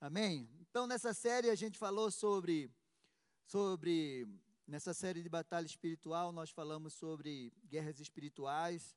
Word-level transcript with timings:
Amém? 0.00 0.48
Então, 0.60 0.86
nessa 0.86 1.12
série 1.12 1.50
a 1.50 1.56
gente 1.56 1.76
falou 1.76 2.08
sobre, 2.08 2.70
sobre, 3.44 4.28
nessa 4.64 4.94
série 4.94 5.24
de 5.24 5.28
batalha 5.28 5.66
espiritual, 5.66 6.30
nós 6.30 6.50
falamos 6.50 6.94
sobre 6.94 7.52
guerras 7.64 7.98
espirituais, 7.98 8.96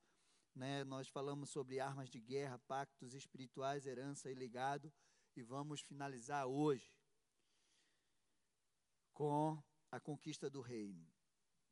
né? 0.53 0.83
nós 0.83 1.07
falamos 1.07 1.49
sobre 1.49 1.79
armas 1.79 2.07
de 2.07 2.19
guerra, 2.19 2.59
pactos 2.67 3.15
espirituais, 3.15 3.87
herança 3.87 4.29
e 4.29 4.35
legado, 4.35 4.93
e 5.35 5.41
vamos 5.41 5.81
finalizar 5.81 6.45
hoje 6.45 6.93
com 9.11 9.59
a 9.89 9.99
conquista 9.99 10.51
do 10.51 10.61
reino. 10.61 11.07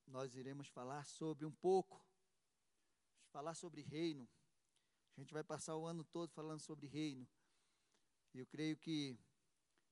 Nós 0.07 0.35
iremos 0.35 0.67
falar 0.69 1.05
sobre 1.05 1.45
um 1.45 1.51
pouco, 1.51 2.03
falar 3.31 3.53
sobre 3.53 3.83
reino. 3.83 4.27
A 5.15 5.19
gente 5.19 5.35
vai 5.35 5.43
passar 5.43 5.75
o 5.75 5.85
ano 5.85 6.03
todo 6.03 6.31
falando 6.31 6.61
sobre 6.61 6.87
reino. 6.87 7.27
Eu 8.33 8.45
creio 8.45 8.77
que 8.77 9.17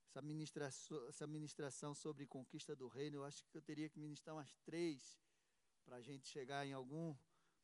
essa 0.10 0.22
ministração, 0.22 1.08
essa 1.08 1.28
ministração 1.28 1.94
sobre 1.94 2.26
conquista 2.26 2.76
do 2.76 2.88
reino, 2.88 3.18
eu 3.18 3.24
acho 3.24 3.44
que 3.46 3.58
eu 3.58 3.62
teria 3.62 3.90
que 3.90 4.00
ministrar 4.00 4.36
umas 4.36 4.54
três 4.66 5.20
para 5.86 5.98
a 5.98 6.02
gente 6.02 6.28
chegar 6.28 6.66
em 6.66 6.74
algum, 6.74 7.16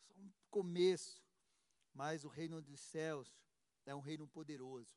só 0.02 0.14
um 0.14 0.32
começo. 0.50 1.22
Mas 1.94 2.24
o 2.24 2.28
reino 2.28 2.62
dos 2.62 2.80
céus 2.80 3.32
é 3.86 3.94
um 3.94 4.00
reino 4.00 4.28
poderoso, 4.28 4.96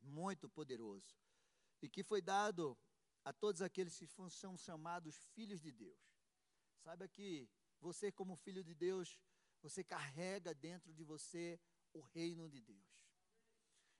muito 0.00 0.48
poderoso, 0.48 1.14
e 1.82 1.88
que 1.88 2.02
foi 2.02 2.22
dado 2.22 2.78
a 3.24 3.32
todos 3.32 3.60
aqueles 3.60 3.98
que 3.98 4.06
são 4.30 4.56
chamados 4.56 5.26
filhos 5.34 5.60
de 5.60 5.70
Deus. 5.70 6.00
Saiba 6.82 7.06
que 7.06 7.48
você, 7.78 8.10
como 8.10 8.36
filho 8.36 8.64
de 8.64 8.74
Deus, 8.74 9.18
você 9.60 9.84
carrega 9.84 10.54
dentro 10.54 10.94
de 10.94 11.04
você 11.04 11.60
o 11.92 12.00
reino 12.00 12.48
de 12.48 12.60
Deus. 12.60 13.00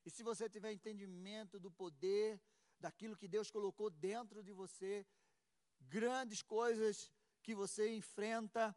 E 0.05 0.11
se 0.11 0.23
você 0.23 0.49
tiver 0.49 0.73
entendimento 0.73 1.59
do 1.59 1.71
poder, 1.71 2.41
daquilo 2.79 3.17
que 3.17 3.29
Deus 3.29 3.51
colocou 3.51 3.91
dentro 3.91 4.43
de 4.43 4.53
você, 4.53 5.07
grandes 5.81 6.43
coisas 6.43 7.11
que 7.43 7.55
você 7.55 7.95
enfrenta 7.95 8.75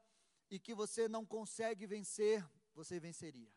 e 0.50 0.60
que 0.60 0.74
você 0.74 1.08
não 1.08 1.26
consegue 1.26 1.86
vencer, 1.86 2.46
você 2.74 3.00
venceria. 3.00 3.52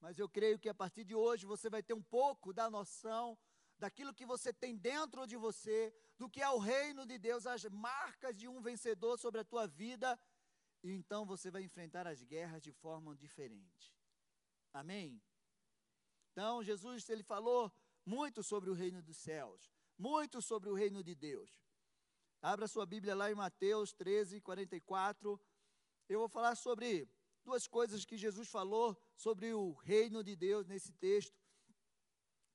Mas 0.00 0.18
eu 0.18 0.28
creio 0.28 0.58
que 0.58 0.68
a 0.68 0.74
partir 0.74 1.04
de 1.04 1.14
hoje 1.14 1.46
você 1.46 1.70
vai 1.70 1.82
ter 1.82 1.94
um 1.94 2.02
pouco 2.02 2.52
da 2.52 2.68
noção 2.68 3.38
daquilo 3.78 4.14
que 4.14 4.26
você 4.26 4.52
tem 4.52 4.76
dentro 4.76 5.26
de 5.26 5.36
você, 5.36 5.94
do 6.18 6.28
que 6.28 6.42
é 6.42 6.48
o 6.48 6.58
reino 6.58 7.06
de 7.06 7.18
Deus, 7.18 7.46
as 7.46 7.64
marcas 7.64 8.36
de 8.36 8.46
um 8.48 8.60
vencedor 8.60 9.18
sobre 9.18 9.40
a 9.40 9.44
tua 9.44 9.66
vida, 9.66 10.18
e 10.82 10.92
então 10.92 11.24
você 11.24 11.50
vai 11.50 11.62
enfrentar 11.62 12.06
as 12.06 12.22
guerras 12.22 12.62
de 12.62 12.72
forma 12.72 13.16
diferente. 13.16 13.96
Amém? 14.72 15.20
Então, 16.34 16.64
Jesus, 16.64 17.08
ele 17.08 17.22
falou 17.22 17.72
muito 18.04 18.42
sobre 18.42 18.68
o 18.68 18.74
reino 18.74 19.00
dos 19.00 19.16
céus, 19.16 19.70
muito 19.96 20.42
sobre 20.42 20.68
o 20.68 20.74
reino 20.74 21.00
de 21.00 21.14
Deus. 21.14 21.62
Abra 22.42 22.66
sua 22.66 22.84
Bíblia 22.84 23.14
lá 23.14 23.30
em 23.30 23.36
Mateus 23.36 23.92
13, 23.92 24.40
44. 24.40 25.40
Eu 26.08 26.18
vou 26.18 26.28
falar 26.28 26.56
sobre 26.56 27.08
duas 27.44 27.68
coisas 27.68 28.04
que 28.04 28.16
Jesus 28.16 28.48
falou 28.48 29.00
sobre 29.14 29.54
o 29.54 29.74
reino 29.74 30.24
de 30.24 30.34
Deus 30.34 30.66
nesse 30.66 30.92
texto. 30.94 31.40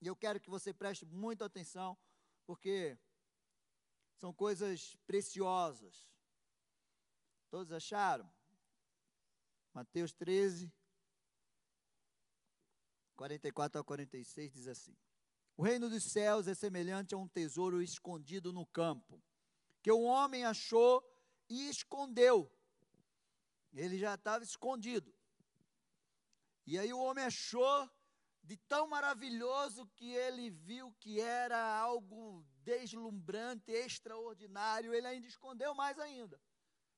E 0.02 0.08
eu 0.08 0.16
quero 0.16 0.42
que 0.42 0.50
você 0.50 0.74
preste 0.74 1.06
muita 1.06 1.46
atenção, 1.46 1.98
porque 2.46 3.00
são 4.18 4.34
coisas 4.34 4.98
preciosas. 5.08 6.06
Todos 7.50 7.72
acharam? 7.72 8.30
Mateus 9.74 10.12
13, 10.12 10.70
44 13.20 13.82
a 13.82 13.84
46 13.84 14.54
diz 14.54 14.68
assim: 14.70 14.96
O 15.58 15.62
reino 15.62 15.90
dos 15.90 16.06
céus 16.06 16.48
é 16.48 16.56
semelhante 16.56 17.14
a 17.14 17.18
um 17.18 17.28
tesouro 17.28 17.82
escondido 17.82 18.54
no 18.54 18.66
campo, 18.66 19.22
que 19.82 19.92
o 19.92 20.04
homem 20.04 20.46
achou 20.46 21.04
e 21.50 21.68
escondeu. 21.70 22.50
Ele 23.74 24.00
já 24.00 24.16
estava 24.16 24.46
escondido. 24.46 25.14
E 26.66 26.80
aí 26.80 26.94
o 26.94 27.00
homem 27.00 27.26
achou 27.26 27.90
de 28.42 28.56
tão 28.56 28.88
maravilhoso 28.88 29.86
que 29.88 30.14
ele 30.14 30.50
viu 30.50 30.96
que 30.98 31.20
era 31.20 31.78
algo 31.78 32.46
deslumbrante, 32.64 33.70
extraordinário, 33.70 34.94
ele 34.94 35.08
ainda 35.08 35.28
escondeu 35.28 35.76
mais 35.76 36.00
ainda, 36.00 36.40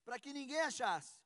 para 0.06 0.20
que 0.20 0.32
ninguém 0.32 0.62
achasse. 0.62 1.20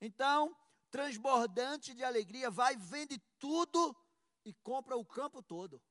Então, 0.00 0.56
transbordante 0.90 1.92
de 1.92 2.02
alegria, 2.02 2.50
vai, 2.50 2.76
vende 2.76 3.18
tudo 3.38 3.94
e 4.48 4.54
compra 4.54 4.96
o 4.96 5.04
campo 5.04 5.42
todo. 5.42 5.82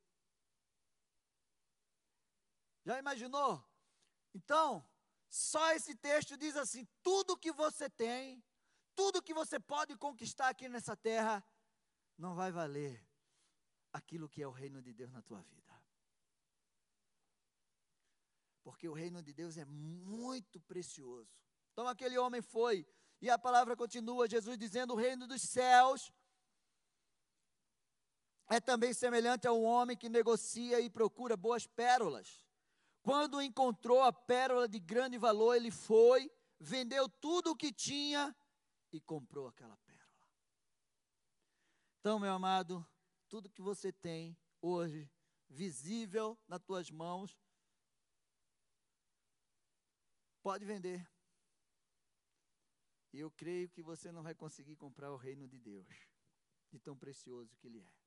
Já 2.83 2.97
imaginou? 2.97 3.63
Então, 4.33 4.83
só 5.29 5.71
esse 5.73 5.95
texto 5.95 6.35
diz 6.35 6.55
assim: 6.55 6.87
tudo 7.03 7.37
que 7.37 7.51
você 7.51 7.87
tem, 7.87 8.43
tudo 8.95 9.21
que 9.21 9.33
você 9.33 9.59
pode 9.59 9.95
conquistar 9.95 10.49
aqui 10.49 10.67
nessa 10.67 10.95
terra, 10.95 11.45
não 12.17 12.33
vai 12.33 12.51
valer 12.51 13.05
aquilo 13.93 14.27
que 14.27 14.41
é 14.41 14.47
o 14.47 14.51
reino 14.51 14.81
de 14.81 14.91
Deus 14.91 15.11
na 15.11 15.21
tua 15.21 15.41
vida. 15.43 15.79
Porque 18.63 18.89
o 18.89 18.93
reino 18.93 19.21
de 19.21 19.33
Deus 19.33 19.55
é 19.57 19.65
muito 19.65 20.59
precioso. 20.61 21.31
Então 21.73 21.87
aquele 21.87 22.17
homem 22.17 22.41
foi, 22.41 22.87
e 23.21 23.29
a 23.29 23.37
palavra 23.37 23.75
continua, 23.75 24.27
Jesus 24.27 24.57
dizendo: 24.57 24.93
o 24.93 24.97
reino 24.97 25.27
dos 25.27 25.43
céus 25.43 26.11
é 28.49 28.59
também 28.59 28.93
semelhante 28.93 29.47
a 29.47 29.51
um 29.51 29.63
homem 29.63 29.97
que 29.97 30.09
negocia 30.09 30.79
e 30.79 30.89
procura 30.89 31.35
boas 31.35 31.67
pérolas. 31.67 32.45
Quando 33.01 33.41
encontrou 33.41 34.01
a 34.01 34.11
pérola 34.11 34.67
de 34.67 34.79
grande 34.79 35.17
valor, 35.17 35.55
ele 35.55 35.71
foi, 35.71 36.31
vendeu 36.59 37.07
tudo 37.09 37.51
o 37.51 37.55
que 37.55 37.71
tinha 37.71 38.35
e 38.91 38.99
comprou 38.99 39.47
aquela 39.47 39.77
pérola. 39.77 39.97
Então, 41.99 42.19
meu 42.19 42.31
amado, 42.31 42.85
tudo 43.27 43.49
que 43.49 43.61
você 43.61 43.91
tem 43.91 44.37
hoje 44.61 45.09
visível 45.49 46.37
nas 46.47 46.61
tuas 46.61 46.89
mãos, 46.89 47.37
pode 50.41 50.65
vender. 50.65 51.05
E 53.13 53.19
eu 53.19 53.31
creio 53.31 53.69
que 53.69 53.81
você 53.81 54.11
não 54.11 54.21
vai 54.21 54.35
conseguir 54.35 54.75
comprar 54.75 55.11
o 55.11 55.17
reino 55.17 55.47
de 55.47 55.59
Deus, 55.59 55.87
de 56.71 56.79
tão 56.79 56.97
precioso 56.97 57.55
que 57.57 57.67
ele 57.67 57.79
é. 57.79 58.06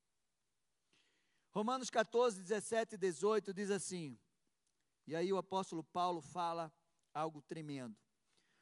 Romanos 1.51 1.89
14, 1.89 2.41
17 2.41 2.95
e 2.95 2.97
18 2.97 3.53
diz 3.53 3.69
assim, 3.69 4.17
e 5.05 5.15
aí 5.15 5.31
o 5.33 5.37
apóstolo 5.37 5.83
Paulo 5.83 6.21
fala 6.21 6.73
algo 7.13 7.41
tremendo. 7.41 7.97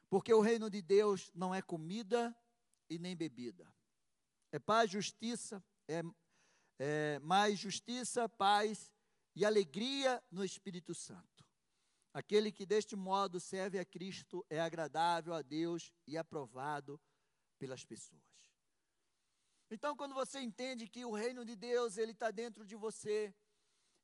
Porque 0.10 0.34
o 0.34 0.42
reino 0.42 0.70
de 0.70 0.82
Deus 0.82 1.32
não 1.36 1.54
é 1.54 1.62
comida 1.62 2.36
e 2.90 2.98
nem 2.98 3.16
bebida. 3.16 3.72
É 4.52 4.58
paz, 4.58 4.90
justiça, 4.90 5.64
é 5.88 6.02
é, 6.80 7.20
mais 7.20 7.60
justiça, 7.60 8.30
paz 8.30 8.92
e 9.36 9.44
alegria 9.44 10.24
no 10.32 10.46
Espírito 10.46 10.96
Santo. 10.96 11.46
Aquele 12.14 12.52
que 12.52 12.66
deste 12.66 12.96
modo 12.96 13.40
serve 13.40 13.78
a 13.78 13.86
Cristo 13.86 14.44
é 14.50 14.60
agradável 14.60 15.34
a 15.34 15.42
Deus 15.42 15.94
e 16.08 16.18
aprovado 16.18 17.00
pelas 17.60 17.84
pessoas. 17.84 18.29
Então, 19.70 19.96
quando 19.96 20.16
você 20.16 20.40
entende 20.40 20.88
que 20.88 21.06
o 21.06 21.12
reino 21.12 21.46
de 21.46 21.56
Deus 21.56 21.98
ele 21.98 22.12
está 22.12 22.32
dentro 22.32 22.66
de 22.66 22.76
você 22.76 23.34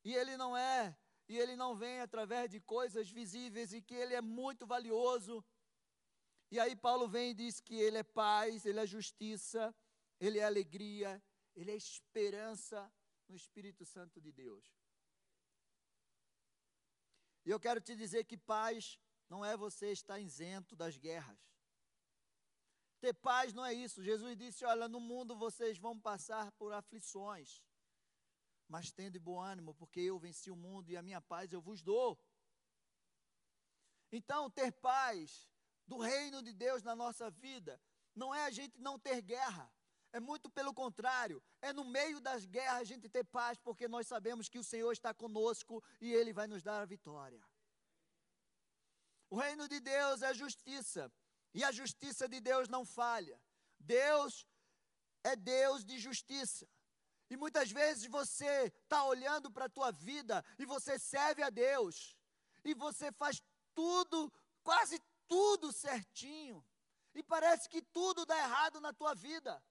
e 0.04 0.14
ele 0.14 0.38
não 0.38 0.56
é 0.56 0.96
e 1.28 1.38
ele 1.38 1.56
não 1.56 1.76
vem 1.76 2.00
através 2.02 2.50
de 2.50 2.60
coisas 2.62 3.10
visíveis 3.10 3.74
e 3.74 3.82
que 3.82 3.96
ele 3.96 4.14
é 4.14 4.22
muito 4.22 4.68
valioso. 4.68 5.44
E 6.52 6.60
aí 6.60 6.76
Paulo 6.76 7.08
vem 7.08 7.32
e 7.32 7.34
diz 7.34 7.60
que 7.60 7.76
ele 7.76 7.98
é 7.98 8.04
paz, 8.04 8.66
ele 8.66 8.80
é 8.80 8.86
justiça, 8.86 9.76
ele 10.20 10.38
é 10.38 10.44
alegria, 10.44 11.22
ele 11.56 11.72
é 11.72 11.76
esperança 11.76 12.92
no 13.28 13.36
Espírito 13.36 13.84
Santo 13.84 14.22
de 14.22 14.32
Deus. 14.32 14.64
E 17.44 17.50
eu 17.50 17.60
quero 17.60 17.82
te 17.82 17.96
dizer 17.96 18.26
que 18.26 18.38
paz 18.38 19.00
não 19.28 19.44
é 19.44 19.58
você 19.58 19.92
estar 19.92 20.20
isento 20.20 20.76
das 20.76 20.98
guerras. 20.98 21.55
Ter 23.00 23.14
paz 23.14 23.54
não 23.54 23.66
é 23.66 23.74
isso. 23.74 24.04
Jesus 24.04 24.38
disse: 24.38 24.66
Olha, 24.66 24.88
no 24.88 25.00
mundo 25.00 25.36
vocês 25.36 25.78
vão 25.78 26.00
passar 26.00 26.52
por 26.54 26.74
aflições, 26.74 27.64
mas 28.68 28.92
tendo 28.92 29.20
bom 29.20 29.40
ânimo, 29.40 29.74
porque 29.76 30.00
eu 30.00 30.18
venci 30.18 30.50
o 30.50 30.56
mundo 30.56 30.90
e 30.90 30.98
a 30.98 31.02
minha 31.02 31.22
paz 31.22 31.52
eu 31.52 31.62
vos 31.62 31.82
dou. 31.82 32.20
Então, 34.12 34.50
ter 34.50 34.72
paz 34.72 35.50
do 35.88 35.98
reino 35.98 36.42
de 36.42 36.54
Deus 36.54 36.84
na 36.84 36.96
nossa 36.96 37.30
vida 37.30 37.82
não 38.16 38.34
é 38.34 38.46
a 38.46 38.52
gente 38.52 38.80
não 38.80 38.98
ter 38.98 39.22
guerra, 39.22 39.72
é 40.16 40.20
muito 40.22 40.50
pelo 40.50 40.74
contrário. 40.74 41.44
É 41.62 41.74
no 41.74 41.84
meio 41.84 42.22
das 42.22 42.46
guerras 42.46 42.80
a 42.80 42.84
gente 42.86 43.10
ter 43.10 43.26
paz, 43.26 43.60
porque 43.60 43.86
nós 43.86 44.08
sabemos 44.08 44.48
que 44.48 44.58
o 44.58 44.64
Senhor 44.64 44.94
está 44.94 45.14
conosco 45.14 45.84
e 46.00 46.14
Ele 46.14 46.32
vai 46.32 46.48
nos 46.48 46.64
dar 46.64 46.80
a 46.80 46.86
vitória. 46.86 47.44
O 49.30 49.38
reino 49.38 49.68
de 49.68 49.82
Deus 49.82 50.22
é 50.22 50.34
justiça. 50.34 51.12
E 51.58 51.64
a 51.64 51.72
justiça 51.72 52.28
de 52.28 52.42
Deus 52.42 52.68
não 52.68 52.84
falha. 52.86 53.42
Deus 53.80 54.46
é 55.24 55.38
Deus 55.38 55.86
de 55.86 55.98
justiça. 55.98 56.68
E 57.30 57.38
muitas 57.38 57.72
vezes 57.72 58.08
você 58.08 58.66
está 58.84 59.06
olhando 59.06 59.50
para 59.50 59.66
a 59.66 59.70
tua 59.78 59.90
vida 59.90 60.44
e 60.60 60.66
você 60.66 61.00
serve 61.00 61.42
a 61.42 61.50
Deus. 61.50 62.20
E 62.62 62.74
você 62.74 63.10
faz 63.14 63.42
tudo, 63.74 64.18
quase 64.64 65.02
tudo 65.30 65.72
certinho. 65.72 66.62
E 67.14 67.24
parece 67.24 67.70
que 67.70 67.82
tudo 67.82 68.26
dá 68.26 68.38
errado 68.38 68.82
na 68.82 68.92
tua 68.92 69.14
vida. 69.16 69.64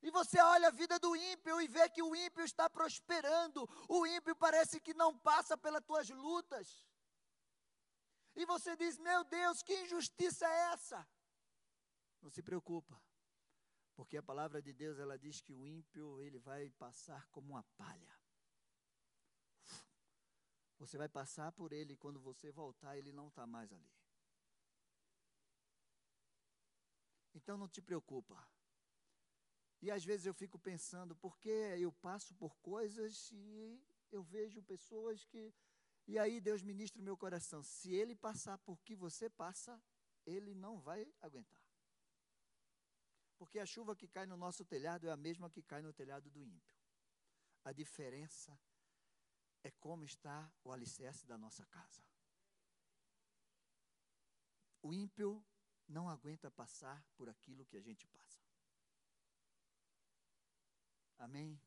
E 0.00 0.12
você 0.12 0.40
olha 0.40 0.68
a 0.68 0.76
vida 0.82 0.96
do 1.00 1.16
ímpio 1.16 1.60
e 1.60 1.66
vê 1.66 1.88
que 1.88 2.04
o 2.04 2.14
ímpio 2.14 2.44
está 2.44 2.70
prosperando. 2.70 3.68
O 3.88 4.06
ímpio 4.06 4.36
parece 4.36 4.80
que 4.80 4.94
não 4.94 5.18
passa 5.18 5.58
pelas 5.58 5.84
tuas 5.84 6.08
lutas. 6.08 6.86
E 8.36 8.46
você 8.46 8.76
diz: 8.76 8.96
Meu 8.98 9.24
Deus, 9.24 9.60
que 9.60 9.74
injustiça 9.82 10.46
é 10.46 10.72
essa? 10.74 11.04
Não 12.22 12.30
se 12.30 12.42
preocupa. 12.42 13.00
Porque 13.94 14.16
a 14.16 14.22
palavra 14.22 14.62
de 14.62 14.72
Deus, 14.72 14.98
ela 14.98 15.18
diz 15.18 15.40
que 15.40 15.52
o 15.52 15.66
ímpio, 15.66 16.20
ele 16.20 16.38
vai 16.38 16.70
passar 16.70 17.26
como 17.28 17.52
uma 17.52 17.62
palha. 17.76 18.18
Você 20.78 20.96
vai 20.96 21.08
passar 21.08 21.52
por 21.52 21.72
ele 21.72 21.92
e 21.92 21.96
quando 21.96 22.18
você 22.18 22.50
voltar, 22.50 22.96
ele 22.96 23.12
não 23.12 23.28
está 23.28 23.46
mais 23.46 23.72
ali. 23.72 23.92
Então 27.34 27.56
não 27.56 27.68
te 27.68 27.80
preocupa. 27.80 28.36
E 29.80 29.90
às 29.90 30.04
vezes 30.04 30.26
eu 30.26 30.34
fico 30.34 30.58
pensando, 30.58 31.14
por 31.16 31.38
que 31.38 31.48
eu 31.48 31.92
passo 31.92 32.34
por 32.34 32.56
coisas 32.58 33.30
e 33.32 33.80
eu 34.10 34.22
vejo 34.22 34.62
pessoas 34.62 35.24
que. 35.24 35.52
E 36.06 36.18
aí 36.18 36.40
Deus 36.40 36.62
ministra 36.62 37.00
o 37.00 37.04
meu 37.04 37.16
coração. 37.16 37.62
Se 37.62 37.92
ele 37.94 38.14
passar 38.14 38.58
por 38.58 38.80
que 38.82 38.96
você 38.96 39.30
passa, 39.30 39.80
ele 40.26 40.54
não 40.54 40.80
vai 40.80 41.12
aguentar. 41.20 41.61
Porque 43.42 43.58
a 43.58 43.66
chuva 43.66 43.96
que 43.96 44.06
cai 44.06 44.24
no 44.24 44.36
nosso 44.36 44.64
telhado 44.64 45.08
é 45.08 45.10
a 45.10 45.16
mesma 45.16 45.50
que 45.50 45.64
cai 45.64 45.82
no 45.82 45.92
telhado 45.92 46.30
do 46.30 46.44
ímpio. 46.44 46.76
A 47.64 47.72
diferença 47.72 48.56
é 49.64 49.70
como 49.72 50.04
está 50.04 50.48
o 50.62 50.70
alicerce 50.70 51.26
da 51.26 51.36
nossa 51.36 51.66
casa. 51.66 52.04
O 54.80 54.94
ímpio 54.94 55.44
não 55.88 56.08
aguenta 56.08 56.52
passar 56.52 57.04
por 57.16 57.28
aquilo 57.28 57.66
que 57.66 57.76
a 57.76 57.80
gente 57.80 58.06
passa. 58.06 58.40
Amém? 61.18 61.60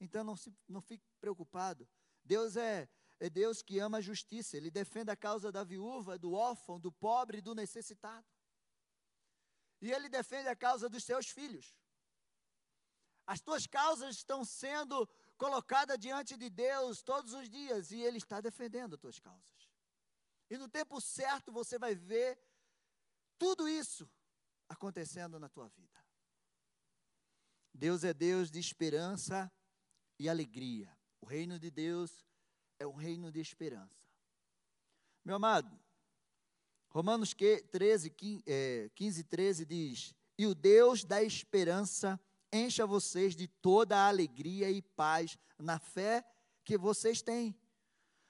Então 0.00 0.24
não, 0.24 0.36
se, 0.36 0.56
não 0.66 0.80
fique 0.80 1.06
preocupado. 1.20 1.86
Deus 2.24 2.56
é, 2.56 2.88
é 3.20 3.28
Deus 3.28 3.60
que 3.60 3.78
ama 3.78 3.98
a 3.98 4.00
justiça. 4.00 4.56
Ele 4.56 4.70
defende 4.70 5.10
a 5.10 5.16
causa 5.16 5.52
da 5.52 5.62
viúva, 5.64 6.18
do 6.18 6.32
órfão, 6.32 6.80
do 6.80 6.90
pobre 6.90 7.38
e 7.38 7.42
do 7.42 7.54
necessitado. 7.54 8.26
E 9.80 9.92
ele 9.92 10.08
defende 10.08 10.48
a 10.48 10.56
causa 10.56 10.88
dos 10.88 11.04
seus 11.04 11.28
filhos. 11.28 11.76
As 13.26 13.40
tuas 13.40 13.66
causas 13.66 14.16
estão 14.16 14.44
sendo 14.44 15.06
colocadas 15.36 15.98
diante 15.98 16.36
de 16.36 16.48
Deus 16.50 17.02
todos 17.02 17.32
os 17.32 17.48
dias 17.48 17.90
e 17.90 18.00
ele 18.00 18.18
está 18.18 18.40
defendendo 18.40 18.94
as 18.94 19.00
tuas 19.00 19.18
causas. 19.18 19.70
E 20.50 20.56
no 20.56 20.68
tempo 20.68 21.00
certo 21.00 21.52
você 21.52 21.78
vai 21.78 21.94
ver 21.94 22.40
tudo 23.38 23.68
isso 23.68 24.10
acontecendo 24.68 25.38
na 25.38 25.48
tua 25.48 25.68
vida. 25.68 25.98
Deus 27.72 28.02
é 28.02 28.12
Deus 28.12 28.50
de 28.50 28.58
esperança 28.58 29.52
e 30.18 30.28
alegria. 30.28 30.96
O 31.20 31.26
reino 31.26 31.58
de 31.58 31.70
Deus 31.70 32.24
é 32.78 32.86
um 32.86 32.94
reino 32.94 33.30
de 33.30 33.40
esperança. 33.40 34.02
Meu 35.24 35.36
amado, 35.36 35.78
Romanos 36.90 37.34
13, 37.34 38.10
15, 38.94 39.24
13 39.24 39.64
diz: 39.66 40.14
E 40.36 40.46
o 40.46 40.54
Deus 40.54 41.04
da 41.04 41.22
esperança 41.22 42.18
encha 42.52 42.86
vocês 42.86 43.36
de 43.36 43.46
toda 43.46 43.96
a 43.96 44.08
alegria 44.08 44.70
e 44.70 44.80
paz 44.80 45.38
na 45.58 45.78
fé 45.78 46.24
que 46.64 46.78
vocês 46.78 47.20
têm, 47.20 47.54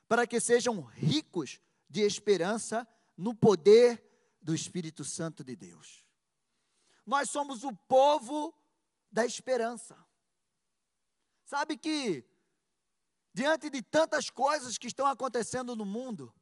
para 0.09 0.27
que 0.27 0.41
sejam 0.41 0.81
ricos 0.81 1.61
de 1.89 2.03
esperança 2.03 2.87
no 3.17 3.35
poder 3.35 4.03
do 4.41 4.55
Espírito 4.55 5.05
Santo 5.05 5.45
de 5.45 5.55
Deus. 5.55 6.05
Nós 7.07 7.31
somos 7.31 7.65
o 7.65 7.75
povo 7.75 8.55
da 9.11 9.25
esperança. 9.25 9.97
Sabe 11.45 11.77
que, 11.77 12.25
diante 13.33 13.71
de 13.71 13.81
tantas 13.81 14.29
coisas 14.29 14.77
que 14.77 14.87
estão 14.87 15.07
acontecendo 15.07 15.75
no 15.75 15.87
mundo, 15.87 16.35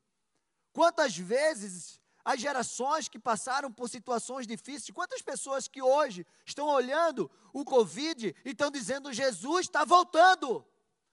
quantas 0.73 1.17
vezes 1.17 2.01
as 2.27 2.41
gerações 2.41 3.09
que 3.09 3.21
passaram 3.21 3.73
por 3.73 3.89
situações 3.89 4.49
difíceis, 4.49 4.91
quantas 4.91 5.23
pessoas 5.23 5.69
que 5.69 5.81
hoje 5.81 6.27
estão 6.45 6.67
olhando 6.67 7.31
o 7.53 7.65
Covid 7.65 8.35
e 8.45 8.51
estão 8.51 8.69
dizendo: 8.69 9.13
Jesus 9.13 9.67
está 9.67 9.85
voltando, 9.85 10.67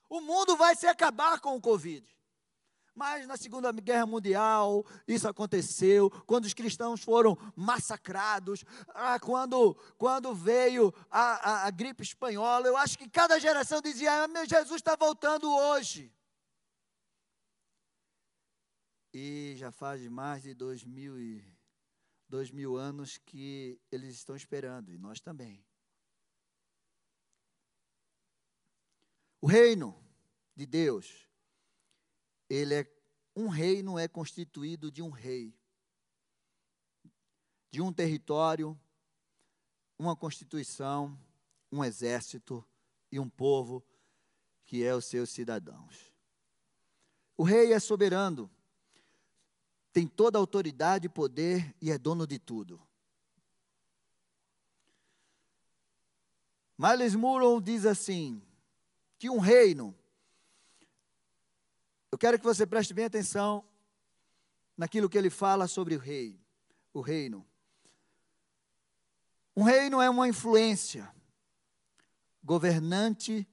o 0.09 0.19
mundo 0.19 0.57
vai 0.57 0.75
se 0.75 0.87
acabar 0.87 1.39
com 1.39 1.55
o 1.55 1.61
Covid. 1.61 2.03
Mas 2.95 3.27
na 3.27 3.37
Segunda 3.37 3.71
Guerra 3.71 4.07
Mundial, 4.07 4.83
isso 5.07 5.27
aconteceu, 5.27 6.09
quando 6.25 6.45
os 6.45 6.53
cristãos 6.55 7.03
foram 7.03 7.37
massacrados, 7.55 8.63
ah, 8.89 9.19
quando, 9.19 9.75
quando 9.99 10.33
veio 10.33 10.91
a, 11.11 11.21
a, 11.21 11.67
a, 11.67 11.69
gripe 11.69 12.01
espanhola, 12.01 12.67
eu 12.67 12.75
acho 12.75 12.97
que 12.97 13.07
cada 13.07 13.39
geração 13.39 13.81
dizia: 13.81 14.23
ah, 14.23 14.27
meu 14.27 14.47
Jesus 14.47 14.77
está 14.77 14.95
voltando 14.95 15.47
hoje. 15.47 16.11
E 19.13 19.53
já 19.57 19.71
faz 19.71 20.07
mais 20.07 20.41
de 20.41 20.53
dois 20.53 20.83
mil, 20.83 21.19
e, 21.19 21.45
dois 22.27 22.49
mil 22.49 22.75
anos 22.75 23.17
que 23.17 23.79
eles 23.91 24.15
estão 24.15 24.35
esperando, 24.35 24.91
e 24.91 24.97
nós 24.97 25.19
também. 25.19 25.63
O 29.39 29.45
reino 29.45 29.95
de 30.55 30.65
Deus, 30.65 31.29
ele 32.49 32.73
é 32.73 32.93
um 33.35 33.47
reino 33.47 33.97
é 33.97 34.07
constituído 34.07 34.91
de 34.91 35.01
um 35.01 35.09
rei, 35.09 35.55
de 37.69 37.81
um 37.81 37.91
território, 37.91 38.79
uma 39.97 40.15
constituição, 40.15 41.19
um 41.71 41.83
exército 41.83 42.65
e 43.11 43.19
um 43.19 43.29
povo 43.29 43.83
que 44.65 44.83
é 44.83 44.93
os 44.95 45.05
seus 45.05 45.31
cidadãos. 45.31 46.13
O 47.35 47.43
rei 47.43 47.73
é 47.73 47.79
soberano 47.79 48.49
tem 49.93 50.07
toda 50.07 50.39
a 50.39 50.41
autoridade 50.41 51.05
e 51.05 51.09
poder 51.09 51.73
e 51.79 51.91
é 51.91 51.97
dono 51.99 52.25
de 52.25 52.39
tudo. 52.39 52.81
Miles 56.75 57.13
Murrow 57.13 57.61
diz 57.61 57.85
assim: 57.85 58.41
que 59.19 59.29
um 59.29 59.37
reino, 59.37 59.95
eu 62.11 62.17
quero 62.17 62.39
que 62.39 62.43
você 62.43 62.65
preste 62.65 62.91
bem 62.91 63.05
atenção 63.05 63.63
naquilo 64.75 65.07
que 65.07 65.17
ele 65.17 65.29
fala 65.29 65.67
sobre 65.67 65.95
o 65.95 65.99
rei, 65.99 66.41
o 66.91 66.99
reino. 66.99 67.45
Um 69.55 69.61
reino 69.61 70.01
é 70.01 70.09
uma 70.09 70.27
influência 70.27 71.13
governante 72.43 73.47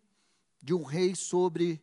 de 0.63 0.73
um 0.73 0.83
rei 0.83 1.15
sobre 1.15 1.83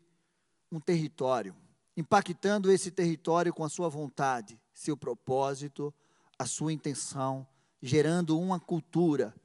um 0.72 0.80
território 0.80 1.56
impactando 1.98 2.72
esse 2.72 2.92
território 2.92 3.52
com 3.52 3.64
a 3.64 3.70
sua 3.70 3.90
vontade, 3.90 4.62
seu 4.72 4.96
propósito, 4.96 5.92
a 6.38 6.46
sua 6.46 6.72
intenção, 6.72 7.46
gerando 7.82 8.40
uma 8.40 8.60
cultura 8.60 9.36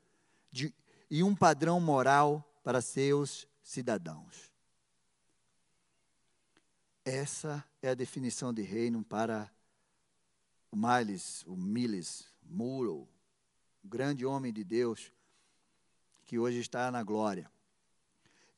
de, 0.51 0.73
e 1.11 1.23
um 1.23 1.35
padrão 1.35 1.81
moral 1.81 2.47
para 2.63 2.83
seus 2.83 3.49
cidadãos. 3.63 4.53
Essa 7.03 7.65
é 7.81 7.89
a 7.89 7.95
definição 7.95 8.53
de 8.53 8.61
reino 8.61 9.03
para 9.03 9.51
o 10.71 10.77
Miles, 10.77 11.43
o 11.47 11.57
Miles 11.57 12.29
Muro, 12.43 13.09
o 13.83 13.89
grande 13.89 14.27
homem 14.27 14.53
de 14.53 14.63
Deus 14.63 15.11
que 16.27 16.39
hoje 16.39 16.61
está 16.61 16.91
na 16.91 17.03
glória. 17.03 17.51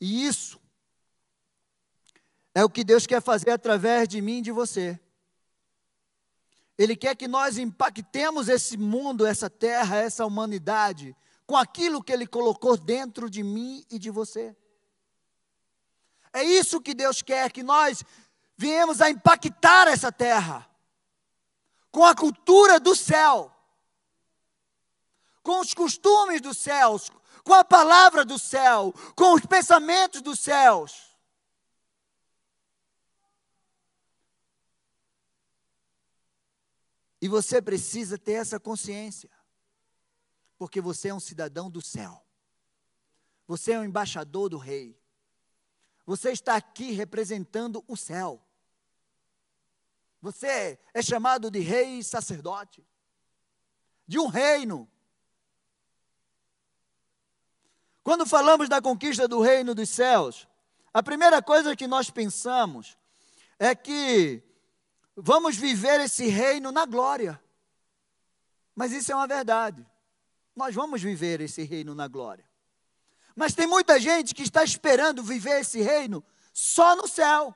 E 0.01 0.27
isso 0.27 0.61
é 2.55 2.65
o 2.65 2.71
que 2.71 2.85
Deus 2.85 3.07
quer 3.07 3.21
fazer 3.21 3.51
através 3.51 4.09
de 4.09 4.21
mim 4.21 4.39
e 4.39 4.43
de 4.43 4.53
você. 4.53 4.99
Ele 6.79 6.95
quer 6.95 7.17
que 7.17 7.27
nós 7.27 7.59
impactemos 7.59 8.49
esse 8.49 8.77
mundo, 8.77 9.27
essa 9.27 9.51
terra, 9.51 9.97
essa 9.97 10.25
humanidade, 10.25 11.17
com 11.47 11.57
aquilo 11.57 12.03
que 12.03 12.13
Ele 12.13 12.27
colocou 12.27 12.77
dentro 12.77 13.29
de 13.29 13.43
mim 13.43 13.85
e 13.91 13.99
de 13.99 14.11
você. 14.11 14.57
É 16.33 16.43
isso 16.43 16.81
que 16.81 16.95
Deus 16.95 17.23
quer, 17.23 17.51
que 17.53 17.63
nós 17.63 18.05
viemos 18.57 19.01
a 19.01 19.11
impactar 19.11 19.89
essa 19.89 20.11
terra, 20.11 20.69
com 21.91 22.05
a 22.05 22.15
cultura 22.15 22.81
do 22.81 22.95
céu, 22.95 23.53
com 25.43 25.61
os 25.61 25.75
costumes 25.75 26.41
dos 26.41 26.59
céus, 26.59 27.11
com 27.45 27.53
a 27.53 27.65
palavra 27.65 28.25
do 28.25 28.39
céu, 28.39 28.93
com 29.15 29.35
os 29.35 29.45
pensamentos 29.45 30.23
dos 30.23 30.41
céus. 30.41 31.14
E 37.25 37.29
você 37.29 37.63
precisa 37.63 38.19
ter 38.19 38.33
essa 38.33 38.61
consciência, 38.61 39.31
porque 40.59 40.79
você 40.79 41.09
é 41.09 41.15
um 41.15 41.19
cidadão 41.19 41.71
do 41.71 41.81
céu, 41.81 42.23
você 43.47 43.73
é 43.73 43.79
um 43.79 43.85
embaixador 43.85 44.51
do 44.51 44.59
rei, 44.59 44.95
Você 46.05 46.33
está 46.33 46.55
aqui 46.55 46.91
representando 46.93 47.83
o 47.89 47.97
céu. 47.97 48.47
Você 50.21 50.79
é 50.93 51.01
chamado 51.01 51.51
de 51.51 51.61
rei 51.61 52.01
e 52.01 52.05
sacerdote, 52.05 52.87
de 54.07 54.19
um 54.19 54.27
reino. 54.27 54.87
Quando 58.03 58.27
falamos 58.27 58.69
da 58.69 58.83
conquista 58.83 59.27
do 59.27 59.41
reino 59.41 59.75
dos 59.75 59.89
céus, 59.89 60.47
a 60.93 61.03
primeira 61.03 61.43
coisa 61.43 61.75
que 61.75 61.87
nós 61.87 62.11
pensamos 62.11 62.99
é 63.59 63.75
que 63.75 64.43
vamos 65.17 65.57
viver 65.57 66.01
esse 66.01 66.27
reino 66.27 66.73
na 66.73 66.85
glória. 66.87 67.41
Mas 68.75 68.93
isso 68.93 69.13
é 69.13 69.15
uma 69.15 69.27
verdade. 69.27 69.87
Nós 70.55 70.75
vamos 70.75 71.03
viver 71.03 71.41
esse 71.41 71.63
reino 71.63 71.95
na 71.95 72.09
glória. 72.09 72.45
Mas 73.35 73.55
tem 73.55 73.67
muita 73.67 73.99
gente 73.99 74.35
que 74.35 74.43
está 74.43 74.63
esperando 74.63 75.23
viver 75.23 75.61
esse 75.61 75.81
reino 75.81 76.25
só 76.53 76.95
no 76.95 77.09
céu. 77.09 77.55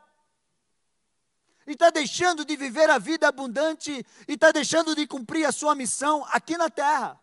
E 1.66 1.72
está 1.72 1.90
deixando 1.90 2.44
de 2.44 2.56
viver 2.56 2.88
a 2.88 2.98
vida 2.98 3.28
abundante 3.28 4.04
e 4.26 4.32
está 4.32 4.50
deixando 4.50 4.96
de 4.96 5.06
cumprir 5.06 5.44
a 5.44 5.52
sua 5.52 5.74
missão 5.74 6.24
aqui 6.30 6.56
na 6.56 6.70
terra. 6.70 7.20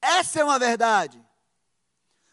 Essa 0.00 0.40
é 0.40 0.44
uma 0.44 0.58
verdade. 0.58 1.22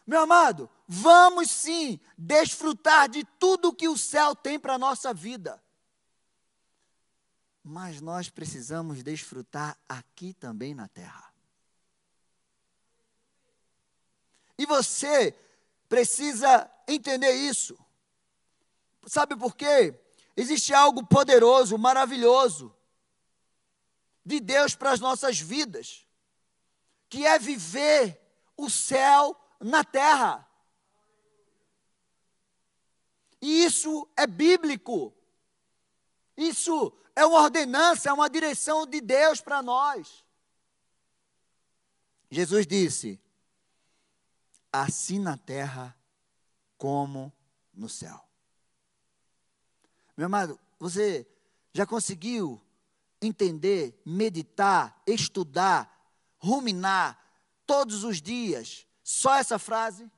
Meu 0.06 0.20
amado, 0.20 0.70
vamos 0.86 1.50
sim 1.50 1.98
desfrutar 2.16 3.08
de 3.08 3.24
tudo 3.38 3.74
que 3.74 3.88
o 3.88 3.96
céu 3.96 4.34
tem 4.34 4.58
para 4.58 4.74
a 4.74 4.78
nossa 4.78 5.12
vida. 5.14 5.62
Mas 7.62 8.00
nós 8.00 8.28
precisamos 8.28 9.02
desfrutar 9.02 9.78
aqui 9.88 10.34
também 10.34 10.74
na 10.74 10.86
terra. 10.88 11.32
E 14.58 14.66
você 14.66 15.34
precisa 15.88 16.70
entender 16.86 17.32
isso. 17.32 17.78
Sabe 19.06 19.36
por 19.36 19.56
quê? 19.56 19.98
Existe 20.36 20.74
algo 20.74 21.06
poderoso, 21.06 21.78
maravilhoso 21.78 22.74
de 24.24 24.40
Deus 24.40 24.74
para 24.74 24.92
as 24.92 25.00
nossas 25.00 25.38
vidas, 25.38 26.06
que 27.08 27.26
é 27.26 27.38
viver 27.38 28.20
o 28.56 28.70
céu 28.70 29.38
na 29.60 29.84
terra. 29.84 30.48
E 33.44 33.62
isso 33.62 34.08
é 34.16 34.26
bíblico. 34.26 35.12
Isso 36.34 36.90
é 37.14 37.26
uma 37.26 37.42
ordenança, 37.42 38.08
é 38.08 38.12
uma 38.12 38.30
direção 38.30 38.86
de 38.86 39.02
Deus 39.02 39.42
para 39.42 39.62
nós. 39.62 40.24
Jesus 42.30 42.66
disse: 42.66 43.20
assim 44.72 45.18
na 45.18 45.36
terra 45.36 45.94
como 46.78 47.30
no 47.74 47.86
céu. 47.86 48.18
Meu 50.16 50.24
amado, 50.24 50.58
você 50.78 51.26
já 51.74 51.84
conseguiu 51.84 52.58
entender, 53.20 54.00
meditar, 54.06 55.02
estudar, 55.06 56.10
ruminar 56.38 57.22
todos 57.66 58.04
os 58.04 58.22
dias 58.22 58.86
só 59.02 59.34
essa 59.34 59.58
frase? 59.58 60.10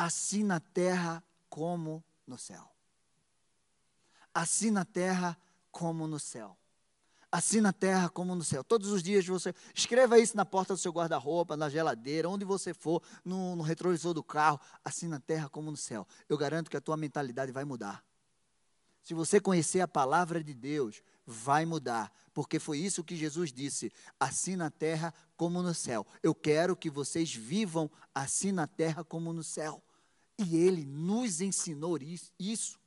Assim 0.00 0.44
na 0.44 0.60
terra 0.60 1.24
como 1.50 2.04
no 2.24 2.38
céu. 2.38 2.70
Assim 4.32 4.70
na 4.70 4.84
terra 4.84 5.36
como 5.72 6.06
no 6.06 6.20
céu. 6.20 6.56
Assim 7.32 7.60
na 7.60 7.72
terra 7.72 8.08
como 8.08 8.32
no 8.36 8.44
céu. 8.44 8.62
Todos 8.62 8.92
os 8.92 9.02
dias 9.02 9.26
você. 9.26 9.52
Escreva 9.74 10.16
isso 10.16 10.36
na 10.36 10.46
porta 10.46 10.72
do 10.72 10.78
seu 10.78 10.92
guarda-roupa, 10.92 11.56
na 11.56 11.68
geladeira, 11.68 12.28
onde 12.28 12.44
você 12.44 12.72
for, 12.72 13.02
no, 13.24 13.56
no 13.56 13.64
retrovisor 13.64 14.14
do 14.14 14.22
carro. 14.22 14.60
Assim 14.84 15.08
na 15.08 15.18
terra 15.18 15.48
como 15.48 15.68
no 15.68 15.76
céu. 15.76 16.06
Eu 16.28 16.38
garanto 16.38 16.70
que 16.70 16.76
a 16.76 16.80
tua 16.80 16.96
mentalidade 16.96 17.50
vai 17.50 17.64
mudar. 17.64 18.04
Se 19.02 19.14
você 19.14 19.40
conhecer 19.40 19.80
a 19.80 19.88
palavra 19.88 20.44
de 20.44 20.54
Deus, 20.54 21.02
vai 21.26 21.66
mudar, 21.66 22.12
porque 22.32 22.60
foi 22.60 22.78
isso 22.78 23.02
que 23.02 23.16
Jesus 23.16 23.52
disse: 23.52 23.90
assim 24.20 24.54
na 24.54 24.70
terra 24.70 25.12
como 25.36 25.60
no 25.60 25.74
céu. 25.74 26.06
Eu 26.22 26.36
quero 26.36 26.76
que 26.76 26.88
vocês 26.88 27.34
vivam 27.34 27.90
assim 28.14 28.52
na 28.52 28.68
terra 28.68 29.02
como 29.02 29.32
no 29.32 29.42
céu. 29.42 29.82
E 30.38 30.56
ele 30.56 30.84
nos 30.84 31.40
ensinou 31.40 31.98
isso. 32.38 32.78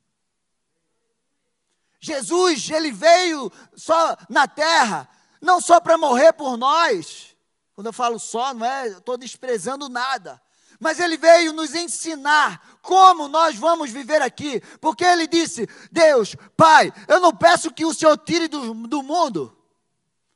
Jesus, 2.00 2.68
ele 2.70 2.90
veio 2.90 3.52
só 3.76 4.16
na 4.28 4.48
terra, 4.48 5.08
não 5.40 5.60
só 5.60 5.78
para 5.78 5.98
morrer 5.98 6.32
por 6.32 6.56
nós. 6.56 7.36
Quando 7.74 7.86
eu 7.86 7.92
falo 7.92 8.18
só, 8.18 8.52
não 8.54 8.66
é, 8.66 8.88
estou 8.88 9.16
desprezando 9.16 9.88
nada. 9.88 10.40
Mas 10.80 10.98
ele 10.98 11.16
veio 11.16 11.52
nos 11.52 11.74
ensinar 11.74 12.80
como 12.82 13.28
nós 13.28 13.56
vamos 13.56 13.90
viver 13.90 14.20
aqui. 14.20 14.60
Porque 14.80 15.04
ele 15.04 15.28
disse: 15.28 15.68
Deus, 15.92 16.34
Pai, 16.56 16.92
eu 17.06 17.20
não 17.20 17.32
peço 17.32 17.70
que 17.70 17.84
o 17.84 17.94
Senhor 17.94 18.18
tire 18.18 18.48
do, 18.48 18.74
do 18.88 19.02
mundo, 19.02 19.56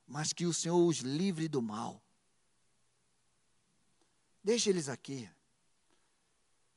mas 0.06 0.32
que 0.32 0.46
o 0.46 0.54
Senhor 0.54 0.78
os 0.78 0.99
livre 0.99 1.49
do 1.49 1.61
mal. 1.61 2.00
Deixe 4.44 4.70
eles 4.70 4.88
aqui. 4.88 5.28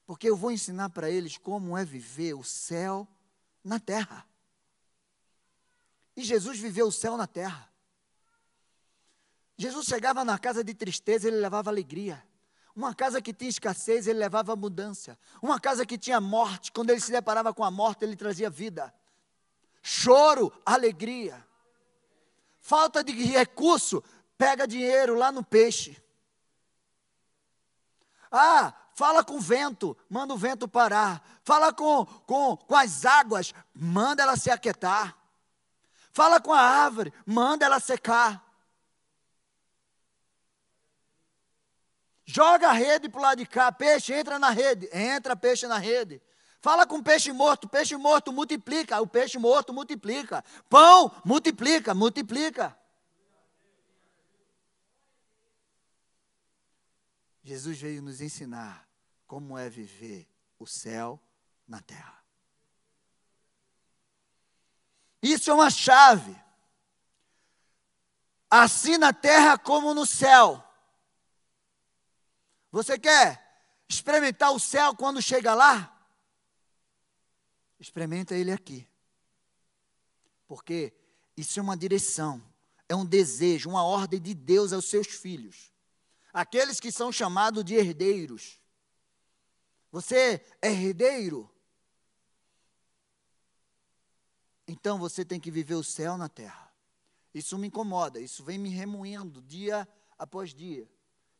Porque 0.09 0.27
eu 0.27 0.35
vou 0.35 0.49
ensinar 0.49 0.89
para 0.89 1.07
eles 1.07 1.37
como 1.37 1.77
é 1.77 1.85
viver 1.85 2.33
o 2.33 2.43
céu 2.43 3.07
na 3.63 3.79
terra. 3.79 4.25
E 6.17 6.23
Jesus 6.23 6.57
viveu 6.57 6.87
o 6.87 6.91
céu 6.91 7.15
na 7.15 7.27
terra. 7.27 7.71
Jesus 9.55 9.85
chegava 9.85 10.25
na 10.25 10.39
casa 10.39 10.63
de 10.63 10.73
tristeza, 10.73 11.27
ele 11.27 11.37
levava 11.37 11.69
alegria. 11.69 12.25
Uma 12.75 12.95
casa 12.95 13.21
que 13.21 13.31
tinha 13.31 13.51
escassez, 13.51 14.07
ele 14.07 14.17
levava 14.17 14.51
abundância. 14.51 15.15
Uma 15.43 15.59
casa 15.59 15.85
que 15.85 15.95
tinha 15.95 16.19
morte, 16.19 16.71
quando 16.71 16.89
ele 16.89 17.01
se 17.01 17.11
deparava 17.11 17.53
com 17.53 17.63
a 17.63 17.69
morte, 17.69 18.03
ele 18.03 18.15
trazia 18.15 18.49
vida. 18.49 18.91
Choro, 19.83 20.51
alegria. 20.65 21.45
Falta 22.59 23.03
de 23.03 23.11
recurso, 23.11 24.03
pega 24.39 24.67
dinheiro 24.67 25.13
lá 25.13 25.31
no 25.31 25.43
peixe. 25.43 26.01
Ah, 28.31 28.73
fala 28.99 29.23
com 29.23 29.35
o 29.35 29.39
vento, 29.39 29.95
manda 30.09 30.33
o 30.33 30.37
vento 30.37 30.67
parar. 30.67 31.23
Fala 31.41 31.71
com, 31.71 32.05
com, 32.05 32.57
com 32.57 32.75
as 32.75 33.05
águas, 33.05 33.53
manda 33.73 34.21
ela 34.21 34.35
se 34.35 34.51
aquietar. 34.51 35.17
Fala 36.11 36.41
com 36.41 36.51
a 36.51 36.59
árvore, 36.59 37.13
manda 37.25 37.65
ela 37.65 37.79
secar. 37.79 38.45
Joga 42.25 42.67
a 42.67 42.73
rede 42.73 43.07
para 43.07 43.19
o 43.19 43.21
lado 43.23 43.37
de 43.37 43.45
cá, 43.45 43.71
peixe 43.71 44.13
entra 44.13 44.37
na 44.37 44.49
rede, 44.49 44.89
entra 44.91 45.33
peixe 45.33 45.65
na 45.65 45.77
rede. 45.77 46.21
Fala 46.59 46.85
com 46.85 47.01
peixe 47.01 47.31
morto, 47.31 47.69
peixe 47.69 47.95
morto 47.95 48.33
multiplica, 48.33 48.99
o 48.99 49.07
peixe 49.07 49.39
morto 49.39 49.73
multiplica. 49.73 50.43
Pão 50.69 51.09
multiplica, 51.23 51.93
multiplica. 51.93 52.77
Jesus 57.41 57.79
veio 57.79 58.01
nos 58.01 58.19
ensinar 58.19 58.88
como 59.29 59.55
é 59.55 59.69
viver 59.69 60.27
o 60.57 60.65
céu 60.65 61.21
na 61.67 61.79
terra. 61.79 62.19
Isso 65.21 65.51
é 65.51 65.53
uma 65.53 65.69
chave. 65.69 66.35
Assim 68.49 68.97
na 68.97 69.13
terra 69.13 69.55
como 69.55 69.93
no 69.93 70.03
céu. 70.03 70.63
Você 72.71 72.97
quer 72.97 73.61
experimentar 73.87 74.51
o 74.51 74.59
céu 74.59 74.95
quando 74.95 75.21
chega 75.21 75.53
lá? 75.53 75.95
Experimenta 77.79 78.33
ele 78.33 78.51
aqui. 78.51 78.89
Porque 80.47 80.91
isso 81.37 81.59
é 81.59 81.61
uma 81.61 81.77
direção, 81.77 82.43
é 82.87 82.95
um 82.95 83.05
desejo, 83.05 83.69
uma 83.69 83.83
ordem 83.83 84.19
de 84.19 84.33
Deus 84.33 84.73
aos 84.73 84.85
seus 84.85 85.05
filhos. 85.05 85.71
Aqueles 86.33 86.79
que 86.79 86.91
são 86.91 87.11
chamados 87.11 87.63
de 87.63 87.75
herdeiros. 87.75 88.58
Você 89.91 90.45
é 90.61 90.71
herdeiro? 90.71 91.49
Então 94.67 94.99
você 94.99 95.25
tem 95.25 95.39
que 95.39 95.49
viver 95.49 95.75
o 95.75 95.83
céu 95.83 96.17
na 96.17 96.29
terra. 96.29 96.71
Isso 97.33 97.57
me 97.57 97.67
incomoda, 97.67 98.19
isso 98.19 98.43
vem 98.43 98.57
me 98.57 98.69
remoendo 98.69 99.41
dia 99.41 99.87
após 100.17 100.53
dia. 100.53 100.87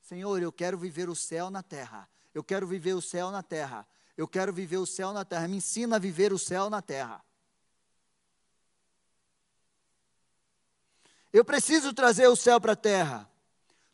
Senhor, 0.02 0.42
eu 0.42 0.52
quero 0.52 0.78
viver 0.78 1.10
o 1.10 1.16
céu 1.16 1.50
na 1.50 1.62
terra. 1.62 2.10
Eu 2.34 2.44
quero 2.44 2.66
viver 2.66 2.94
o 2.94 3.02
céu 3.02 3.30
na 3.32 3.44
terra. 3.44 3.88
Eu 4.18 4.28
quero 4.28 4.52
viver 4.52 4.78
o 4.78 4.86
céu 4.86 5.14
na 5.14 5.24
terra. 5.24 5.48
Me 5.48 5.58
ensina 5.58 5.98
a 5.98 6.00
viver 6.00 6.34
o 6.34 6.40
céu 6.40 6.70
na 6.70 6.82
terra. 6.82 7.24
Eu 11.32 11.46
preciso 11.46 11.94
trazer 11.94 12.28
o 12.28 12.36
céu 12.36 12.60
para 12.60 12.74
a 12.74 12.76
terra. 12.76 13.30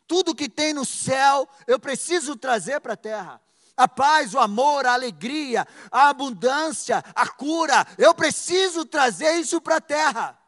Tudo 0.08 0.36
que 0.36 0.48
tem 0.48 0.74
no 0.74 0.86
céu, 0.86 1.50
eu 1.68 1.80
preciso 1.80 2.36
trazer 2.38 2.80
para 2.80 2.94
a 2.94 2.98
terra. 2.98 3.42
A 3.78 3.88
paz, 3.88 4.34
o 4.34 4.40
amor, 4.40 4.86
a 4.86 4.94
alegria, 4.94 5.68
a 5.92 6.10
abundância, 6.10 7.04
a 7.14 7.28
cura. 7.28 7.86
Eu 7.98 8.14
preciso 8.14 8.86
trazer 8.86 9.36
isso 9.36 9.60
para 9.60 9.78
a 9.78 9.82
terra. 9.82 10.40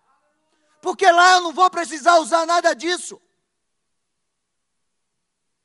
Porque 0.81 1.09
lá 1.11 1.33
eu 1.33 1.41
não 1.41 1.53
vou 1.53 1.69
precisar 1.69 2.17
usar 2.19 2.45
nada 2.45 2.73
disso. 2.73 3.21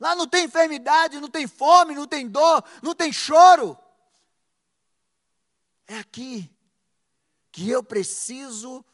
Lá 0.01 0.17
não 0.17 0.27
tem 0.27 0.47
enfermidade, 0.47 1.21
não 1.21 1.29
tem 1.29 1.47
fome, 1.47 1.95
não 1.95 2.09
tem 2.09 2.29
dor, 2.29 2.65
não 2.83 2.93
tem 2.93 3.13
choro. 3.13 3.79
É 5.87 5.99
aqui 5.99 6.51
que 7.53 7.71
eu 7.71 7.85
preciso 7.85 8.85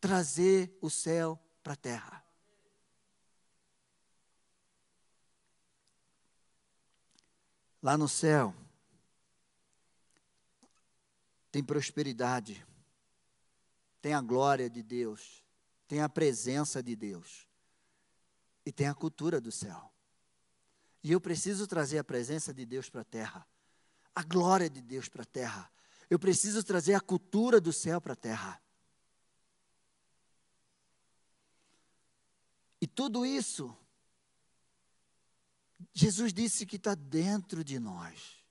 trazer 0.00 0.76
o 0.80 0.90
céu 0.90 1.38
para 1.62 1.74
a 1.74 1.76
terra. 1.76 2.19
Lá 7.82 7.96
no 7.96 8.08
céu, 8.08 8.54
tem 11.50 11.64
prosperidade, 11.64 12.64
tem 14.00 14.14
a 14.14 14.20
glória 14.20 14.68
de 14.68 14.82
Deus, 14.82 15.42
tem 15.88 16.00
a 16.00 16.08
presença 16.08 16.82
de 16.82 16.94
Deus 16.94 17.48
e 18.64 18.70
tem 18.70 18.86
a 18.86 18.94
cultura 18.94 19.40
do 19.40 19.50
céu. 19.50 19.90
E 21.02 21.10
eu 21.12 21.20
preciso 21.20 21.66
trazer 21.66 21.98
a 21.98 22.04
presença 22.04 22.52
de 22.52 22.66
Deus 22.66 22.90
para 22.90 23.00
a 23.00 23.04
terra, 23.04 23.46
a 24.14 24.22
glória 24.22 24.68
de 24.68 24.82
Deus 24.82 25.08
para 25.08 25.22
a 25.22 25.26
terra. 25.26 25.70
Eu 26.08 26.18
preciso 26.18 26.62
trazer 26.62 26.94
a 26.94 27.00
cultura 27.00 27.60
do 27.60 27.72
céu 27.72 28.00
para 28.00 28.12
a 28.12 28.16
terra. 28.16 28.60
E 32.80 32.86
tudo 32.86 33.24
isso, 33.24 33.76
Jesus 35.92 36.32
disse 36.32 36.66
que 36.66 36.76
está 36.76 36.94
dentro 36.94 37.64
de 37.64 37.78
nós. 37.78 38.44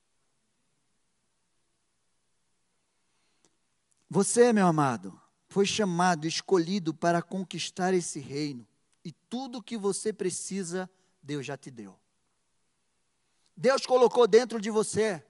Você, 4.09 4.51
meu 4.51 4.65
amado, 4.65 5.19
foi 5.48 5.65
chamado, 5.65 6.25
escolhido 6.25 6.93
para 6.93 7.21
conquistar 7.21 7.93
esse 7.93 8.19
reino. 8.19 8.67
E 9.05 9.12
tudo 9.12 9.62
que 9.62 9.77
você 9.77 10.12
precisa, 10.12 10.89
Deus 11.21 11.45
já 11.45 11.55
te 11.55 11.69
deu. 11.69 11.98
Deus 13.55 13.86
colocou 13.86 14.27
dentro 14.27 14.59
de 14.59 14.69
você 14.69 15.24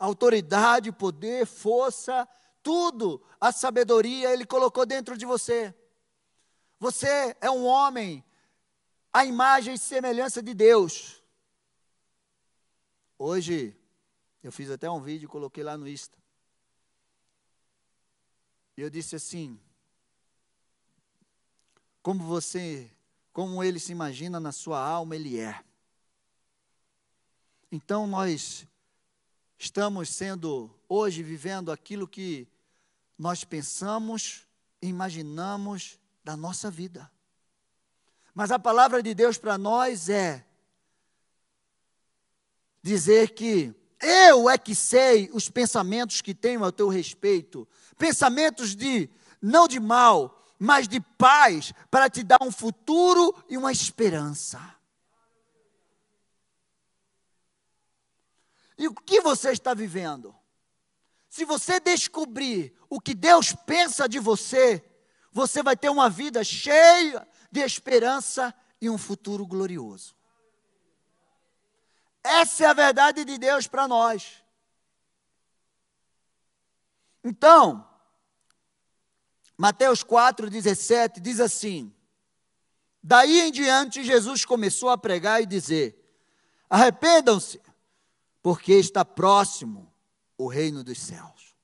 autoridade, 0.00 0.90
poder, 0.90 1.44
força, 1.44 2.26
tudo, 2.62 3.22
a 3.38 3.52
sabedoria, 3.52 4.32
Ele 4.32 4.46
colocou 4.46 4.86
dentro 4.86 5.16
de 5.16 5.26
você. 5.26 5.74
Você 6.78 7.36
é 7.38 7.50
um 7.50 7.66
homem, 7.66 8.24
a 9.12 9.26
imagem 9.26 9.74
e 9.74 9.78
semelhança 9.78 10.42
de 10.42 10.54
Deus. 10.54 11.19
Hoje, 13.22 13.76
eu 14.42 14.50
fiz 14.50 14.70
até 14.70 14.90
um 14.90 14.98
vídeo 14.98 15.26
e 15.26 15.28
coloquei 15.28 15.62
lá 15.62 15.76
no 15.76 15.86
Insta. 15.86 16.16
E 18.78 18.80
eu 18.80 18.88
disse 18.88 19.14
assim: 19.14 19.60
como 22.02 22.24
você, 22.24 22.90
como 23.30 23.62
ele 23.62 23.78
se 23.78 23.92
imagina 23.92 24.40
na 24.40 24.52
sua 24.52 24.80
alma, 24.82 25.14
ele 25.14 25.38
é. 25.38 25.62
Então 27.70 28.06
nós 28.06 28.66
estamos 29.58 30.08
sendo 30.08 30.74
hoje 30.88 31.22
vivendo 31.22 31.70
aquilo 31.70 32.08
que 32.08 32.48
nós 33.18 33.44
pensamos, 33.44 34.46
imaginamos 34.80 36.00
da 36.24 36.38
nossa 36.38 36.70
vida. 36.70 37.12
Mas 38.32 38.50
a 38.50 38.58
palavra 38.58 39.02
de 39.02 39.12
Deus 39.12 39.36
para 39.36 39.58
nós 39.58 40.08
é 40.08 40.46
dizer 42.82 43.30
que 43.34 43.74
eu 44.00 44.48
é 44.48 44.56
que 44.56 44.74
sei 44.74 45.30
os 45.32 45.50
pensamentos 45.50 46.22
que 46.22 46.34
tenho 46.34 46.64
a 46.64 46.72
teu 46.72 46.88
respeito, 46.88 47.68
pensamentos 47.98 48.74
de 48.74 49.10
não 49.42 49.68
de 49.68 49.78
mal, 49.78 50.44
mas 50.58 50.88
de 50.88 51.00
paz, 51.00 51.72
para 51.90 52.08
te 52.08 52.22
dar 52.22 52.42
um 52.42 52.50
futuro 52.50 53.34
e 53.48 53.56
uma 53.56 53.72
esperança. 53.72 54.60
E 58.76 58.88
o 58.88 58.94
que 58.94 59.20
você 59.20 59.50
está 59.50 59.74
vivendo? 59.74 60.34
Se 61.28 61.44
você 61.44 61.78
descobrir 61.78 62.74
o 62.88 63.00
que 63.00 63.14
Deus 63.14 63.52
pensa 63.52 64.08
de 64.08 64.18
você, 64.18 64.84
você 65.30 65.62
vai 65.62 65.76
ter 65.76 65.88
uma 65.90 66.10
vida 66.10 66.42
cheia 66.42 67.26
de 67.52 67.60
esperança 67.60 68.54
e 68.80 68.90
um 68.90 68.98
futuro 68.98 69.46
glorioso. 69.46 70.14
Essa 72.22 72.64
é 72.64 72.66
a 72.66 72.72
verdade 72.72 73.24
de 73.24 73.38
Deus 73.38 73.66
para 73.66 73.88
nós. 73.88 74.42
Então, 77.24 77.86
Mateus 79.56 80.02
4,17 80.02 81.20
diz 81.20 81.40
assim: 81.40 81.94
Daí 83.02 83.40
em 83.40 83.52
diante, 83.52 84.04
Jesus 84.04 84.44
começou 84.44 84.90
a 84.90 84.98
pregar 84.98 85.42
e 85.42 85.46
dizer: 85.46 85.96
Arrependam-se, 86.68 87.60
porque 88.42 88.74
está 88.74 89.04
próximo 89.04 89.92
o 90.36 90.46
reino 90.46 90.82
dos 90.82 90.98
céus. 90.98 91.54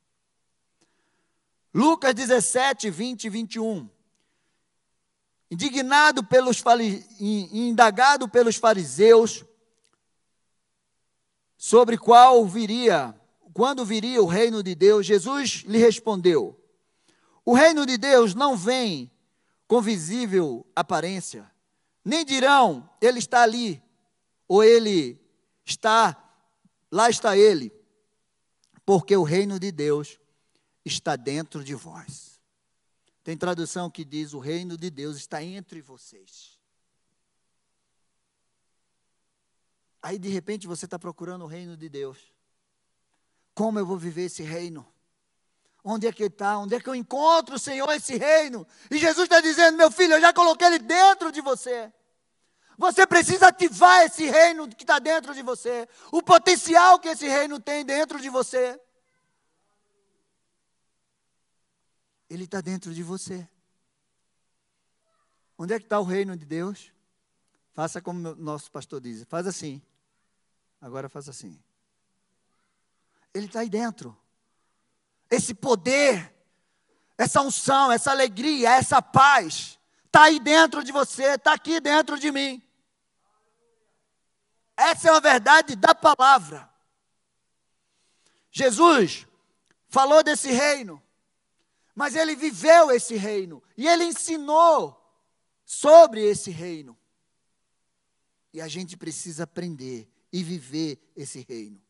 Lucas 1.72 2.14
17, 2.14 2.88
20 2.90 3.24
e 3.24 3.28
21. 3.28 3.90
Indignado 5.50 6.24
pelos 6.24 6.62
indagado 7.20 8.28
pelos 8.28 8.56
fariseus 8.56 9.44
sobre 11.56 11.96
qual 11.96 12.44
viria, 12.46 13.14
quando 13.52 13.84
viria 13.84 14.22
o 14.22 14.26
reino 14.26 14.62
de 14.62 14.74
Deus, 14.74 15.06
Jesus 15.06 15.64
lhe 15.66 15.78
respondeu: 15.78 16.58
O 17.44 17.54
reino 17.54 17.86
de 17.86 17.96
Deus 17.96 18.34
não 18.34 18.56
vem 18.56 19.10
com 19.66 19.80
visível 19.80 20.66
aparência, 20.74 21.50
nem 22.04 22.24
dirão 22.24 22.88
ele 23.00 23.18
está 23.18 23.42
ali 23.42 23.82
ou 24.48 24.62
ele 24.62 25.20
está 25.64 26.22
Lá 26.90 27.10
está 27.10 27.36
ele, 27.36 27.72
porque 28.84 29.16
o 29.16 29.22
reino 29.22 29.58
de 29.58 29.72
Deus 29.72 30.18
está 30.84 31.16
dentro 31.16 31.64
de 31.64 31.74
vós. 31.74 32.40
Tem 33.24 33.36
tradução 33.36 33.90
que 33.90 34.04
diz: 34.04 34.32
o 34.32 34.38
reino 34.38 34.76
de 34.76 34.88
Deus 34.88 35.16
está 35.16 35.42
entre 35.42 35.82
vocês. 35.82 36.55
Aí 40.06 40.20
de 40.20 40.28
repente 40.28 40.68
você 40.68 40.84
está 40.84 41.00
procurando 41.00 41.42
o 41.42 41.48
reino 41.48 41.76
de 41.76 41.88
Deus. 41.88 42.32
Como 43.52 43.76
eu 43.76 43.84
vou 43.84 43.98
viver 43.98 44.26
esse 44.26 44.40
reino? 44.40 44.86
Onde 45.82 46.06
é 46.06 46.12
que 46.12 46.22
está? 46.22 46.56
Onde 46.58 46.76
é 46.76 46.80
que 46.80 46.88
eu 46.88 46.94
encontro, 46.94 47.58
Senhor, 47.58 47.90
esse 47.90 48.16
reino? 48.16 48.64
E 48.88 48.98
Jesus 48.98 49.24
está 49.24 49.40
dizendo: 49.40 49.76
meu 49.76 49.90
filho, 49.90 50.14
eu 50.14 50.20
já 50.20 50.32
coloquei 50.32 50.68
ele 50.68 50.78
dentro 50.78 51.32
de 51.32 51.40
você. 51.40 51.92
Você 52.78 53.04
precisa 53.04 53.48
ativar 53.48 54.02
esse 54.02 54.26
reino 54.26 54.68
que 54.68 54.84
está 54.84 55.00
dentro 55.00 55.34
de 55.34 55.42
você, 55.42 55.88
o 56.12 56.22
potencial 56.22 57.00
que 57.00 57.08
esse 57.08 57.26
reino 57.26 57.58
tem 57.58 57.84
dentro 57.84 58.20
de 58.20 58.28
você. 58.28 58.80
Ele 62.30 62.44
está 62.44 62.60
dentro 62.60 62.94
de 62.94 63.02
você. 63.02 63.48
Onde 65.58 65.74
é 65.74 65.80
que 65.80 65.86
está 65.86 65.98
o 65.98 66.04
reino 66.04 66.36
de 66.36 66.46
Deus? 66.46 66.92
Faça 67.72 68.00
como 68.00 68.28
o 68.28 68.36
nosso 68.36 68.70
pastor 68.70 69.00
diz: 69.00 69.24
faz 69.24 69.48
assim. 69.48 69.82
Agora 70.80 71.08
faz 71.08 71.28
assim. 71.28 71.60
Ele 73.32 73.46
está 73.46 73.60
aí 73.60 73.68
dentro. 73.68 74.16
Esse 75.30 75.54
poder, 75.54 76.34
essa 77.18 77.40
unção, 77.40 77.90
essa 77.90 78.10
alegria, 78.10 78.70
essa 78.70 79.02
paz, 79.02 79.78
está 80.04 80.24
aí 80.24 80.38
dentro 80.40 80.82
de 80.82 80.92
você, 80.92 81.34
está 81.34 81.52
aqui 81.52 81.80
dentro 81.80 82.18
de 82.18 82.30
mim. 82.30 82.62
Essa 84.76 85.08
é 85.08 85.10
uma 85.12 85.20
verdade 85.20 85.74
da 85.74 85.94
palavra. 85.94 86.70
Jesus 88.50 89.26
falou 89.88 90.22
desse 90.22 90.50
reino, 90.50 91.02
mas 91.94 92.14
ele 92.14 92.36
viveu 92.36 92.90
esse 92.90 93.16
reino 93.16 93.62
e 93.76 93.86
ele 93.86 94.04
ensinou 94.04 95.02
sobre 95.64 96.22
esse 96.22 96.50
reino. 96.50 96.96
E 98.52 98.60
a 98.60 98.68
gente 98.68 98.96
precisa 98.96 99.44
aprender 99.44 100.08
e 100.32 100.42
viver 100.42 100.98
esse 101.16 101.44
reino. 101.48 101.80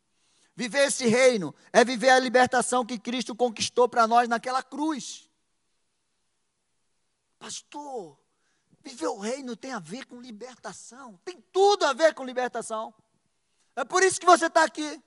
Viver 0.55 0.87
esse 0.87 1.07
reino 1.07 1.55
é 1.73 1.85
viver 1.85 2.11
a 2.11 2.19
libertação 2.19 2.85
que 2.85 2.99
Cristo 2.99 3.35
conquistou 3.35 3.89
para 3.89 4.07
nós 4.07 4.29
naquela 4.29 4.63
cruz. 4.63 5.29
Pastor, 7.39 8.19
Viver 8.87 9.09
o 9.09 9.19
reino 9.19 9.57
tem 9.57 9.73
a 9.73 9.81
ver 9.81 10.07
com 10.07 10.21
libertação. 10.21 11.19
Tem 11.25 11.43
tudo 11.51 11.85
a 11.85 11.93
ver 11.93 12.15
com 12.15 12.25
libertação. 12.25 12.95
É 13.75 13.85
por 13.85 14.01
isso 14.01 14.21
que 14.21 14.25
você 14.25 14.47
está 14.47 14.63
aqui. 14.63 15.03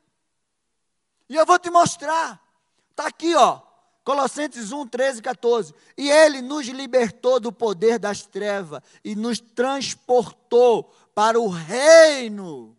E 1.30 1.36
eu 1.38 1.46
vou 1.46 1.58
te 1.58 1.70
mostrar. 1.70 2.46
Está 2.90 3.08
aqui, 3.08 3.34
ó. 3.36 3.62
Colossenses 4.04 4.74
1, 4.74 4.86
13 4.86 5.20
e 5.20 5.22
14. 5.22 5.74
E 5.98 6.12
ele 6.12 6.42
nos 6.42 6.68
libertou 6.68 7.40
do 7.40 7.54
poder 7.54 7.98
das 7.98 8.26
trevas 8.26 8.82
e 9.02 9.16
nos 9.16 9.40
transportou 9.40 10.94
para 11.16 11.40
o 11.40 11.48
reino 11.48 12.78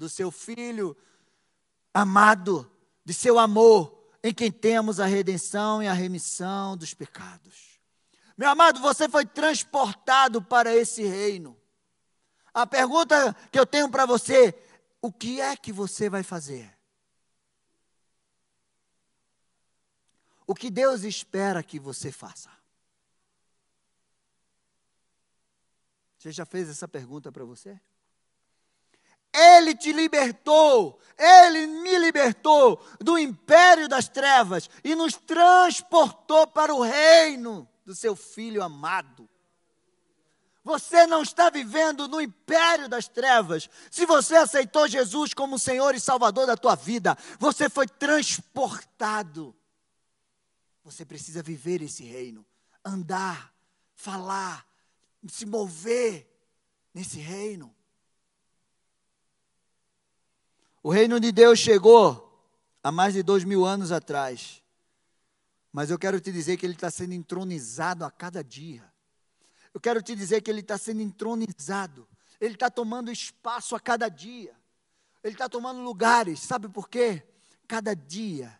do 0.00 0.08
seu 0.08 0.30
Filho 0.30 0.96
amado, 1.92 2.72
de 3.04 3.12
seu 3.12 3.38
amor, 3.38 4.02
em 4.22 4.32
quem 4.32 4.50
temos 4.50 4.98
a 4.98 5.04
redenção 5.04 5.82
e 5.82 5.86
a 5.86 5.92
remissão 5.92 6.74
dos 6.74 6.94
pecados. 6.94 7.78
Meu 8.34 8.48
amado, 8.48 8.80
você 8.80 9.10
foi 9.10 9.26
transportado 9.26 10.40
para 10.40 10.74
esse 10.74 11.02
reino. 11.02 11.54
A 12.54 12.66
pergunta 12.66 13.34
que 13.52 13.58
eu 13.58 13.66
tenho 13.66 13.90
para 13.90 14.06
você: 14.06 14.58
o 15.02 15.12
que 15.12 15.38
é 15.38 15.54
que 15.54 15.70
você 15.70 16.08
vai 16.08 16.22
fazer? 16.22 16.74
O 20.46 20.54
que 20.54 20.70
Deus 20.70 21.02
espera 21.02 21.62
que 21.62 21.78
você 21.78 22.10
faça? 22.10 22.50
Você 26.16 26.32
já 26.32 26.46
fez 26.46 26.70
essa 26.70 26.88
pergunta 26.88 27.30
para 27.30 27.44
você? 27.44 27.78
Ele 29.32 29.74
te 29.74 29.92
libertou, 29.92 30.98
Ele 31.16 31.66
me 31.66 31.98
libertou 31.98 32.84
do 33.00 33.18
império 33.18 33.88
das 33.88 34.08
trevas 34.08 34.68
e 34.82 34.94
nos 34.94 35.14
transportou 35.14 36.46
para 36.46 36.74
o 36.74 36.82
reino 36.82 37.68
do 37.84 37.94
seu 37.94 38.16
Filho 38.16 38.62
amado. 38.62 39.28
Você 40.62 41.06
não 41.06 41.22
está 41.22 41.48
vivendo 41.48 42.06
no 42.06 42.20
império 42.20 42.88
das 42.88 43.08
trevas. 43.08 43.68
Se 43.90 44.04
você 44.04 44.36
aceitou 44.36 44.86
Jesus 44.86 45.32
como 45.32 45.58
Senhor 45.58 45.94
e 45.94 46.00
Salvador 46.00 46.46
da 46.46 46.56
tua 46.56 46.74
vida, 46.74 47.16
você 47.38 47.68
foi 47.68 47.86
transportado. 47.86 49.56
Você 50.84 51.04
precisa 51.04 51.42
viver 51.42 51.82
esse 51.82 52.04
reino, 52.04 52.44
andar, 52.84 53.54
falar, 53.94 54.66
se 55.28 55.46
mover 55.46 56.26
nesse 56.92 57.18
reino. 57.18 57.74
O 60.82 60.90
reino 60.90 61.20
de 61.20 61.30
Deus 61.30 61.58
chegou 61.58 62.26
há 62.82 62.90
mais 62.90 63.14
de 63.14 63.22
dois 63.22 63.44
mil 63.44 63.64
anos 63.64 63.92
atrás. 63.92 64.62
Mas 65.72 65.90
eu 65.90 65.98
quero 65.98 66.20
te 66.20 66.32
dizer 66.32 66.56
que 66.56 66.66
ele 66.66 66.74
está 66.74 66.90
sendo 66.90 67.12
entronizado 67.12 68.04
a 68.04 68.10
cada 68.10 68.42
dia. 68.42 68.90
Eu 69.72 69.80
quero 69.80 70.02
te 70.02 70.16
dizer 70.16 70.40
que 70.40 70.50
ele 70.50 70.60
está 70.60 70.76
sendo 70.78 71.00
entronizado. 71.00 72.08
Ele 72.40 72.54
está 72.54 72.70
tomando 72.70 73.10
espaço 73.10 73.76
a 73.76 73.80
cada 73.80 74.08
dia. 74.08 74.56
Ele 75.22 75.34
está 75.34 75.48
tomando 75.48 75.80
lugares. 75.80 76.40
Sabe 76.40 76.68
por 76.68 76.88
quê? 76.88 77.22
Cada 77.68 77.94
dia 77.94 78.58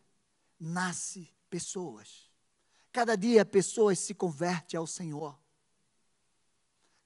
nasce 0.58 1.28
pessoas. 1.48 2.30
Cada 2.92 3.16
dia 3.16 3.44
pessoas 3.44 3.98
se 3.98 4.14
convertem 4.14 4.78
ao 4.78 4.86
Senhor. 4.86 5.36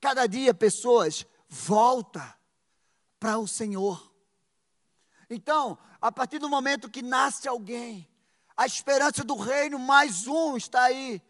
Cada 0.00 0.26
dia 0.26 0.52
pessoas 0.52 1.24
voltam 1.48 2.30
para 3.18 3.38
o 3.38 3.46
Senhor. 3.46 4.13
Então, 5.28 5.78
a 6.00 6.12
partir 6.12 6.38
do 6.38 6.48
momento 6.48 6.90
que 6.90 7.02
nasce 7.02 7.48
alguém, 7.48 8.08
a 8.56 8.66
esperança 8.66 9.24
do 9.24 9.36
reino, 9.36 9.78
mais 9.78 10.26
um 10.26 10.56
está 10.56 10.84
aí. 10.84 11.20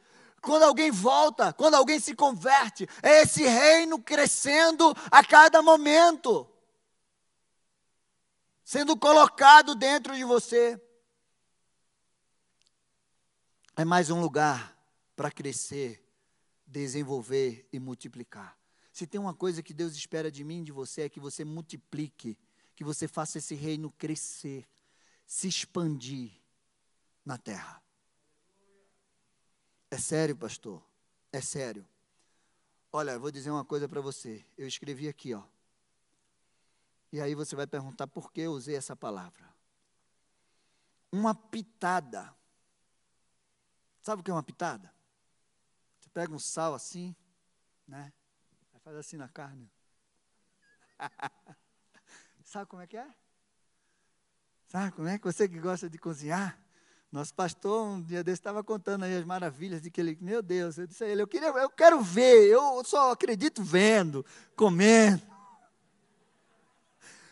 Quando 0.41 0.65
alguém 0.65 0.91
volta, 0.91 1.53
quando 1.53 1.75
alguém 1.75 1.99
se 1.99 2.15
converte, 2.15 2.87
é 3.03 3.23
esse 3.23 3.45
reino 3.45 3.99
crescendo 3.99 4.95
a 5.11 5.25
cada 5.25 5.63
momento, 5.63 6.47
sendo 8.63 8.97
colocado 8.97 9.75
dentro 9.75 10.15
de 10.15 10.23
você. 10.25 10.81
É 13.75 13.85
mais 13.85 14.11
um 14.11 14.21
lugar 14.21 14.77
para 15.17 15.31
crescer, 15.31 16.07
desenvolver 16.67 17.67
e 17.73 17.81
multiplicar. 17.81 18.57
Se 18.93 19.07
tem 19.07 19.21
uma 19.21 19.35
coisa 19.35 19.63
que 19.63 19.75
Deus 19.75 19.97
espera 19.97 20.31
de 20.31 20.45
mim 20.45 20.61
e 20.61 20.65
de 20.65 20.73
você 20.73 21.03
é 21.03 21.09
que 21.09 21.19
você 21.19 21.45
multiplique, 21.45 22.39
que 22.75 22.85
você 22.85 23.07
faça 23.07 23.39
esse 23.39 23.55
reino 23.55 23.91
crescer, 23.93 24.69
se 25.27 25.49
expandir 25.49 26.33
na 27.25 27.39
terra. 27.39 27.83
É 29.91 29.99
sério, 29.99 30.37
pastor? 30.37 30.83
É 31.33 31.41
sério. 31.41 31.87
Olha, 32.93 33.19
vou 33.19 33.31
dizer 33.31 33.51
uma 33.51 33.65
coisa 33.65 33.89
para 33.89 34.01
você. 34.01 34.45
Eu 34.57 34.67
escrevi 34.67 35.09
aqui, 35.09 35.35
ó. 35.35 35.43
E 37.13 37.21
aí 37.21 37.35
você 37.35 37.55
vai 37.55 37.67
perguntar 37.67 38.07
por 38.09 38.33
que 38.33 38.41
eu 38.41 38.53
usei 38.53 38.77
essa 38.77 38.97
palavra. 38.97 39.49
Uma 41.13 41.35
pitada. 41.35 42.35
Sabe 44.03 44.21
o 44.21 44.25
que 44.25 44.31
é 44.31 44.35
uma 44.35 44.43
pitada? 44.43 44.93
Você 46.01 46.09
pega 46.11 46.33
um 46.33 46.39
sal 46.39 46.75
assim, 46.75 47.15
né? 47.87 48.13
Faz 48.83 48.97
assim 48.97 49.17
na 49.17 49.29
carne. 49.29 49.71
Sabe 52.55 52.67
como 52.67 52.83
é 52.83 52.87
que 52.87 52.97
é? 52.97 53.09
Sabe 54.69 54.93
como 54.93 55.09
é 55.09 55.19
que 55.19 55.25
você 55.25 55.49
que 55.49 55.59
gosta 55.59 55.91
de 55.91 55.99
cozinhar? 55.99 56.57
Nosso 57.11 57.35
pastor, 57.35 57.85
um 57.85 58.01
dia 58.01 58.23
desse, 58.23 58.39
estava 58.39 58.63
contando 58.63 59.03
aí 59.03 59.17
as 59.17 59.25
maravilhas 59.25 59.83
de 59.83 59.91
que 59.91 60.01
ele, 60.01 60.17
meu 60.21 60.41
Deus, 60.41 60.79
eu 60.79 60.87
disse 60.87 61.03
a 61.03 61.09
ele, 61.09 61.21
eu, 61.21 61.27
queria, 61.27 61.49
eu 61.49 61.69
quero 61.69 62.01
ver, 62.01 62.47
eu 62.47 62.85
só 62.85 63.11
acredito 63.11 63.61
vendo, 63.61 64.25
comendo. 64.55 65.21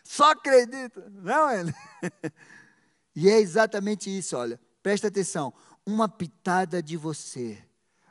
Só 0.03 0.33
acredito, 0.33 1.01
não 1.09 1.49
é? 1.49 1.63
E 3.15 3.31
é 3.31 3.39
exatamente 3.39 4.11
isso, 4.11 4.37
olha, 4.37 4.59
presta 4.83 5.07
atenção, 5.07 5.55
uma 5.87 6.09
pitada 6.09 6.83
de 6.83 6.97
você, 6.97 7.63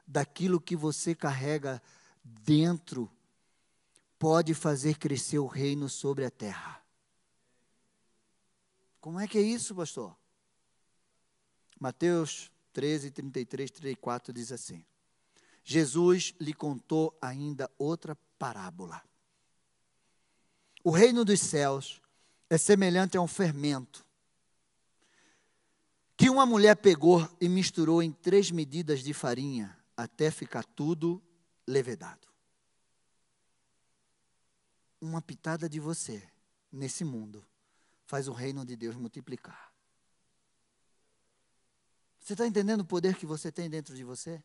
daquilo 0.07 0.61
que 0.61 0.77
você 0.77 1.13
carrega 1.13 1.81
dentro 2.23 3.11
pode 4.17 4.53
fazer 4.53 4.97
crescer 4.97 5.39
o 5.39 5.47
reino 5.47 5.89
sobre 5.89 6.23
a 6.23 6.31
terra. 6.31 6.80
Como 9.01 9.19
é 9.19 9.27
que 9.27 9.37
é 9.37 9.41
isso, 9.41 9.75
pastor? 9.75 10.15
Mateus 11.77 12.49
13, 12.71 13.11
33, 13.11 13.71
34 13.71 14.33
diz 14.33 14.51
assim: 14.53 14.85
Jesus 15.63 16.33
lhe 16.39 16.53
contou 16.53 17.17
ainda 17.21 17.69
outra 17.77 18.15
parábola. 18.39 19.03
O 20.83 20.91
reino 20.91 21.25
dos 21.25 21.41
céus 21.41 22.01
é 22.49 22.57
semelhante 22.57 23.17
a 23.17 23.21
um 23.21 23.27
fermento 23.27 24.05
que 26.15 26.29
uma 26.29 26.45
mulher 26.45 26.75
pegou 26.77 27.27
e 27.41 27.49
misturou 27.49 28.01
em 28.01 28.11
três 28.11 28.51
medidas 28.51 29.03
de 29.03 29.13
farinha 29.13 29.77
até 29.97 30.31
ficar 30.31 30.63
tudo 30.63 31.21
levedado 31.67 32.31
uma 35.01 35.21
pitada 35.21 35.67
de 35.67 35.79
você 35.79 36.21
nesse 36.71 37.03
mundo 37.03 37.43
faz 38.11 38.27
o 38.27 38.33
reino 38.33 38.65
de 38.65 38.75
Deus 38.75 38.93
multiplicar. 38.97 39.71
Você 42.19 42.33
está 42.33 42.45
entendendo 42.45 42.81
o 42.81 42.85
poder 42.85 43.15
que 43.15 43.25
você 43.25 43.49
tem 43.49 43.69
dentro 43.69 43.95
de 43.95 44.03
você? 44.03 44.43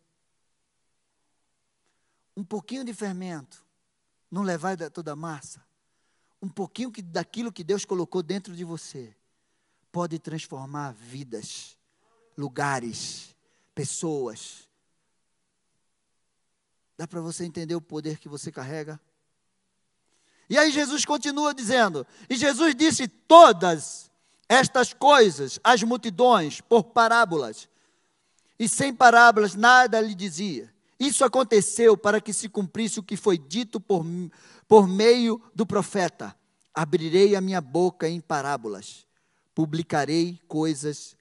Um 2.36 2.44
pouquinho 2.44 2.84
de 2.84 2.94
fermento 2.94 3.66
não 4.30 4.44
levar 4.44 4.76
toda 4.90 5.10
a 5.10 5.16
massa. 5.16 5.66
Um 6.40 6.48
pouquinho 6.48 6.92
que, 6.92 7.02
daquilo 7.02 7.50
que 7.50 7.64
Deus 7.64 7.84
colocou 7.84 8.22
dentro 8.22 8.54
de 8.54 8.62
você 8.62 9.12
pode 9.90 10.16
transformar 10.20 10.92
vidas, 10.92 11.76
lugares, 12.38 13.34
pessoas. 13.74 14.70
Dá 16.96 17.08
para 17.08 17.20
você 17.20 17.44
entender 17.44 17.74
o 17.74 17.80
poder 17.80 18.20
que 18.20 18.28
você 18.28 18.52
carrega? 18.52 19.00
E 20.48 20.56
aí 20.56 20.70
Jesus 20.70 21.04
continua 21.04 21.54
dizendo: 21.54 22.06
E 22.28 22.36
Jesus 22.36 22.74
disse 22.74 23.08
todas 23.08 24.10
estas 24.48 24.92
coisas 24.92 25.58
às 25.62 25.82
multidões 25.82 26.60
por 26.60 26.84
parábolas. 26.84 27.68
E 28.58 28.68
sem 28.68 28.94
parábolas 28.94 29.54
nada 29.54 30.00
lhe 30.00 30.14
dizia. 30.14 30.72
Isso 30.98 31.24
aconteceu 31.24 31.96
para 31.96 32.20
que 32.20 32.32
se 32.32 32.48
cumprisse 32.48 32.98
o 32.98 33.02
que 33.02 33.16
foi 33.16 33.36
dito 33.36 33.78
por, 33.78 34.04
por 34.66 34.88
meio 34.88 35.42
do 35.54 35.66
profeta: 35.66 36.34
Abrirei 36.72 37.36
a 37.36 37.40
minha 37.40 37.60
boca 37.60 38.08
em 38.08 38.20
parábolas, 38.20 39.06
publicarei 39.54 40.40
coisas 40.48 41.16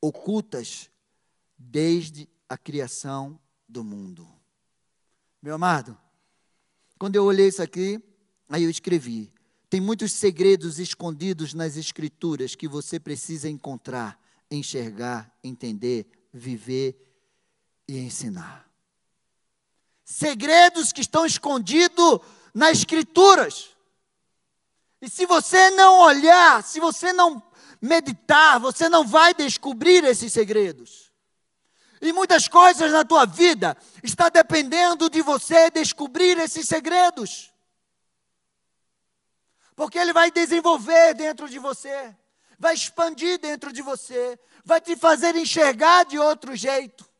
ocultas 0.00 0.88
desde 1.58 2.28
a 2.48 2.56
criação 2.56 3.38
do 3.68 3.84
mundo. 3.84 4.26
Meu 5.42 5.54
amado, 5.54 5.96
quando 6.98 7.16
eu 7.16 7.24
olhei 7.24 7.48
isso 7.48 7.62
aqui, 7.62 8.02
Aí 8.50 8.64
eu 8.64 8.70
escrevi: 8.70 9.32
tem 9.70 9.80
muitos 9.80 10.12
segredos 10.12 10.80
escondidos 10.80 11.54
nas 11.54 11.76
Escrituras 11.76 12.56
que 12.56 12.66
você 12.66 12.98
precisa 12.98 13.48
encontrar, 13.48 14.20
enxergar, 14.50 15.32
entender, 15.42 16.04
viver 16.34 17.00
e 17.86 17.96
ensinar. 17.98 18.68
Segredos 20.04 20.92
que 20.92 21.00
estão 21.00 21.24
escondidos 21.24 22.18
nas 22.52 22.78
Escrituras. 22.78 23.70
E 25.00 25.08
se 25.08 25.24
você 25.24 25.70
não 25.70 26.00
olhar, 26.00 26.64
se 26.64 26.80
você 26.80 27.12
não 27.12 27.40
meditar, 27.80 28.58
você 28.58 28.88
não 28.88 29.06
vai 29.06 29.32
descobrir 29.32 30.04
esses 30.04 30.32
segredos. 30.32 31.10
E 32.02 32.12
muitas 32.12 32.48
coisas 32.48 32.90
na 32.90 33.04
tua 33.04 33.24
vida 33.24 33.76
está 34.02 34.28
dependendo 34.28 35.08
de 35.08 35.22
você 35.22 35.70
descobrir 35.70 36.36
esses 36.38 36.66
segredos. 36.66 37.50
Porque 39.80 39.98
Ele 39.98 40.12
vai 40.12 40.30
desenvolver 40.30 41.14
dentro 41.14 41.48
de 41.48 41.58
você, 41.58 42.14
vai 42.58 42.74
expandir 42.74 43.40
dentro 43.40 43.72
de 43.72 43.80
você, 43.80 44.38
vai 44.62 44.78
te 44.78 44.94
fazer 44.94 45.34
enxergar 45.34 46.04
de 46.04 46.18
outro 46.18 46.54
jeito. 46.54 47.10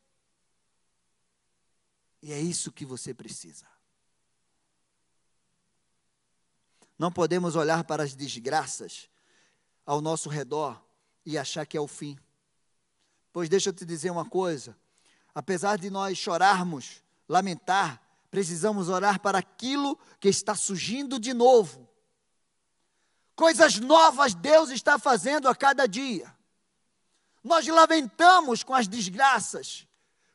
E 2.21 2.35
é 2.35 2.39
isso 2.39 2.71
que 2.71 2.85
você 2.85 3.15
precisa. 3.15 3.65
Não 6.99 7.11
podemos 7.11 7.57
olhar 7.57 7.83
para 7.83 8.03
as 8.03 8.15
desgraças 8.15 9.09
ao 9.87 10.03
nosso 10.03 10.29
redor 10.29 10.85
e 11.25 11.39
achar 11.39 11.65
que 11.65 11.79
é 11.79 11.81
o 11.81 11.89
fim. 11.89 12.19
Pois 13.33 13.49
deixa 13.49 13.71
eu 13.71 13.73
te 13.73 13.87
dizer 13.87 14.11
uma 14.11 14.27
coisa: 14.29 14.77
apesar 15.35 15.79
de 15.79 15.89
nós 15.89 16.19
chorarmos, 16.19 17.03
lamentar, 17.27 18.03
precisamos 18.31 18.91
orar 18.91 19.19
para 19.19 19.39
aquilo 19.39 19.99
que 20.21 20.29
está 20.29 20.55
surgindo 20.55 21.19
de 21.19 21.33
novo. 21.33 21.90
Coisas 23.41 23.81
novas 23.81 24.35
Deus 24.35 24.69
está 24.69 24.99
fazendo 24.99 25.49
a 25.49 25.57
cada 25.57 25.89
dia. 25.89 26.31
Nós 27.43 27.67
lamentamos 27.67 28.63
com 28.63 28.75
as 28.75 28.87
desgraças, 28.87 29.89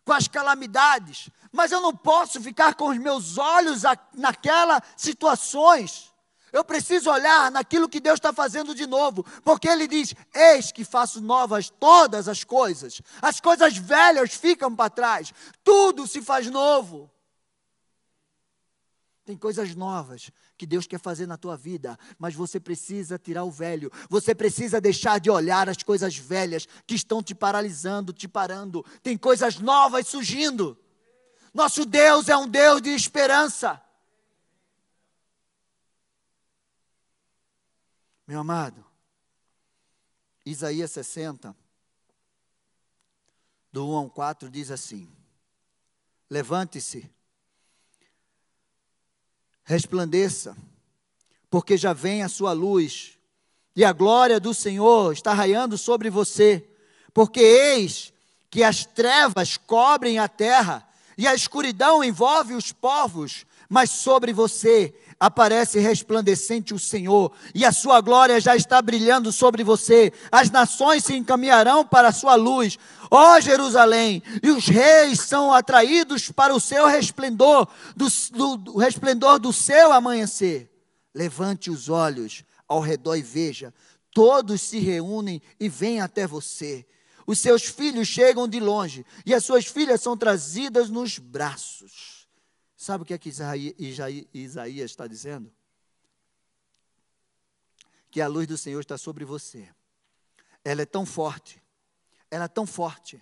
com 0.03 0.11
as 0.11 0.27
calamidades, 0.27 1.29
mas 1.51 1.71
eu 1.71 1.79
não 1.81 1.95
posso 1.95 2.41
ficar 2.41 2.73
com 2.73 2.89
os 2.89 2.97
meus 2.97 3.37
olhos 3.37 3.83
naquelas 4.11 4.81
situações. 4.97 6.11
Eu 6.51 6.63
preciso 6.63 7.11
olhar 7.11 7.51
naquilo 7.51 7.87
que 7.87 7.99
Deus 7.99 8.15
está 8.15 8.33
fazendo 8.33 8.73
de 8.73 8.87
novo, 8.87 9.23
porque 9.43 9.67
Ele 9.67 9.87
diz: 9.87 10.15
Eis 10.33 10.71
que 10.71 10.83
faço 10.83 11.21
novas 11.21 11.69
todas 11.69 12.27
as 12.27 12.43
coisas, 12.43 13.03
as 13.21 13.39
coisas 13.39 13.77
velhas 13.77 14.33
ficam 14.33 14.75
para 14.75 14.89
trás, 14.89 15.31
tudo 15.63 16.07
se 16.07 16.23
faz 16.23 16.47
novo. 16.47 17.07
Tem 19.23 19.37
coisas 19.37 19.75
novas 19.75 20.31
que 20.57 20.65
Deus 20.65 20.87
quer 20.87 20.99
fazer 20.99 21.27
na 21.27 21.37
tua 21.37 21.57
vida, 21.57 21.97
mas 22.17 22.33
você 22.33 22.59
precisa 22.59 23.17
tirar 23.17 23.43
o 23.43 23.51
velho. 23.51 23.91
Você 24.09 24.33
precisa 24.33 24.79
deixar 24.79 25.19
de 25.19 25.29
olhar 25.29 25.67
as 25.67 25.83
coisas 25.83 26.17
velhas 26.17 26.67
que 26.87 26.95
estão 26.95 27.21
te 27.21 27.35
paralisando, 27.35 28.13
te 28.13 28.27
parando. 28.27 28.85
Tem 29.03 29.17
coisas 29.17 29.59
novas 29.59 30.07
surgindo. 30.07 30.77
Nosso 31.53 31.85
Deus 31.85 32.29
é 32.29 32.37
um 32.37 32.47
Deus 32.47 32.81
de 32.81 32.89
esperança. 32.89 33.81
Meu 38.27 38.39
amado, 38.39 38.83
Isaías 40.45 40.91
60, 40.91 41.55
do 43.71 43.87
1 43.87 43.95
ao 43.95 44.09
4, 44.09 44.49
diz 44.49 44.71
assim: 44.71 45.07
Levante-se 46.29 47.09
resplandeça, 49.65 50.56
porque 51.49 51.75
já 51.75 51.91
vem 51.91 52.23
a 52.23 52.30
sua 52.30 52.54
luz, 52.54 53.17
e 53.75 53.84
a 53.84 53.91
glória 53.91 54.39
do 54.39 54.54
Senhor 54.54 55.12
está 55.12 55.34
raiando 55.34 55.78
sobre 55.78 56.10
você, 56.10 56.65
porque 57.13 57.41
eis 57.41 58.13
que 58.49 58.63
as 58.63 58.86
trevas 58.86 59.58
cobrem 59.58 60.19
a 60.19 60.30
terra, 60.30 60.88
e 61.17 61.28
a 61.28 61.34
escuridão 61.34 62.04
envolve 62.04 62.54
os 62.54 62.71
povos, 62.71 63.45
mas 63.67 63.89
sobre 63.89 64.32
você 64.32 64.93
aparece 65.19 65.80
resplandecente 65.80 66.73
o 66.73 66.80
Senhor, 66.80 67.32
e 67.54 67.65
a 67.65 67.71
sua 67.71 68.01
glória 68.01 68.39
já 68.39 68.56
está 68.56 68.82
brilhando 68.82 69.32
sobre 69.32 69.63
você. 69.63 70.12
As 70.32 70.51
nações 70.51 71.06
se 71.06 71.15
encaminharão 71.15 71.86
para 71.86 72.10
a 72.10 72.13
sua 72.13 72.36
luz. 72.36 72.78
Ó 73.10 73.39
Jerusalém, 73.39 74.21
e 74.43 74.49
os 74.51 74.67
reis 74.67 75.19
são 75.21 75.54
atraídos 75.54 76.32
para 76.32 76.54
o 76.54 76.60
seu 76.60 76.88
resplendor, 76.88 77.67
do, 77.95 78.08
do, 78.32 78.58
do 78.58 78.78
resplendor 78.78 79.39
do 79.39 79.54
seu 79.54 79.91
amanhecer. 79.93 80.69
Levante 81.13 81.69
os 81.69 81.88
olhos 81.88 82.43
ao 82.67 82.80
redor 82.80 83.15
e 83.15 83.21
veja, 83.21 83.73
todos 84.13 84.62
se 84.62 84.80
reúnem 84.80 85.41
e 85.60 85.69
vêm 85.69 86.01
até 86.01 86.28
você. 86.28 86.86
Os 87.28 87.39
seus 87.39 87.63
filhos 87.63 88.08
chegam 88.08 88.47
de 88.47 88.60
longe 88.60 89.06
e 89.25 89.34
as 89.34 89.43
suas 89.43 89.65
filhas 89.65 90.01
são 90.01 90.15
trazidas 90.15 90.89
nos 90.89 91.17
braços. 91.17 92.14
Sabe 92.85 93.01
o 93.01 93.05
que 93.07 93.15
é 93.15 93.17
que 93.17 93.29
Isaías 93.29 94.91
está 94.91 95.07
dizendo? 95.07 95.51
Que 98.11 98.21
a 98.21 98.27
luz 98.27 98.45
do 98.45 98.59
Senhor 98.59 98.79
está 98.79 98.95
sobre 98.95 99.25
você. 99.25 99.67
Ela 100.63 100.83
é 100.83 100.85
tão 100.85 101.03
forte, 101.03 101.59
ela 102.29 102.45
é 102.45 102.47
tão 102.47 102.67
forte, 102.67 103.19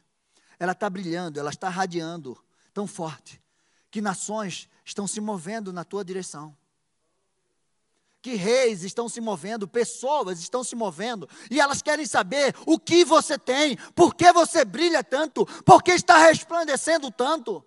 ela 0.60 0.74
está 0.74 0.90
brilhando, 0.90 1.40
ela 1.40 1.50
está 1.50 1.70
radiando, 1.70 2.38
tão 2.74 2.86
forte, 2.86 3.42
que 3.90 4.02
nações 4.02 4.68
estão 4.84 5.08
se 5.08 5.22
movendo 5.22 5.72
na 5.72 5.86
tua 5.86 6.04
direção 6.04 6.54
que 8.22 8.36
reis 8.36 8.84
estão 8.84 9.08
se 9.10 9.20
movendo, 9.20 9.68
pessoas 9.68 10.40
estão 10.40 10.64
se 10.64 10.78
movendo, 10.78 11.28
e 11.52 11.60
elas 11.60 11.82
querem 11.82 12.06
saber 12.06 12.56
o 12.66 12.80
que 12.80 13.04
você 13.04 13.38
tem, 13.38 13.76
por 13.94 14.16
que 14.16 14.32
você 14.32 14.64
brilha 14.64 15.04
tanto, 15.04 15.46
por 15.64 15.84
que 15.84 15.92
está 15.92 16.18
resplandecendo 16.18 17.12
tanto. 17.12 17.66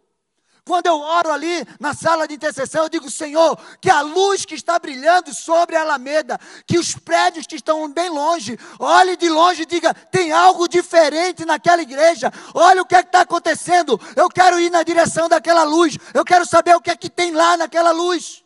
Quando 0.67 0.87
eu 0.87 0.99
oro 0.99 1.31
ali 1.31 1.65
na 1.79 1.95
sala 1.95 2.27
de 2.27 2.35
intercessão, 2.35 2.83
eu 2.83 2.89
digo, 2.89 3.09
Senhor, 3.09 3.57
que 3.81 3.89
a 3.89 4.01
luz 4.01 4.45
que 4.45 4.57
está 4.57 4.77
brilhando 4.81 5.33
sobre 5.33 5.77
a 5.77 5.83
Alameda, 5.83 6.41
que 6.67 6.77
os 6.77 6.97
prédios 6.97 7.47
que 7.47 7.55
estão 7.55 7.89
bem 7.89 8.11
longe, 8.11 8.59
olhe 8.77 9.17
de 9.17 9.29
longe 9.29 9.63
e 9.63 9.67
diga: 9.67 9.95
tem 9.95 10.33
algo 10.33 10.67
diferente 10.67 11.45
naquela 11.45 11.83
igreja, 11.83 12.33
olha 12.53 12.83
o 12.83 12.85
que 12.85 12.97
é 12.97 13.01
está 13.01 13.21
acontecendo. 13.21 14.01
Eu 14.17 14.29
quero 14.29 14.59
ir 14.59 14.69
na 14.69 14.83
direção 14.83 15.29
daquela 15.29 15.63
luz, 15.63 15.97
eu 16.13 16.25
quero 16.25 16.45
saber 16.45 16.75
o 16.75 16.81
que 16.81 16.91
é 16.91 16.97
que 16.97 17.09
tem 17.09 17.31
lá 17.31 17.57
naquela 17.57 17.93
luz. 17.93 18.43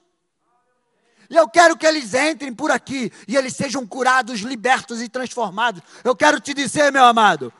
E 1.30 1.36
eu 1.36 1.48
quero 1.48 1.78
que 1.78 1.86
eles 1.86 2.12
entrem 2.12 2.52
por 2.52 2.70
aqui 2.70 3.10
e 3.26 3.34
eles 3.34 3.56
sejam 3.56 3.86
curados, 3.86 4.40
libertos 4.40 5.00
e 5.00 5.08
transformados. 5.08 5.80
Eu 6.04 6.14
quero 6.14 6.38
te 6.38 6.52
dizer, 6.52 6.92
meu 6.92 7.04
amado, 7.04 7.50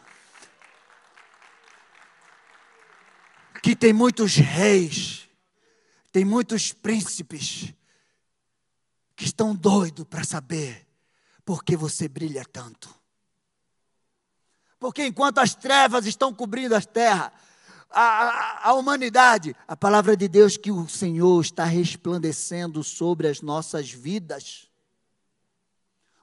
que 3.62 3.76
tem 3.76 3.92
muitos 3.92 4.36
reis, 4.36 5.28
tem 6.12 6.24
muitos 6.24 6.72
príncipes 6.72 7.72
que 9.14 9.24
estão 9.24 9.54
doidos 9.54 10.06
para 10.06 10.24
saber 10.24 10.86
por 11.44 11.62
que 11.62 11.76
você 11.76 12.08
brilha 12.08 12.44
tanto. 12.44 12.94
Porque 14.78 15.06
enquanto 15.06 15.38
as 15.38 15.54
trevas 15.54 16.06
estão 16.06 16.32
cobrindo 16.32 16.74
a 16.74 16.80
terra, 16.80 17.32
a, 17.90 18.02
a, 18.02 18.68
a, 18.70 18.74
humanidade, 18.74 19.54
a 19.66 19.76
palavra 19.76 20.16
de 20.16 20.26
Deus 20.28 20.56
que 20.56 20.70
o 20.70 20.88
Senhor 20.88 21.40
está 21.40 21.64
resplandecendo 21.64 22.82
sobre 22.82 23.28
as 23.28 23.42
nossas 23.42 23.90
vidas. 23.90 24.70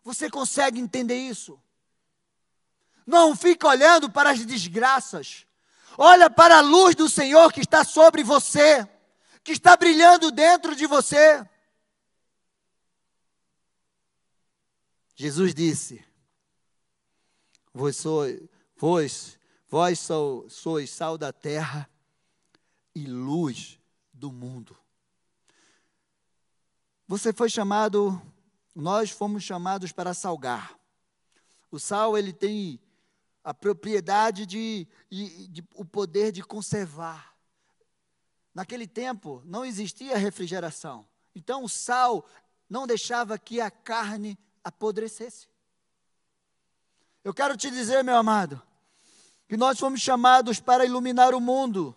Você 0.04 0.30
consegue 0.30 0.80
entender 0.80 1.18
isso? 1.18 1.60
Não 3.06 3.36
fica 3.36 3.68
olhando 3.68 4.10
para 4.10 4.32
as 4.32 4.46
desgraças. 4.46 5.47
Olha 5.98 6.30
para 6.30 6.60
a 6.60 6.62
luz 6.62 6.94
do 6.94 7.10
Senhor 7.10 7.52
que 7.52 7.62
está 7.62 7.84
sobre 7.84 8.24
você, 8.24 8.88
que 9.44 9.52
está 9.52 9.76
brilhando 9.76 10.30
dentro 10.30 10.76
de 10.76 10.86
você. 10.86 11.44
Jesus 15.16 15.56
disse: 15.56 16.06
Vós 17.74 17.98
sois, 17.98 18.40
vós, 18.76 19.40
vós 19.68 20.08
sois 20.50 20.92
sal 20.92 21.18
da 21.18 21.34
terra 21.34 21.90
e 22.94 23.08
luz 23.08 23.80
do 24.14 24.32
mundo. 24.32 24.78
Você 27.08 27.34
foi 27.34 27.50
chamado, 27.50 28.22
nós 28.76 29.10
fomos 29.10 29.44
chamados 29.44 29.92
para 29.92 30.14
salgar. 30.14 30.78
O 31.72 31.80
sal 31.80 32.16
ele 32.16 32.32
tem 32.32 32.80
a 33.48 33.54
propriedade 33.54 34.46
de, 34.46 34.86
de, 35.10 35.48
de, 35.48 35.64
o 35.74 35.86
poder 35.86 36.34
de 36.34 36.44
conservar. 36.44 37.34
Naquele 38.54 38.86
tempo 38.86 39.42
não 39.46 39.64
existia 39.64 40.18
refrigeração. 40.18 41.08
Então 41.34 41.64
o 41.64 41.70
sal 41.70 42.26
não 42.70 42.86
deixava 42.86 43.38
que 43.38 43.62
a 43.62 43.72
carne 43.72 44.38
apodrecesse. 44.62 45.48
Eu 47.24 47.34
quero 47.34 47.56
te 47.56 47.72
dizer, 47.72 48.04
meu 48.04 48.18
amado, 48.18 48.62
que 49.48 49.56
nós 49.56 49.80
fomos 49.80 50.02
chamados 50.02 50.60
para 50.60 50.84
iluminar 50.84 51.34
o 51.34 51.40
mundo, 51.40 51.96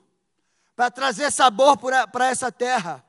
para 0.77 0.89
trazer 0.89 1.33
sabor 1.33 1.77
para 1.77 2.29
essa 2.29 2.53
terra. 2.53 3.05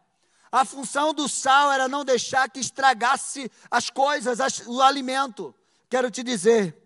A 0.51 0.65
função 0.65 1.13
do 1.13 1.29
sal 1.29 1.71
era 1.71 1.87
não 1.87 2.03
deixar 2.03 2.49
que 2.49 2.59
estragasse 2.59 3.51
as 3.69 3.91
coisas, 3.91 4.41
as, 4.41 4.65
o 4.65 4.81
alimento. 4.81 5.53
Quero 5.87 6.09
te 6.09 6.23
dizer, 6.23 6.80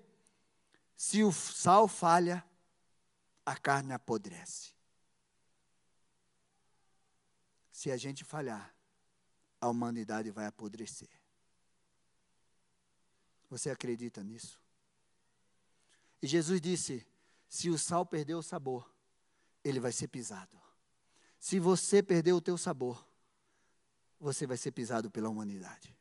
se 0.95 1.23
o 1.23 1.31
sal 1.31 1.88
falha, 1.88 2.43
a 3.45 3.55
carne 3.55 3.93
apodrece. 3.93 4.73
Se 7.71 7.91
a 7.91 7.97
gente 7.97 8.23
falhar, 8.23 8.73
a 9.60 9.67
humanidade 9.67 10.31
vai 10.31 10.45
apodrecer. 10.45 11.10
Você 13.49 13.69
acredita 13.69 14.23
nisso? 14.23 14.60
E 16.21 16.27
Jesus 16.27 16.60
disse: 16.62 17.05
se 17.47 17.69
o 17.69 17.77
sal 17.77 18.05
perder 18.05 18.36
o 18.36 18.41
sabor, 18.41 18.89
ele 19.63 19.79
vai 19.79 19.91
ser 19.91 20.08
pisado. 20.08 20.60
Se 21.39 21.60
você 21.60 22.01
perder 22.01 22.34
o 22.34 22.41
teu 22.41 22.58
sabor, 22.58 23.05
você 24.19 24.47
vai 24.47 24.58
ser 24.58 24.71
pisado 24.71 25.12
pela 25.12 25.29
humanidade. 25.29 25.95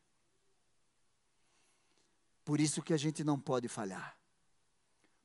Por 2.45 2.61
isso 2.61 2.83
que 2.83 2.95
a 2.95 2.97
gente 2.97 3.25
não 3.25 3.39
pode 3.39 3.69
falhar. 3.69 4.17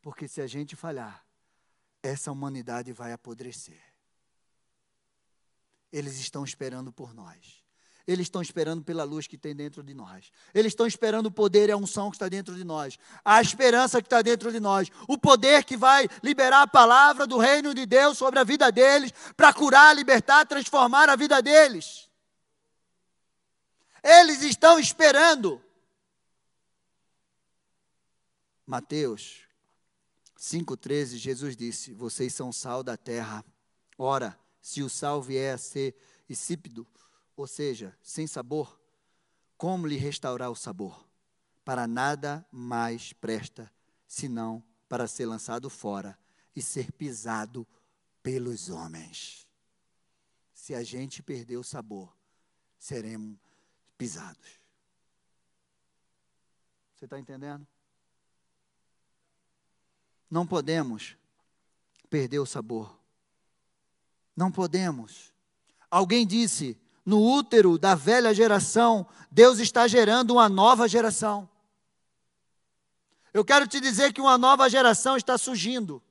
Porque 0.01 0.27
se 0.27 0.41
a 0.41 0.47
gente 0.47 0.75
falhar, 0.75 1.25
essa 2.01 2.31
humanidade 2.31 2.91
vai 2.93 3.12
apodrecer. 3.12 3.81
Eles 5.91 6.19
estão 6.19 6.43
esperando 6.43 6.91
por 6.91 7.13
nós. 7.13 7.59
eles 8.07 8.25
estão 8.25 8.41
esperando 8.41 8.83
pela 8.83 9.03
luz 9.03 9.27
que 9.27 9.38
tem 9.38 9.55
dentro 9.55 9.83
de 9.83 9.93
nós. 9.93 10.31
Eles 10.51 10.71
estão 10.71 10.88
esperando 10.88 11.27
o 11.27 11.31
poder 11.31 11.69
e 11.69 11.71
a 11.71 11.77
unção 11.77 12.09
que 12.09 12.15
está 12.15 12.27
dentro 12.27 12.55
de 12.55 12.63
nós. 12.63 12.97
A 13.23 13.39
esperança 13.39 14.01
que 14.01 14.07
está 14.07 14.23
dentro 14.23 14.51
de 14.51 14.59
nós. 14.59 14.89
O 15.07 15.15
poder 15.15 15.63
que 15.63 15.77
vai 15.77 16.07
liberar 16.23 16.63
a 16.63 16.67
palavra 16.67 17.27
do 17.27 17.38
reino 17.38 17.71
de 17.71 17.85
Deus 17.85 18.17
sobre 18.17 18.39
a 18.39 18.43
vida 18.43 18.71
deles, 18.71 19.13
para 19.38 19.53
curar, 19.53 19.95
libertar, 19.95 20.43
transformar 20.47 21.07
a 21.07 21.15
vida 21.15 21.39
deles. 21.39 22.09
Eles 24.01 24.41
estão 24.41 24.79
esperando. 24.79 25.62
Mateus 28.65 29.48
5,13, 30.39 31.17
Jesus 31.17 31.58
disse: 31.58 31.93
Vocês 31.93 32.34
são 32.34 32.52
sal 32.52 32.82
da 32.82 32.95
terra. 32.95 33.43
Ora, 33.97 34.39
se 34.62 34.82
o 34.82 34.89
sal 34.89 35.21
vier 35.21 35.54
a 35.54 35.58
ser 35.58 35.93
insípido, 36.30 36.88
ou 37.36 37.45
seja, 37.45 37.97
sem 38.02 38.25
sabor, 38.25 38.80
como 39.58 39.86
lhe 39.86 39.97
restaurar 39.97 40.49
o 40.49 40.56
sabor? 40.56 41.06
Para 41.65 41.86
nada 41.86 42.47
mais 42.52 43.12
presta, 43.12 43.69
senão 44.08 44.63
para 44.88 45.08
ser 45.08 45.25
lançado 45.25 45.69
fora 45.69 46.17
e 46.56 46.62
ser 46.62 46.91
pisado 46.93 47.67
pelos 48.23 48.69
homens. 48.69 49.45
Se 50.54 50.73
a 50.73 50.84
gente 50.84 51.21
perder 51.21 51.58
o 51.58 51.63
sabor, 51.63 52.15
seremos 52.78 53.38
pisados. 53.97 54.60
Você 56.95 57.06
está 57.06 57.19
entendendo? 57.19 57.67
Não 60.30 60.46
podemos 60.46 61.15
perder 62.10 62.39
o 62.39 62.46
sabor. 62.46 62.98
Não 64.36 64.52
podemos. 64.52 65.34
Alguém 65.89 66.26
disse: 66.26 66.78
no 67.06 67.22
útero 67.22 67.78
da 67.78 67.96
velha 67.96 68.34
geração, 68.34 69.08
Deus 69.32 69.60
está 69.60 69.88
gerando 69.88 70.32
uma 70.32 70.48
nova 70.48 70.88
geração. 70.88 71.50
Eu 73.34 73.46
quero 73.46 73.68
te 73.68 73.80
dizer 73.80 74.13
que 74.13 74.22
uma 74.22 74.38
nova 74.38 74.70
geração 74.70 75.18
está 75.18 75.38
surgindo. 75.38 76.02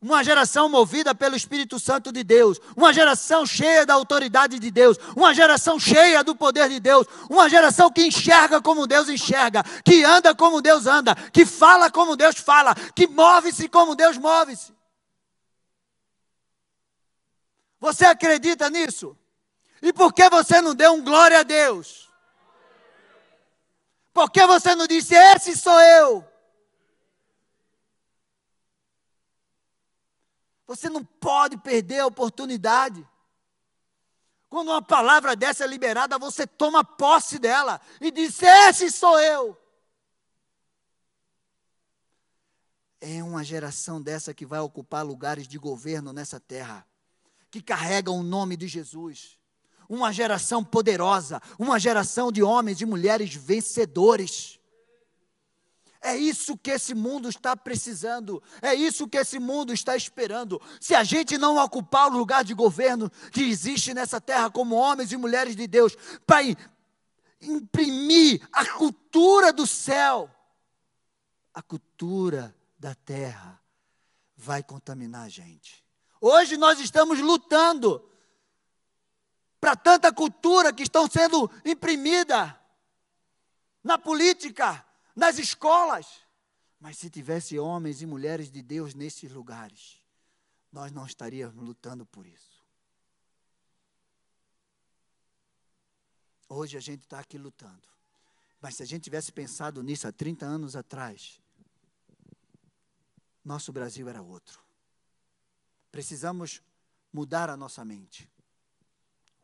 Uma 0.00 0.22
geração 0.22 0.68
movida 0.68 1.14
pelo 1.14 1.34
Espírito 1.34 1.78
Santo 1.78 2.12
de 2.12 2.22
Deus, 2.22 2.60
uma 2.76 2.92
geração 2.92 3.46
cheia 3.46 3.86
da 3.86 3.94
autoridade 3.94 4.58
de 4.58 4.70
Deus, 4.70 4.98
uma 5.16 5.32
geração 5.32 5.80
cheia 5.80 6.22
do 6.22 6.36
poder 6.36 6.68
de 6.68 6.78
Deus, 6.78 7.06
uma 7.30 7.48
geração 7.48 7.90
que 7.90 8.06
enxerga 8.06 8.60
como 8.60 8.86
Deus 8.86 9.08
enxerga, 9.08 9.62
que 9.84 10.04
anda 10.04 10.34
como 10.34 10.60
Deus 10.60 10.86
anda, 10.86 11.14
que 11.14 11.46
fala 11.46 11.90
como 11.90 12.14
Deus 12.14 12.36
fala, 12.36 12.74
que 12.94 13.06
move-se 13.06 13.68
como 13.68 13.94
Deus 13.94 14.18
move-se. 14.18 14.74
Você 17.80 18.04
acredita 18.04 18.68
nisso? 18.68 19.16
E 19.80 19.92
por 19.92 20.12
que 20.12 20.28
você 20.28 20.60
não 20.60 20.74
deu 20.74 20.92
um 20.92 21.02
glória 21.02 21.40
a 21.40 21.42
Deus? 21.42 22.10
Por 24.12 24.30
que 24.30 24.46
você 24.46 24.74
não 24.74 24.86
disse, 24.86 25.14
esse 25.14 25.56
sou 25.56 25.78
eu? 25.80 26.35
Você 30.66 30.88
não 30.88 31.04
pode 31.04 31.56
perder 31.56 32.00
a 32.00 32.06
oportunidade. 32.06 33.06
Quando 34.48 34.68
uma 34.68 34.82
palavra 34.82 35.36
dessa 35.36 35.64
é 35.64 35.66
liberada, 35.66 36.18
você 36.18 36.46
toma 36.46 36.84
posse 36.84 37.38
dela 37.38 37.80
e 38.00 38.10
diz: 38.10 38.42
Esse 38.42 38.90
sou 38.90 39.18
eu. 39.20 39.56
É 43.00 43.22
uma 43.22 43.44
geração 43.44 44.00
dessa 44.00 44.34
que 44.34 44.46
vai 44.46 44.60
ocupar 44.60 45.04
lugares 45.04 45.46
de 45.46 45.58
governo 45.58 46.12
nessa 46.12 46.40
terra, 46.40 46.86
que 47.50 47.62
carrega 47.62 48.10
o 48.10 48.22
nome 48.22 48.56
de 48.56 48.66
Jesus 48.66 49.38
uma 49.88 50.12
geração 50.12 50.64
poderosa, 50.64 51.40
uma 51.58 51.78
geração 51.78 52.30
de 52.32 52.42
homens 52.42 52.80
e 52.80 52.86
mulheres 52.86 53.34
vencedores. 53.34 54.58
É 56.06 56.16
isso 56.16 56.56
que 56.56 56.70
esse 56.70 56.94
mundo 56.94 57.28
está 57.28 57.56
precisando, 57.56 58.40
é 58.62 58.72
isso 58.72 59.08
que 59.08 59.18
esse 59.18 59.40
mundo 59.40 59.72
está 59.72 59.96
esperando. 59.96 60.62
Se 60.80 60.94
a 60.94 61.02
gente 61.02 61.36
não 61.36 61.56
ocupar 61.56 62.06
o 62.06 62.16
lugar 62.16 62.44
de 62.44 62.54
governo 62.54 63.10
que 63.32 63.42
existe 63.42 63.92
nessa 63.92 64.20
terra 64.20 64.48
como 64.48 64.76
homens 64.76 65.10
e 65.10 65.16
mulheres 65.16 65.56
de 65.56 65.66
Deus, 65.66 65.96
para 66.24 66.42
imprimir 67.40 68.40
a 68.52 68.64
cultura 68.64 69.52
do 69.52 69.66
céu, 69.66 70.30
a 71.52 71.60
cultura 71.60 72.54
da 72.78 72.94
terra 72.94 73.60
vai 74.36 74.62
contaminar 74.62 75.24
a 75.24 75.28
gente. 75.28 75.84
Hoje 76.20 76.56
nós 76.56 76.78
estamos 76.78 77.18
lutando 77.18 78.08
para 79.60 79.74
tanta 79.74 80.12
cultura 80.12 80.72
que 80.72 80.84
estão 80.84 81.10
sendo 81.10 81.50
imprimida 81.64 82.56
na 83.82 83.98
política, 83.98 84.86
nas 85.16 85.38
escolas. 85.38 86.20
Mas 86.78 86.98
se 86.98 87.10
tivesse 87.10 87.58
homens 87.58 88.02
e 88.02 88.06
mulheres 88.06 88.52
de 88.52 88.62
Deus 88.62 88.94
nesses 88.94 89.32
lugares, 89.32 90.00
nós 90.70 90.92
não 90.92 91.06
estaríamos 91.06 91.64
lutando 91.64 92.04
por 92.04 92.26
isso. 92.26 92.62
Hoje 96.48 96.76
a 96.76 96.80
gente 96.80 97.02
está 97.02 97.18
aqui 97.18 97.38
lutando. 97.38 97.88
Mas 98.60 98.76
se 98.76 98.82
a 98.82 98.86
gente 98.86 99.04
tivesse 99.04 99.32
pensado 99.32 99.82
nisso 99.82 100.06
há 100.06 100.12
30 100.12 100.44
anos 100.44 100.76
atrás, 100.76 101.40
nosso 103.42 103.72
Brasil 103.72 104.08
era 104.08 104.22
outro. 104.22 104.60
Precisamos 105.90 106.62
mudar 107.10 107.48
a 107.48 107.56
nossa 107.56 107.84
mente 107.84 108.30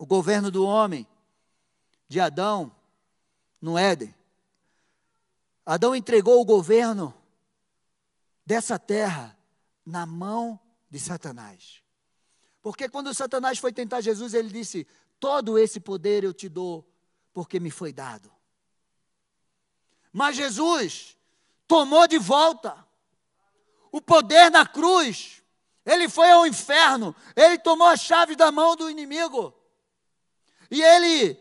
o 0.02 0.06
governo 0.06 0.50
do 0.50 0.66
homem, 0.66 1.06
de 2.08 2.18
Adão, 2.18 2.74
no 3.60 3.78
Éden. 3.78 4.12
Adão 5.64 5.94
entregou 5.94 6.40
o 6.40 6.44
governo 6.44 7.14
dessa 8.44 8.78
terra 8.78 9.36
na 9.84 10.04
mão 10.04 10.58
de 10.90 10.98
Satanás. 10.98 11.82
Porque 12.60 12.88
quando 12.88 13.14
Satanás 13.14 13.58
foi 13.58 13.72
tentar 13.72 14.00
Jesus, 14.00 14.34
ele 14.34 14.48
disse: 14.48 14.86
Todo 15.18 15.58
esse 15.58 15.80
poder 15.80 16.24
eu 16.24 16.34
te 16.34 16.48
dou, 16.48 16.86
porque 17.32 17.58
me 17.58 17.70
foi 17.70 17.92
dado. 17.92 18.30
Mas 20.12 20.36
Jesus 20.36 21.16
tomou 21.66 22.06
de 22.06 22.18
volta 22.18 22.86
o 23.90 24.00
poder 24.00 24.50
na 24.50 24.66
cruz. 24.66 25.42
Ele 25.84 26.08
foi 26.08 26.30
ao 26.30 26.46
inferno, 26.46 27.14
ele 27.34 27.58
tomou 27.58 27.88
a 27.88 27.96
chave 27.96 28.36
da 28.36 28.52
mão 28.52 28.76
do 28.76 28.88
inimigo. 28.88 29.52
E 30.70 30.80
ele 30.80 31.34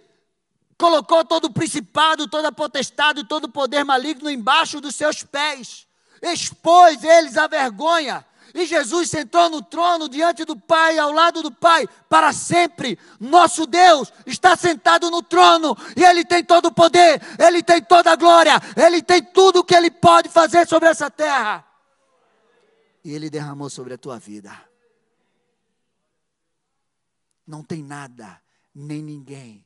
colocou 0.81 1.23
todo 1.23 1.45
o 1.45 1.53
principado, 1.53 2.27
toda 2.27 2.47
a 2.47 2.51
potestade, 2.51 3.23
todo 3.23 3.45
o 3.45 3.51
poder 3.51 3.85
maligno 3.85 4.31
embaixo 4.31 4.81
dos 4.81 4.95
seus 4.95 5.21
pés. 5.21 5.87
Expôs 6.19 7.03
eles 7.03 7.37
a 7.37 7.45
vergonha. 7.45 8.25
E 8.51 8.65
Jesus 8.65 9.07
sentou 9.07 9.47
no 9.47 9.61
trono 9.61 10.09
diante 10.09 10.43
do 10.43 10.59
Pai, 10.59 10.97
ao 10.97 11.11
lado 11.11 11.43
do 11.43 11.51
Pai, 11.51 11.87
para 12.09 12.33
sempre. 12.33 12.97
Nosso 13.19 13.67
Deus 13.67 14.11
está 14.25 14.55
sentado 14.55 15.11
no 15.11 15.21
trono 15.21 15.77
e 15.95 16.03
Ele 16.03 16.25
tem 16.25 16.43
todo 16.43 16.65
o 16.65 16.73
poder, 16.73 17.21
Ele 17.37 17.61
tem 17.61 17.81
toda 17.83 18.11
a 18.11 18.15
glória, 18.15 18.59
Ele 18.75 19.03
tem 19.03 19.23
tudo 19.23 19.59
o 19.59 19.63
que 19.63 19.75
Ele 19.75 19.91
pode 19.91 20.29
fazer 20.29 20.67
sobre 20.67 20.89
essa 20.89 21.11
terra. 21.11 21.63
E 23.05 23.13
Ele 23.13 23.29
derramou 23.29 23.69
sobre 23.69 23.93
a 23.93 23.97
tua 23.99 24.17
vida. 24.17 24.51
Não 27.45 27.63
tem 27.63 27.83
nada 27.83 28.41
nem 28.73 29.03
ninguém 29.03 29.63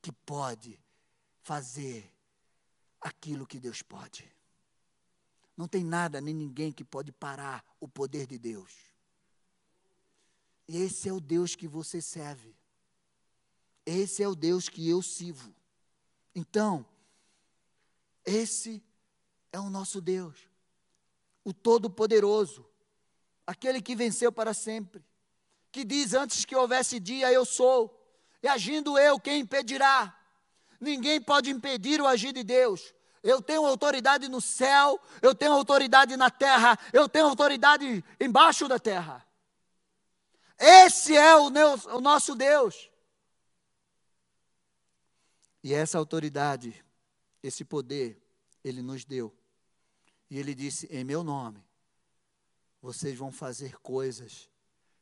que 0.00 0.12
pode 0.12 0.78
fazer 1.42 2.10
aquilo 3.00 3.46
que 3.46 3.58
Deus 3.58 3.82
pode. 3.82 4.30
Não 5.56 5.66
tem 5.66 5.84
nada 5.84 6.20
nem 6.20 6.34
ninguém 6.34 6.72
que 6.72 6.84
pode 6.84 7.10
parar 7.10 7.64
o 7.80 7.88
poder 7.88 8.26
de 8.26 8.38
Deus. 8.38 8.72
Esse 10.68 11.08
é 11.08 11.12
o 11.12 11.20
Deus 11.20 11.56
que 11.56 11.66
você 11.66 12.00
serve. 12.00 12.54
Esse 13.84 14.22
é 14.22 14.28
o 14.28 14.34
Deus 14.34 14.68
que 14.68 14.88
eu 14.88 15.00
sirvo. 15.02 15.54
Então, 16.34 16.86
esse 18.24 18.82
é 19.50 19.58
o 19.58 19.70
nosso 19.70 20.00
Deus, 20.00 20.36
o 21.42 21.52
Todo-Poderoso, 21.54 22.64
aquele 23.46 23.80
que 23.80 23.96
venceu 23.96 24.30
para 24.30 24.52
sempre, 24.52 25.02
que 25.72 25.84
diz: 25.84 26.12
Antes 26.12 26.44
que 26.44 26.54
houvesse 26.54 27.00
dia, 27.00 27.32
eu 27.32 27.44
sou. 27.46 27.97
E 28.42 28.48
agindo 28.48 28.98
eu, 28.98 29.18
quem 29.18 29.40
impedirá? 29.40 30.14
Ninguém 30.80 31.20
pode 31.20 31.50
impedir 31.50 32.00
o 32.00 32.06
agir 32.06 32.32
de 32.32 32.44
Deus. 32.44 32.94
Eu 33.22 33.42
tenho 33.42 33.66
autoridade 33.66 34.28
no 34.28 34.40
céu, 34.40 35.00
eu 35.20 35.34
tenho 35.34 35.52
autoridade 35.52 36.16
na 36.16 36.30
terra, 36.30 36.78
eu 36.92 37.08
tenho 37.08 37.26
autoridade 37.26 38.04
embaixo 38.20 38.68
da 38.68 38.78
terra. 38.78 39.26
Esse 40.56 41.16
é 41.16 41.36
o, 41.36 41.50
meu, 41.50 41.74
o 41.96 42.00
nosso 42.00 42.34
Deus. 42.34 42.88
E 45.62 45.74
essa 45.74 45.98
autoridade, 45.98 46.84
esse 47.42 47.64
poder, 47.64 48.22
Ele 48.62 48.82
nos 48.82 49.04
deu. 49.04 49.36
E 50.30 50.38
Ele 50.38 50.54
disse: 50.54 50.86
Em 50.86 51.02
meu 51.02 51.24
nome, 51.24 51.64
vocês 52.80 53.18
vão 53.18 53.32
fazer 53.32 53.78
coisas 53.80 54.48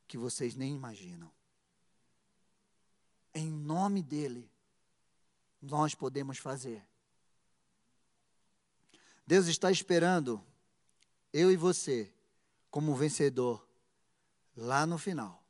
que 0.09 0.16
vocês 0.16 0.55
nem 0.55 0.74
imaginam 0.74 1.36
em 3.37 3.51
nome 3.51 4.03
dEle. 4.03 4.51
nós 5.61 5.95
podemos 5.95 6.39
fazer. 6.39 6.82
Deus 9.26 9.47
está 9.47 9.70
esperando 9.70 10.43
eu 11.32 11.51
e 11.51 11.57
você 11.57 12.12
como 12.70 12.95
vencedor 12.95 13.66
lá 14.57 14.87
no 14.87 14.97
final. 14.97 15.43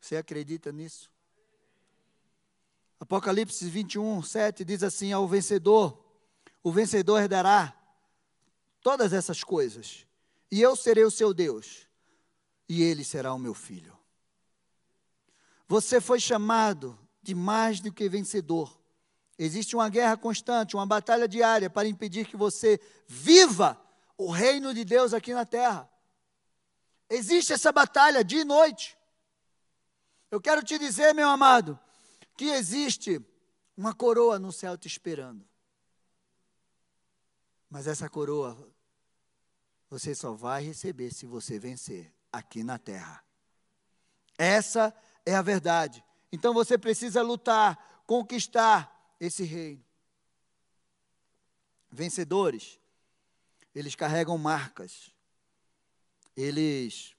Você 0.00 0.16
acredita 0.16 0.70
nisso? 0.70 1.10
Apocalipse 3.00 3.68
21, 3.68 4.22
7 4.22 4.64
diz 4.64 4.82
assim: 4.82 5.12
Ao 5.12 5.26
vencedor, 5.26 6.04
o 6.62 6.70
vencedor 6.70 7.20
herdará 7.20 7.74
todas 8.80 9.12
essas 9.12 9.42
coisas, 9.42 10.06
e 10.50 10.60
eu 10.60 10.76
serei 10.76 11.04
o 11.04 11.10
seu 11.10 11.32
Deus, 11.32 11.88
e 12.68 12.82
ele 12.82 13.02
será 13.02 13.32
o 13.32 13.38
meu 13.38 13.54
filho. 13.54 13.97
Você 15.68 16.00
foi 16.00 16.18
chamado 16.18 16.98
de 17.22 17.34
mais 17.34 17.78
do 17.78 17.92
que 17.92 18.08
vencedor. 18.08 18.80
Existe 19.38 19.76
uma 19.76 19.88
guerra 19.88 20.16
constante, 20.16 20.74
uma 20.74 20.86
batalha 20.86 21.28
diária 21.28 21.68
para 21.68 21.86
impedir 21.86 22.26
que 22.26 22.36
você 22.36 22.80
viva 23.06 23.80
o 24.16 24.30
reino 24.30 24.74
de 24.74 24.84
Deus 24.84 25.12
aqui 25.12 25.32
na 25.32 25.44
terra. 25.44 25.88
Existe 27.08 27.52
essa 27.52 27.70
batalha 27.70 28.24
dia 28.24 28.40
e 28.40 28.44
noite. 28.44 28.98
Eu 30.30 30.40
quero 30.40 30.62
te 30.62 30.78
dizer, 30.78 31.14
meu 31.14 31.28
amado, 31.28 31.78
que 32.36 32.46
existe 32.46 33.20
uma 33.76 33.94
coroa 33.94 34.38
no 34.38 34.50
céu 34.50 34.76
te 34.76 34.88
esperando. 34.88 35.46
Mas 37.70 37.86
essa 37.86 38.08
coroa 38.08 38.56
você 39.88 40.14
só 40.14 40.32
vai 40.32 40.62
receber 40.62 41.12
se 41.12 41.26
você 41.26 41.58
vencer 41.58 42.12
aqui 42.32 42.62
na 42.62 42.78
terra. 42.78 43.24
Essa 44.36 44.86
é 44.86 45.07
a 45.34 45.42
verdade. 45.42 46.04
Então 46.32 46.52
você 46.52 46.76
precisa 46.76 47.22
lutar, 47.22 48.02
conquistar 48.06 49.14
esse 49.20 49.44
reino. 49.44 49.84
Vencedores, 51.90 52.78
eles 53.74 53.94
carregam 53.94 54.36
marcas. 54.36 55.12
Eles 56.36 57.16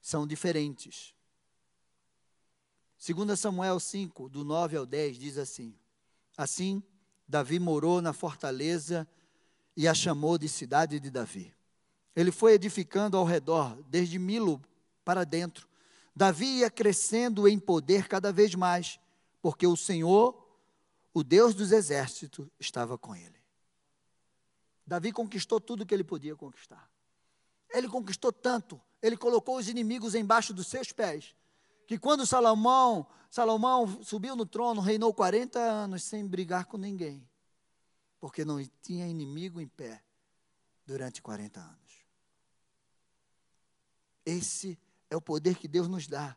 são 0.00 0.26
diferentes. 0.26 1.14
2 3.04 3.38
Samuel 3.38 3.80
5, 3.80 4.28
do 4.28 4.44
9 4.44 4.76
ao 4.76 4.86
10, 4.86 5.18
diz 5.18 5.38
assim: 5.38 5.74
Assim, 6.36 6.82
Davi 7.26 7.58
morou 7.58 8.02
na 8.02 8.12
fortaleza 8.12 9.08
e 9.76 9.88
a 9.88 9.94
chamou 9.94 10.36
de 10.38 10.48
cidade 10.48 11.00
de 11.00 11.10
Davi. 11.10 11.54
Ele 12.14 12.30
foi 12.30 12.52
edificando 12.52 13.16
ao 13.16 13.24
redor, 13.24 13.82
desde 13.88 14.18
Milo 14.18 14.60
para 15.04 15.24
dentro. 15.24 15.66
Davi 16.14 16.58
ia 16.58 16.70
crescendo 16.70 17.48
em 17.48 17.58
poder 17.58 18.06
cada 18.06 18.32
vez 18.32 18.54
mais, 18.54 19.00
porque 19.40 19.66
o 19.66 19.76
Senhor, 19.76 20.46
o 21.12 21.24
Deus 21.24 21.54
dos 21.54 21.72
exércitos, 21.72 22.48
estava 22.60 22.98
com 22.98 23.16
ele. 23.16 23.42
Davi 24.86 25.12
conquistou 25.12 25.60
tudo 25.60 25.86
que 25.86 25.94
ele 25.94 26.04
podia 26.04 26.36
conquistar. 26.36 26.90
Ele 27.70 27.88
conquistou 27.88 28.30
tanto, 28.30 28.80
ele 29.00 29.16
colocou 29.16 29.56
os 29.56 29.68
inimigos 29.68 30.14
embaixo 30.14 30.52
dos 30.52 30.66
seus 30.66 30.92
pés, 30.92 31.34
que 31.86 31.98
quando 31.98 32.26
Salomão, 32.26 33.06
Salomão 33.30 34.02
subiu 34.02 34.36
no 34.36 34.44
trono, 34.44 34.80
reinou 34.80 35.14
40 35.14 35.58
anos 35.58 36.02
sem 36.02 36.26
brigar 36.26 36.66
com 36.66 36.76
ninguém, 36.76 37.26
porque 38.20 38.44
não 38.44 38.62
tinha 38.82 39.08
inimigo 39.08 39.60
em 39.60 39.66
pé 39.66 40.02
durante 40.84 41.22
40 41.22 41.58
anos. 41.58 42.04
Esse 44.26 44.72
é 44.72 44.91
o 45.16 45.20
poder 45.20 45.56
que 45.56 45.68
Deus 45.68 45.88
nos 45.88 46.06
dá. 46.06 46.36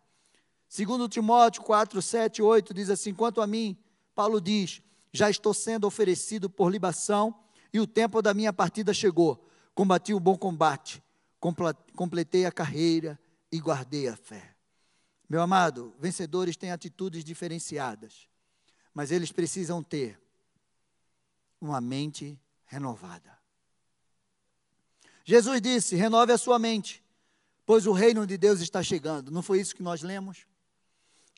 Segundo 0.67 1.07
Timóteo 1.07 1.63
4, 1.63 2.01
7, 2.01 2.41
8 2.41 2.73
diz 2.73 2.89
assim: 2.89 3.13
Quanto 3.13 3.41
a 3.41 3.47
mim, 3.47 3.77
Paulo 4.13 4.41
diz: 4.41 4.81
Já 5.11 5.29
estou 5.29 5.53
sendo 5.53 5.85
oferecido 5.85 6.49
por 6.49 6.71
libação 6.71 7.35
e 7.71 7.79
o 7.79 7.87
tempo 7.87 8.21
da 8.21 8.33
minha 8.33 8.51
partida 8.51 8.93
chegou. 8.93 9.47
Combati 9.73 10.13
o 10.13 10.19
bom 10.19 10.37
combate, 10.37 11.03
completei 11.95 12.45
a 12.45 12.51
carreira 12.51 13.19
e 13.51 13.59
guardei 13.59 14.07
a 14.07 14.15
fé. 14.15 14.55
Meu 15.27 15.41
amado, 15.41 15.93
vencedores 15.99 16.55
têm 16.55 16.71
atitudes 16.71 17.23
diferenciadas, 17.23 18.27
mas 18.93 19.11
eles 19.11 19.31
precisam 19.31 19.83
ter 19.83 20.19
uma 21.59 21.81
mente 21.81 22.39
renovada. 22.65 23.37
Jesus 25.23 25.61
disse: 25.61 25.95
renove 25.95 26.31
a 26.31 26.37
sua 26.37 26.59
mente, 26.59 27.03
pois 27.65 27.87
o 27.87 27.91
reino 27.91 28.25
de 28.27 28.37
Deus 28.37 28.61
está 28.61 28.83
chegando. 28.83 29.31
Não 29.31 29.41
foi 29.41 29.59
isso 29.59 29.75
que 29.75 29.83
nós 29.83 30.01
lemos? 30.01 30.45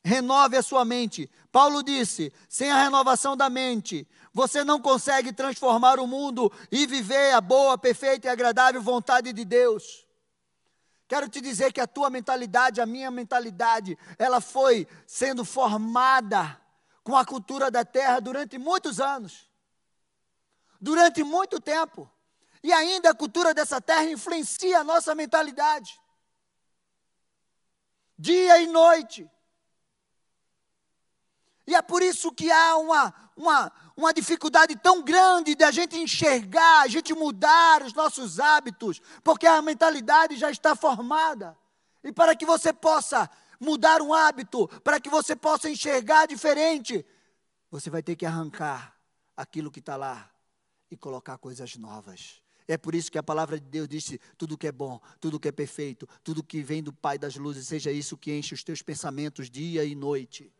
Renove 0.04 0.56
a 0.56 0.62
sua 0.62 0.84
mente. 0.84 1.30
Paulo 1.50 1.82
disse: 1.82 2.32
sem 2.48 2.70
a 2.70 2.82
renovação 2.82 3.36
da 3.36 3.50
mente, 3.50 4.06
você 4.32 4.62
não 4.62 4.80
consegue 4.80 5.32
transformar 5.32 5.98
o 5.98 6.06
mundo 6.06 6.52
e 6.70 6.86
viver 6.86 7.32
a 7.32 7.40
boa, 7.40 7.76
perfeita 7.76 8.26
e 8.26 8.30
agradável 8.30 8.80
vontade 8.80 9.32
de 9.32 9.44
Deus. 9.44 10.06
Quero 11.08 11.28
te 11.28 11.40
dizer 11.40 11.72
que 11.72 11.80
a 11.80 11.86
tua 11.86 12.10
mentalidade, 12.10 12.80
a 12.80 12.86
minha 12.86 13.10
mentalidade, 13.10 13.98
ela 14.18 14.40
foi 14.40 14.86
sendo 15.06 15.42
formada 15.44 16.60
com 17.02 17.16
a 17.16 17.24
cultura 17.24 17.70
da 17.70 17.82
terra 17.82 18.20
durante 18.20 18.58
muitos 18.58 19.00
anos. 19.00 19.48
Durante 20.78 21.24
muito 21.24 21.58
tempo. 21.58 22.08
E 22.62 22.72
ainda 22.72 23.10
a 23.10 23.14
cultura 23.14 23.54
dessa 23.54 23.80
terra 23.80 24.04
influencia 24.04 24.80
a 24.80 24.84
nossa 24.84 25.14
mentalidade. 25.14 25.98
Dia 28.18 28.60
e 28.60 28.66
noite. 28.66 29.30
E 31.66 31.74
é 31.74 31.82
por 31.82 32.02
isso 32.02 32.32
que 32.32 32.50
há 32.50 32.76
uma, 32.76 33.14
uma, 33.36 33.72
uma 33.94 34.12
dificuldade 34.12 34.74
tão 34.76 35.02
grande 35.02 35.54
de 35.54 35.62
a 35.62 35.70
gente 35.70 35.98
enxergar, 35.98 36.80
a 36.80 36.88
gente 36.88 37.12
mudar 37.12 37.82
os 37.82 37.92
nossos 37.92 38.40
hábitos, 38.40 39.00
porque 39.22 39.46
a 39.46 39.60
mentalidade 39.60 40.36
já 40.36 40.50
está 40.50 40.74
formada. 40.74 41.56
E 42.02 42.10
para 42.10 42.34
que 42.34 42.46
você 42.46 42.72
possa 42.72 43.30
mudar 43.60 44.00
um 44.00 44.14
hábito, 44.14 44.66
para 44.82 44.98
que 44.98 45.10
você 45.10 45.36
possa 45.36 45.68
enxergar 45.68 46.26
diferente, 46.26 47.04
você 47.70 47.90
vai 47.90 48.02
ter 48.02 48.16
que 48.16 48.24
arrancar 48.24 48.96
aquilo 49.36 49.70
que 49.70 49.80
está 49.80 49.94
lá 49.94 50.30
e 50.90 50.96
colocar 50.96 51.36
coisas 51.38 51.76
novas. 51.76 52.42
É 52.68 52.76
por 52.76 52.94
isso 52.94 53.10
que 53.10 53.16
a 53.16 53.22
palavra 53.22 53.58
de 53.58 53.66
Deus 53.66 53.88
disse: 53.88 54.20
tudo 54.36 54.58
que 54.58 54.66
é 54.66 54.72
bom, 54.72 55.00
tudo 55.18 55.40
que 55.40 55.48
é 55.48 55.52
perfeito, 55.52 56.06
tudo 56.22 56.44
que 56.44 56.62
vem 56.62 56.82
do 56.82 56.92
Pai 56.92 57.18
das 57.18 57.34
luzes, 57.34 57.66
seja 57.66 57.90
isso 57.90 58.16
que 58.16 58.30
enche 58.30 58.52
os 58.54 58.62
teus 58.62 58.82
pensamentos 58.82 59.48
dia 59.48 59.84
e 59.84 59.94
noite. 59.94 60.52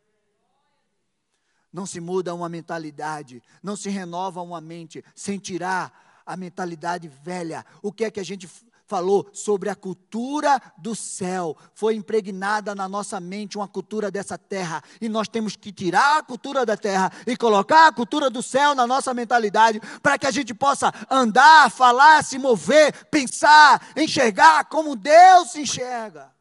Não 1.71 1.85
se 1.85 2.01
muda 2.01 2.35
uma 2.35 2.49
mentalidade, 2.49 3.43
não 3.63 3.77
se 3.77 3.91
renova 3.91 4.41
uma 4.41 4.59
mente 4.59 5.05
sem 5.15 5.39
tirar 5.39 6.23
a 6.25 6.35
mentalidade 6.35 7.09
velha. 7.09 7.65
O 7.83 7.93
que 7.93 8.05
é 8.05 8.11
que 8.11 8.21
a 8.21 8.25
gente 8.25 8.49
falou 8.89 9.31
sobre 9.33 9.69
a 9.69 9.77
cultura 9.77 10.61
do 10.77 10.97
céu? 10.97 11.57
Foi 11.75 11.95
impregnada 11.95 12.75
na 12.75 12.89
nossa 12.89 13.21
mente 13.21 13.57
uma 13.57 13.69
cultura 13.69 14.11
dessa 14.11 14.37
terra, 14.37 14.83
e 15.01 15.09
nós 15.09 15.29
temos 15.29 15.55
que 15.55 15.71
tirar 15.71 16.19
a 16.19 16.23
cultura 16.23 16.67
da 16.67 16.77
terra 16.77 17.13
e 17.25 17.37
colocar 17.37 17.87
a 17.87 17.93
cultura 17.93 18.29
do 18.29 18.43
céu 18.43 18.75
na 18.75 18.87
nossa 18.87 19.15
mentalidade, 19.15 19.81
para 20.03 20.19
que 20.19 20.27
a 20.27 20.33
gente 20.33 20.53
possa 20.53 20.93
andar, 21.09 21.71
falar, 21.71 22.25
se 22.25 22.39
mover, 22.39 23.07
pensar, 23.07 23.93
enxergar 23.97 24.65
como 24.65 24.97
Deus 24.97 25.53
se 25.53 25.61
enxerga. 25.61 26.35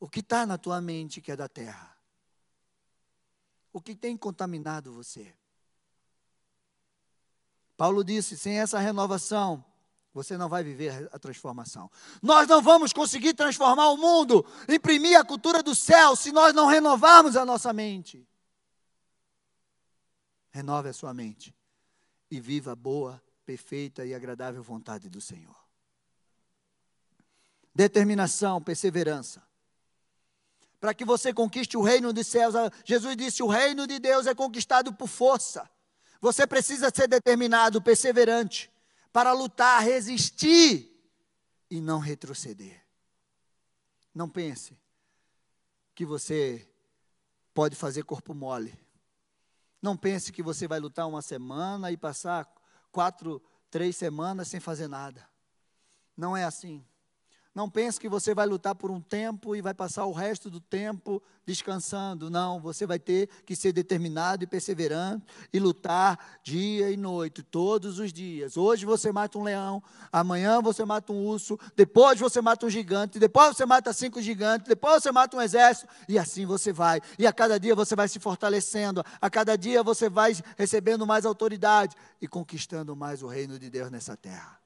O 0.00 0.08
que 0.08 0.20
está 0.20 0.46
na 0.46 0.56
tua 0.56 0.80
mente 0.80 1.20
que 1.20 1.32
é 1.32 1.36
da 1.36 1.48
terra? 1.48 1.94
o 3.74 3.80
que 3.80 3.96
tem 3.96 4.16
contaminado 4.16 4.92
você. 4.92 5.34
Paulo 7.76 8.04
disse: 8.04 8.36
sem 8.36 8.58
essa 8.58 8.78
renovação, 8.78 9.64
você 10.12 10.36
não 10.36 10.48
vai 10.48 10.62
viver 10.62 11.08
a 11.12 11.18
transformação. 11.18 11.90
Nós 12.22 12.46
não 12.48 12.62
vamos 12.62 12.92
conseguir 12.92 13.34
transformar 13.34 13.90
o 13.90 13.96
mundo, 13.96 14.44
imprimir 14.68 15.18
a 15.18 15.24
cultura 15.24 15.62
do 15.62 15.74
céu, 15.74 16.14
se 16.14 16.30
nós 16.32 16.54
não 16.54 16.66
renovarmos 16.66 17.36
a 17.36 17.44
nossa 17.44 17.72
mente. 17.72 18.26
Renove 20.50 20.88
a 20.88 20.92
sua 20.92 21.12
mente 21.12 21.52
e 22.30 22.40
viva 22.40 22.72
a 22.72 22.76
boa, 22.76 23.20
perfeita 23.44 24.04
e 24.04 24.14
agradável 24.14 24.62
vontade 24.62 25.08
do 25.08 25.20
Senhor. 25.20 25.56
Determinação, 27.74 28.62
perseverança 28.62 29.42
para 30.84 30.92
que 30.92 31.02
você 31.02 31.32
conquiste 31.32 31.78
o 31.78 31.82
reino 31.82 32.12
dos 32.12 32.26
céus. 32.26 32.54
Jesus 32.84 33.16
disse: 33.16 33.42
o 33.42 33.46
reino 33.46 33.86
de 33.86 33.98
Deus 33.98 34.26
é 34.26 34.34
conquistado 34.34 34.92
por 34.92 35.08
força. 35.08 35.66
Você 36.24 36.46
precisa 36.46 36.88
ser 36.88 37.06
determinado, 37.06 37.82
perseverante, 37.82 38.72
para 39.12 39.34
lutar, 39.34 39.82
resistir 39.82 40.90
e 41.70 41.82
não 41.82 41.98
retroceder. 41.98 42.82
Não 44.14 44.26
pense 44.26 44.74
que 45.94 46.06
você 46.06 46.66
pode 47.52 47.76
fazer 47.76 48.04
corpo 48.04 48.32
mole. 48.32 48.72
Não 49.82 49.98
pense 49.98 50.32
que 50.32 50.42
você 50.42 50.66
vai 50.66 50.80
lutar 50.80 51.06
uma 51.06 51.20
semana 51.20 51.92
e 51.92 51.96
passar 51.98 52.50
quatro, 52.90 53.42
três 53.70 53.94
semanas 53.94 54.48
sem 54.48 54.60
fazer 54.60 54.88
nada. 54.88 55.28
Não 56.16 56.34
é 56.34 56.44
assim. 56.44 56.82
Não 57.54 57.70
pense 57.70 58.00
que 58.00 58.08
você 58.08 58.34
vai 58.34 58.46
lutar 58.46 58.74
por 58.74 58.90
um 58.90 59.00
tempo 59.00 59.54
e 59.54 59.62
vai 59.62 59.72
passar 59.72 60.06
o 60.06 60.12
resto 60.12 60.50
do 60.50 60.58
tempo 60.58 61.22
descansando. 61.46 62.28
Não, 62.28 62.60
você 62.60 62.84
vai 62.84 62.98
ter 62.98 63.28
que 63.46 63.54
ser 63.54 63.72
determinado 63.72 64.42
e 64.42 64.46
perseverante 64.46 65.24
e 65.52 65.60
lutar 65.60 66.18
dia 66.42 66.90
e 66.90 66.96
noite, 66.96 67.44
todos 67.44 68.00
os 68.00 68.12
dias. 68.12 68.56
Hoje 68.56 68.84
você 68.84 69.12
mata 69.12 69.38
um 69.38 69.44
leão, 69.44 69.80
amanhã 70.10 70.60
você 70.60 70.84
mata 70.84 71.12
um 71.12 71.24
urso, 71.24 71.56
depois 71.76 72.18
você 72.18 72.40
mata 72.40 72.66
um 72.66 72.70
gigante, 72.70 73.20
depois 73.20 73.56
você 73.56 73.64
mata 73.64 73.92
cinco 73.92 74.20
gigantes, 74.20 74.66
depois 74.66 75.04
você 75.04 75.12
mata 75.12 75.36
um 75.36 75.40
exército, 75.40 75.86
e 76.08 76.18
assim 76.18 76.44
você 76.44 76.72
vai. 76.72 77.00
E 77.16 77.24
a 77.24 77.32
cada 77.32 77.60
dia 77.60 77.76
você 77.76 77.94
vai 77.94 78.08
se 78.08 78.18
fortalecendo, 78.18 79.04
a 79.20 79.30
cada 79.30 79.56
dia 79.56 79.80
você 79.80 80.08
vai 80.08 80.34
recebendo 80.56 81.06
mais 81.06 81.24
autoridade 81.24 81.94
e 82.20 82.26
conquistando 82.26 82.96
mais 82.96 83.22
o 83.22 83.28
reino 83.28 83.60
de 83.60 83.70
Deus 83.70 83.92
nessa 83.92 84.16
terra 84.16 84.63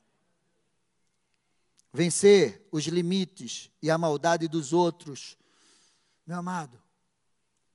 vencer 1.92 2.66
os 2.70 2.84
limites 2.86 3.70
e 3.82 3.90
a 3.90 3.98
maldade 3.98 4.48
dos 4.48 4.72
outros. 4.72 5.36
Meu 6.26 6.38
amado, 6.38 6.80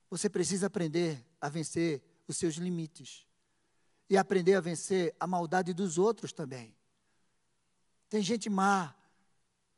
você 0.10 0.30
precisa 0.30 0.68
aprender 0.68 1.26
a 1.42 1.50
vencer 1.50 2.02
os 2.28 2.38
seus 2.38 2.56
limites 2.56 3.26
e 4.10 4.18
aprender 4.18 4.56
a 4.56 4.62
vencer 4.62 5.16
a 5.20 5.26
maldade 5.26 5.74
dos 5.74 5.98
outros 5.98 6.32
também. 6.32 6.76
Tem 8.10 8.22
gente 8.22 8.50
má 8.50 8.96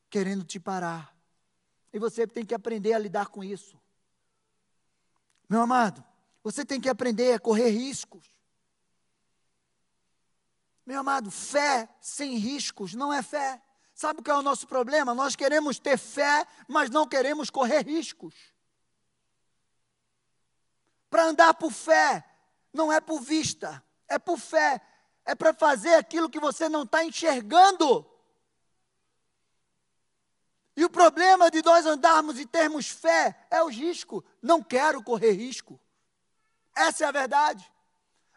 querendo 0.09 0.43
te 0.43 0.59
parar. 0.59 1.15
E 1.93 1.99
você 1.99 2.27
tem 2.27 2.45
que 2.45 2.53
aprender 2.53 2.93
a 2.93 2.99
lidar 2.99 3.27
com 3.27 3.43
isso. 3.43 3.79
Meu 5.47 5.61
amado, 5.61 6.03
você 6.43 6.65
tem 6.65 6.81
que 6.81 6.89
aprender 6.89 7.33
a 7.33 7.39
correr 7.39 7.69
riscos. 7.69 8.25
Meu 10.85 10.99
amado, 10.99 11.31
fé 11.31 11.89
sem 12.01 12.37
riscos 12.37 12.93
não 12.93 13.11
é 13.13 13.23
fé. 13.23 13.61
Sabe 13.95 14.19
o 14.19 14.23
que 14.23 14.29
é 14.29 14.35
o 14.35 14.41
nosso 14.41 14.67
problema? 14.67 15.15
Nós 15.15 15.37
queremos 15.37 15.79
ter 15.79 15.97
fé, 15.97 16.45
mas 16.67 16.89
não 16.89 17.07
queremos 17.07 17.49
correr 17.49 17.85
riscos. 17.85 18.35
Para 21.09 21.23
andar 21.23 21.53
por 21.53 21.71
fé, 21.71 22.21
não 22.73 22.91
é 22.91 22.99
por 22.99 23.21
vista, 23.21 23.81
é 24.05 24.19
por 24.19 24.37
fé. 24.37 24.81
É 25.23 25.33
para 25.33 25.53
fazer 25.53 25.95
aquilo 25.95 26.29
que 26.29 26.41
você 26.41 26.67
não 26.67 26.83
está 26.83 27.05
enxergando. 27.05 28.05
E 30.75 30.83
o 30.83 30.89
problema 30.89 31.49
de 31.49 31.63
nós 31.63 31.85
andarmos 31.85 32.37
e 32.37 32.45
termos 32.45 32.89
fé 32.89 33.47
é 33.49 33.63
o 33.63 33.69
risco. 33.69 34.23
Não 34.41 34.61
quero 34.61 35.01
correr 35.01 35.31
risco. 35.31 35.79
Essa 36.75 37.05
é 37.05 37.07
a 37.07 37.11
verdade. 37.11 37.71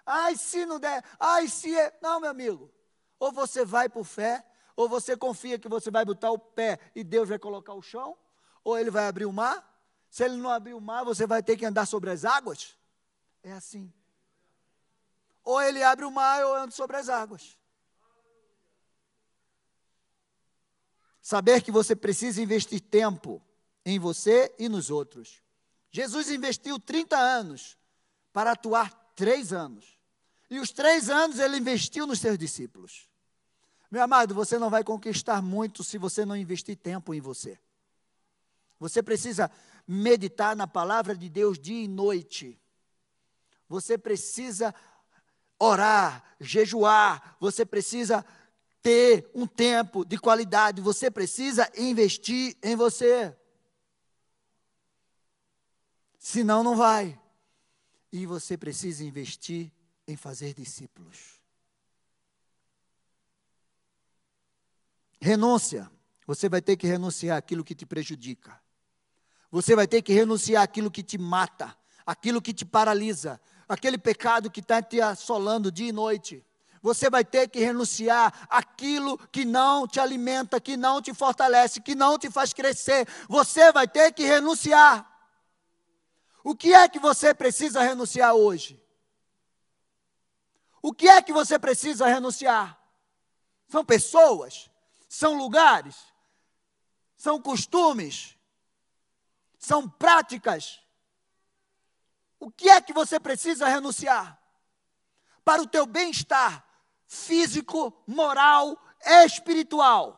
Ai, 0.07 0.37
se 0.37 0.65
não 0.65 0.79
der. 0.79 1.05
Ai, 1.19 1.49
se. 1.49 1.77
É... 1.77 1.99
Não, 2.01 2.21
meu 2.21 2.31
amigo. 2.31 2.73
Ou 3.19 3.33
você 3.33 3.65
vai 3.65 3.89
por 3.89 4.05
fé, 4.05 4.43
ou 4.79 4.89
você 4.89 5.16
confia 5.16 5.59
que 5.59 5.68
você 5.68 5.91
vai 5.91 6.05
botar 6.05 6.31
o 6.31 6.39
pé 6.39 6.79
e 6.95 7.03
Deus 7.03 7.29
vai 7.29 7.37
colocar 7.37 7.74
o 7.74 7.83
chão? 7.83 8.16
Ou 8.62 8.79
ele 8.79 8.93
vai 8.93 9.09
abrir 9.09 9.26
o 9.26 9.33
mar? 9.33 9.68
Se 10.09 10.22
ele 10.22 10.37
não 10.37 10.49
abrir 10.49 10.72
o 10.72 10.81
mar, 10.81 11.05
você 11.05 11.26
vai 11.26 11.43
ter 11.43 11.57
que 11.57 11.66
andar 11.66 11.85
sobre 11.85 12.11
as 12.11 12.24
águas? 12.24 12.79
É 13.43 13.51
assim. 13.51 13.93
Ou 15.43 15.61
ele 15.61 15.83
abre 15.83 16.05
o 16.05 16.12
mar 16.12 16.45
ou 16.45 16.55
eu 16.55 16.62
ando 16.62 16.72
sobre 16.72 16.97
as 16.97 17.09
águas. 17.09 17.59
Saber 21.20 21.61
que 21.61 21.72
você 21.72 21.97
precisa 21.97 22.41
investir 22.41 22.81
tempo 22.81 23.43
em 23.85 23.99
você 23.99 24.55
e 24.61 24.68
nos 24.68 24.91
outros. 24.91 25.43
Jesus 25.91 26.31
investiu 26.31 26.79
30 26.79 27.18
anos 27.18 27.76
para 28.33 28.53
atuar 28.53 28.93
três 29.16 29.53
anos. 29.53 29.99
E 30.49 30.61
os 30.61 30.70
três 30.70 31.11
anos 31.11 31.41
ele 31.41 31.57
investiu 31.57 32.07
nos 32.07 32.20
seus 32.20 32.39
discípulos. 32.39 33.08
Meu 33.91 34.03
amado, 34.03 34.34
você 34.34 34.59
não 34.59 34.68
vai 34.68 34.84
conquistar 34.84 35.41
muito 35.41 35.82
se 35.82 35.97
você 35.97 36.24
não 36.24 36.36
investir 36.36 36.76
tempo 36.76 37.14
em 37.14 37.20
você. 37.20 37.59
Você 38.78 39.03
precisa 39.03 39.51
meditar 39.86 40.55
na 40.55 40.66
palavra 40.66 41.16
de 41.16 41.28
Deus 41.28 41.59
dia 41.59 41.84
e 41.84 41.89
noite. 41.89 42.61
Você 43.68 43.97
precisa 43.97 44.74
orar, 45.59 46.22
jejuar, 46.39 47.36
você 47.41 47.64
precisa 47.64 48.24
ter 48.82 49.30
um 49.34 49.47
tempo 49.47 50.05
de 50.05 50.18
qualidade, 50.18 50.80
você 50.80 51.11
precisa 51.11 51.70
investir 51.76 52.57
em 52.62 52.76
você. 52.76 53.36
Senão, 56.18 56.62
não 56.62 56.76
vai. 56.76 57.18
E 58.12 58.26
você 58.26 58.57
precisa 58.57 59.05
investir 59.05 59.72
em 60.07 60.16
fazer 60.16 60.55
discípulos. 60.55 61.38
Renúncia. 65.21 65.91
Você 66.27 66.49
vai 66.49 66.61
ter 66.61 66.77
que 66.77 66.87
renunciar 66.87 67.39
aquilo 67.39 67.64
que 67.64 67.75
te 67.75 67.87
prejudica. 67.87 68.61
Você 69.51 69.75
vai 69.75 69.87
ter 69.87 70.03
que 70.03 70.12
renunciar 70.12 70.62
aquilo 70.62 70.91
que 70.91 71.03
te 71.03 71.16
mata, 71.16 71.75
aquilo 72.05 72.43
que 72.43 72.53
te 72.53 72.66
paralisa, 72.66 73.41
aquele 73.69 73.97
pecado 73.97 74.51
que 74.51 74.61
está 74.61 74.83
te 74.83 75.01
assolando 75.01 75.73
dia 75.73 75.89
e 75.89 75.93
noite. 75.93 76.45
Você 76.83 77.11
vai 77.11 77.25
ter 77.25 77.49
que 77.49 77.59
renunciar 77.59 78.47
aquilo 78.49 79.19
que 79.29 79.45
não 79.45 79.87
te 79.87 79.99
alimenta, 79.99 80.61
que 80.61 80.77
não 80.77 81.03
te 81.03 81.12
fortalece, 81.12 81.81
que 81.81 81.95
não 81.95 82.19
te 82.19 82.31
faz 82.31 82.53
crescer. 82.53 83.09
Você 83.29 83.73
vai 83.73 83.89
ter 83.89 84.12
que 84.12 84.25
renunciar. 84.25 85.07
O 86.45 86.55
que 86.55 86.73
é 86.73 86.89
que 86.89 86.99
você 86.99 87.35
precisa 87.35 87.83
renunciar 87.83 88.35
hoje? 88.35 88.81
O 90.81 90.93
que 90.93 91.09
é 91.09 91.21
que 91.21 91.33
você 91.33 91.59
precisa 91.59 92.07
renunciar? 92.07 92.79
São 93.69 93.85
pessoas? 93.85 94.68
São 95.09 95.37
lugares, 95.39 95.97
são 97.17 97.41
costumes, 97.41 98.37
são 99.59 99.89
práticas. 99.89 100.81
O 102.39 102.51
que 102.51 102.69
é 102.69 102.81
que 102.81 102.93
você 102.93 103.19
precisa 103.19 103.67
renunciar? 103.67 104.41
Para 105.45 105.63
o 105.63 105.67
teu 105.67 105.87
bem-estar 105.87 106.65
físico, 107.07 108.03
moral, 108.07 108.79
espiritual. 109.25 110.15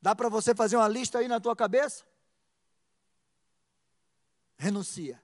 Dá 0.00 0.14
para 0.14 0.28
você 0.28 0.54
fazer 0.54 0.76
uma 0.76 0.88
lista 0.88 1.18
aí 1.18 1.28
na 1.28 1.40
tua 1.40 1.54
cabeça? 1.54 2.04
Renuncia. 4.56 5.22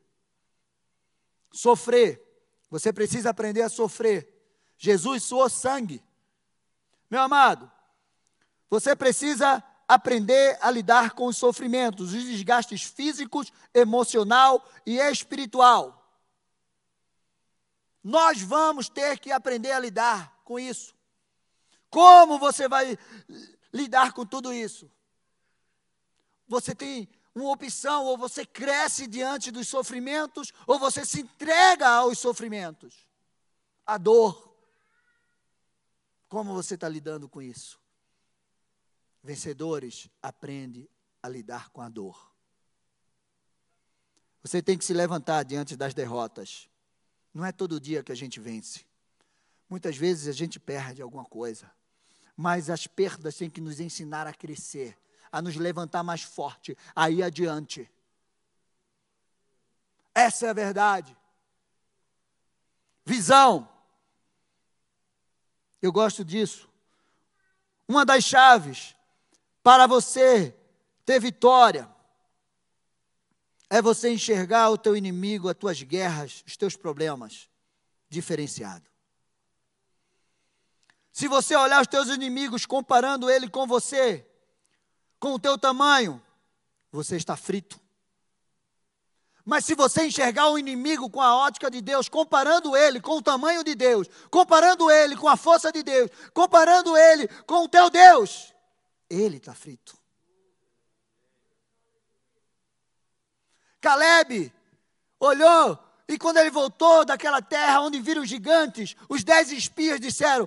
Sofrer. 1.53 2.25
Você 2.71 2.93
precisa 2.93 3.31
aprender 3.31 3.63
a 3.63 3.69
sofrer. 3.69 4.35
Jesus 4.77 5.23
suou 5.23 5.49
sangue. 5.49 6.05
Meu 7.11 7.23
amado, 7.23 7.71
você 8.69 8.95
precisa 8.95 9.63
aprender 9.87 10.59
a 10.61 10.71
lidar 10.71 11.13
com 11.13 11.27
os 11.27 11.39
sofrimentos, 11.39 12.13
os 12.13 12.25
desgastes 12.25 12.83
físicos, 12.83 13.51
emocional 13.73 14.63
e 14.85 14.99
espiritual. 14.99 15.95
Nós 18.05 18.43
vamos 18.43 18.89
ter 18.89 19.19
que 19.19 19.33
aprender 19.33 19.73
a 19.73 19.79
lidar 19.79 20.41
com 20.45 20.59
isso. 20.59 20.95
Como 21.91 22.39
você 22.39 22.69
vai 22.69 22.99
lidar 23.73 24.13
com 24.13 24.27
tudo 24.27 24.53
isso? 24.53 24.91
Você 26.47 26.75
tem 26.75 27.09
uma 27.35 27.51
opção, 27.51 28.05
ou 28.05 28.19
você 28.19 28.45
cresce 28.45 29.07
diante 29.07 29.51
dos 29.51 29.69
sofrimentos, 29.69 30.53
ou 30.67 30.79
você 30.79 31.05
se 31.05 31.21
entrega 31.21 31.89
aos 31.89 32.19
sofrimentos. 32.19 33.07
A 33.87 33.97
dor, 33.97 34.48
como 36.29 36.53
você 36.53 36.75
está 36.75 36.89
lidando 36.89 37.29
com 37.29 37.41
isso? 37.41 37.81
Vencedores 39.23 40.09
aprende 40.23 40.89
a 41.23 41.29
lidar 41.29 41.71
com 41.71 41.81
a 41.81 41.89
dor. 41.89 42.33
Você 44.43 44.63
tem 44.63 44.79
que 44.79 44.85
se 44.85 44.95
levantar 44.95 45.43
diante 45.43 45.77
das 45.77 45.95
derrotas. 45.95 46.69
Não 47.35 47.45
é 47.45 47.53
todo 47.53 47.81
dia 47.81 48.03
que 48.03 48.13
a 48.13 48.15
gente 48.15 48.41
vence. 48.41 48.87
Muitas 49.69 49.97
vezes 49.97 50.29
a 50.29 50.33
gente 50.33 50.59
perde 50.59 51.03
alguma 51.03 51.25
coisa. 51.25 51.71
Mas 52.37 52.71
as 52.71 52.87
perdas 52.87 53.37
têm 53.37 53.51
que 53.51 53.61
nos 53.61 53.81
ensinar 53.81 54.27
a 54.27 54.33
crescer, 54.33 54.97
a 55.31 55.43
nos 55.43 55.57
levantar 55.57 56.03
mais 56.03 56.23
forte, 56.23 56.77
a 56.95 57.11
ir 57.11 57.23
adiante. 57.23 57.91
Essa 60.15 60.47
é 60.47 60.51
a 60.51 60.55
verdade. 60.55 61.17
Visão. 63.05 63.69
Eu 65.81 65.93
gosto 65.93 66.25
disso. 66.25 66.69
Uma 67.87 68.05
das 68.05 68.25
chaves 68.25 68.95
para 69.63 69.87
você 69.87 70.55
ter 71.05 71.21
vitória 71.21 71.89
é 73.71 73.81
você 73.81 74.11
enxergar 74.11 74.71
o 74.71 74.79
teu 74.79 74.97
inimigo, 74.97 75.49
as 75.49 75.57
tuas 75.57 75.83
guerras, 75.83 76.43
os 76.47 76.57
teus 76.57 76.77
problemas 76.77 77.49
diferenciado. 78.09 78.89
Se 81.13 81.29
você 81.29 81.55
olhar 81.57 81.83
os 81.83 81.89
teus 81.89 82.09
inimigos 82.09 82.65
comparando 82.65 83.29
ele 83.29 83.49
com 83.49 83.67
você, 83.67 84.27
com 85.19 85.35
o 85.35 85.39
teu 85.39 85.59
tamanho, 85.59 86.23
você 86.93 87.17
está 87.17 87.37
frito. 87.37 87.81
Mas 89.49 89.65
se 89.65 89.75
você 89.75 90.05
enxergar 90.05 90.51
o 90.51 90.59
inimigo 90.59 91.09
com 91.09 91.23
a 91.23 91.35
ótica 91.35 91.71
de 91.71 91.81
Deus, 91.81 92.07
comparando 92.07 92.77
ele 92.77 93.01
com 93.01 93.17
o 93.17 93.23
tamanho 93.23 93.65
de 93.65 93.75
Deus, 93.75 94.07
comparando 94.31 94.91
ele 94.91 95.17
com 95.17 95.27
a 95.27 95.39
força 95.39 95.73
de 95.73 95.83
Deus, 95.83 96.11
comparando 96.35 96.95
ele 96.95 97.27
com 97.47 97.65
o 97.65 97.69
teu 97.69 97.89
Deus, 97.89 98.53
ele 99.09 99.39
está 99.39 99.55
frito. 99.55 99.97
Caleb 103.81 104.53
olhou 105.19 105.79
e 106.07 106.19
quando 106.19 106.37
ele 106.37 106.51
voltou 106.51 107.07
daquela 107.07 107.41
terra 107.41 107.81
onde 107.81 107.99
viram 108.01 108.21
os 108.21 108.29
gigantes, 108.29 108.95
os 109.09 109.25
dez 109.25 109.51
espias 109.51 109.99
disseram: 109.99 110.47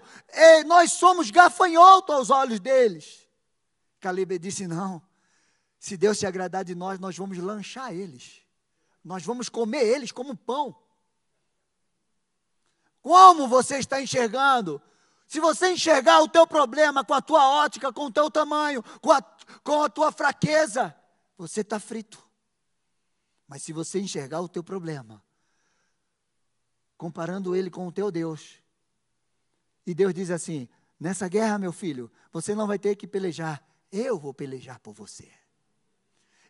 Nós 0.67 0.91
somos 0.91 1.31
gafanhoto 1.31 2.13
aos 2.13 2.29
olhos 2.29 2.59
deles. 2.59 3.27
Caleb 3.99 4.37
disse: 4.37 4.67
Não, 4.67 5.01
se 5.79 5.97
Deus 5.97 6.19
se 6.19 6.27
agradar 6.27 6.63
de 6.63 6.75
nós, 6.75 6.99
nós 6.99 7.17
vamos 7.17 7.39
lanchar 7.39 7.91
eles, 7.91 8.40
nós 9.03 9.23
vamos 9.23 9.49
comer 9.49 9.83
eles 9.83 10.11
como 10.11 10.35
pão. 10.35 10.75
Como 13.01 13.47
você 13.47 13.77
está 13.77 14.01
enxergando? 14.01 14.81
Se 15.27 15.39
você 15.39 15.71
enxergar 15.71 16.21
o 16.21 16.27
teu 16.27 16.45
problema 16.45 17.03
com 17.03 17.13
a 17.13 17.21
tua 17.21 17.47
ótica, 17.47 17.91
com 17.91 18.05
o 18.05 18.11
teu 18.11 18.29
tamanho, 18.29 18.83
com 19.01 19.11
a, 19.11 19.21
com 19.63 19.81
a 19.81 19.89
tua 19.89 20.11
fraqueza, 20.11 20.95
você 21.37 21.61
está 21.61 21.79
frito. 21.79 22.21
Mas 23.47 23.63
se 23.63 23.73
você 23.73 23.99
enxergar 23.99 24.41
o 24.41 24.49
teu 24.49 24.63
problema, 24.63 25.23
comparando 26.97 27.55
ele 27.55 27.69
com 27.69 27.87
o 27.87 27.91
teu 27.91 28.11
Deus, 28.11 28.61
e 29.85 29.93
Deus 29.93 30.13
diz 30.13 30.29
assim: 30.29 30.69
nessa 30.99 31.27
guerra, 31.27 31.57
meu 31.57 31.71
filho, 31.71 32.11
você 32.31 32.53
não 32.53 32.67
vai 32.67 32.77
ter 32.77 32.95
que 32.95 33.07
pelejar, 33.07 33.65
eu 33.91 34.19
vou 34.19 34.33
pelejar 34.33 34.79
por 34.79 34.93
você. 34.93 35.31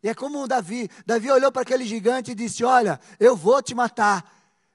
E 0.04 0.10
é 0.10 0.16
como 0.16 0.48
Davi: 0.48 0.90
Davi 1.06 1.30
olhou 1.30 1.52
para 1.52 1.62
aquele 1.62 1.86
gigante 1.86 2.32
e 2.32 2.36
disse: 2.36 2.64
Olha, 2.64 3.00
eu 3.20 3.36
vou 3.36 3.62
te 3.62 3.76
matar, 3.76 4.30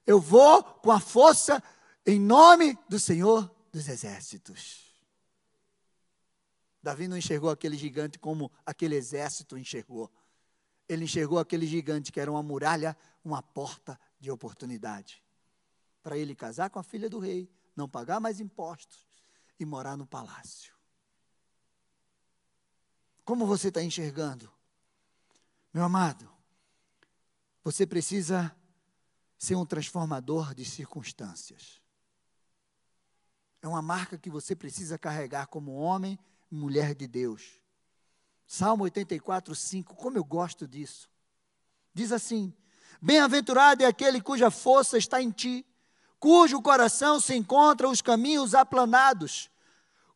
eu 0.07 0.21
vou 0.21 0.63
com 0.63 0.93
a 0.93 1.01
força 1.01 1.63
em 2.07 2.21
nome 2.21 2.79
do 2.89 2.99
Senhor 2.99 3.51
dos 3.73 3.89
exércitos. 3.89 4.87
Davi 6.83 7.09
não 7.09 7.17
enxergou 7.17 7.51
aquele 7.51 7.77
gigante 7.77 8.17
como 8.19 8.51
aquele 8.65 8.95
exército 8.95 9.59
enxergou. 9.59 10.09
Ele 10.89 11.05
enxergou 11.05 11.41
aquele 11.41 11.67
gigante 11.67 12.13
que 12.13 12.21
era 12.21 12.31
uma 12.31 12.45
muralha, 12.45 12.97
uma 13.25 13.43
porta 13.43 13.99
de 14.21 14.31
oportunidade. 14.31 15.21
Para 16.01 16.17
ele 16.17 16.37
casar 16.37 16.71
com 16.71 16.79
a 16.79 16.85
filha 16.85 17.11
do 17.11 17.19
rei, 17.19 17.51
não 17.75 17.89
pagar 17.89 18.21
mais 18.21 18.39
impostos 18.39 19.05
e 19.59 19.67
morar 19.67 19.97
no 19.97 20.07
palácio. 20.07 20.73
Como 23.25 23.45
você 23.45 23.67
está 23.67 23.83
enxergando? 23.83 24.56
Meu 25.77 25.85
amado, 25.85 26.27
você 27.63 27.87
precisa 27.87 28.51
ser 29.37 29.57
um 29.57 29.67
transformador 29.67 30.55
de 30.55 30.65
circunstâncias. 30.65 31.83
É 33.61 33.69
uma 33.69 33.83
marca 33.83 34.17
que 34.17 34.31
você 34.31 34.57
precisa 34.57 34.97
carregar 34.97 35.49
como 35.49 35.75
homem 35.75 36.19
e 36.51 36.55
mulher 36.55 36.95
de 36.95 37.07
Deus. 37.07 37.61
Salmo 38.47 38.85
84, 38.85 39.55
5, 39.55 39.95
como 39.97 40.17
eu 40.17 40.25
gosto 40.25 40.67
disso. 40.67 41.11
Diz 41.93 42.11
assim: 42.11 42.55
Bem-aventurado 42.99 43.83
é 43.83 43.87
aquele 43.87 44.23
cuja 44.23 44.51
força 44.51 44.97
está 44.97 45.21
em 45.21 45.31
ti, 45.31 45.63
cujo 46.19 46.63
coração 46.63 47.21
se 47.21 47.35
encontra 47.35 47.87
os 47.87 48.01
caminhos 48.01 48.55
aplanados. 48.55 49.51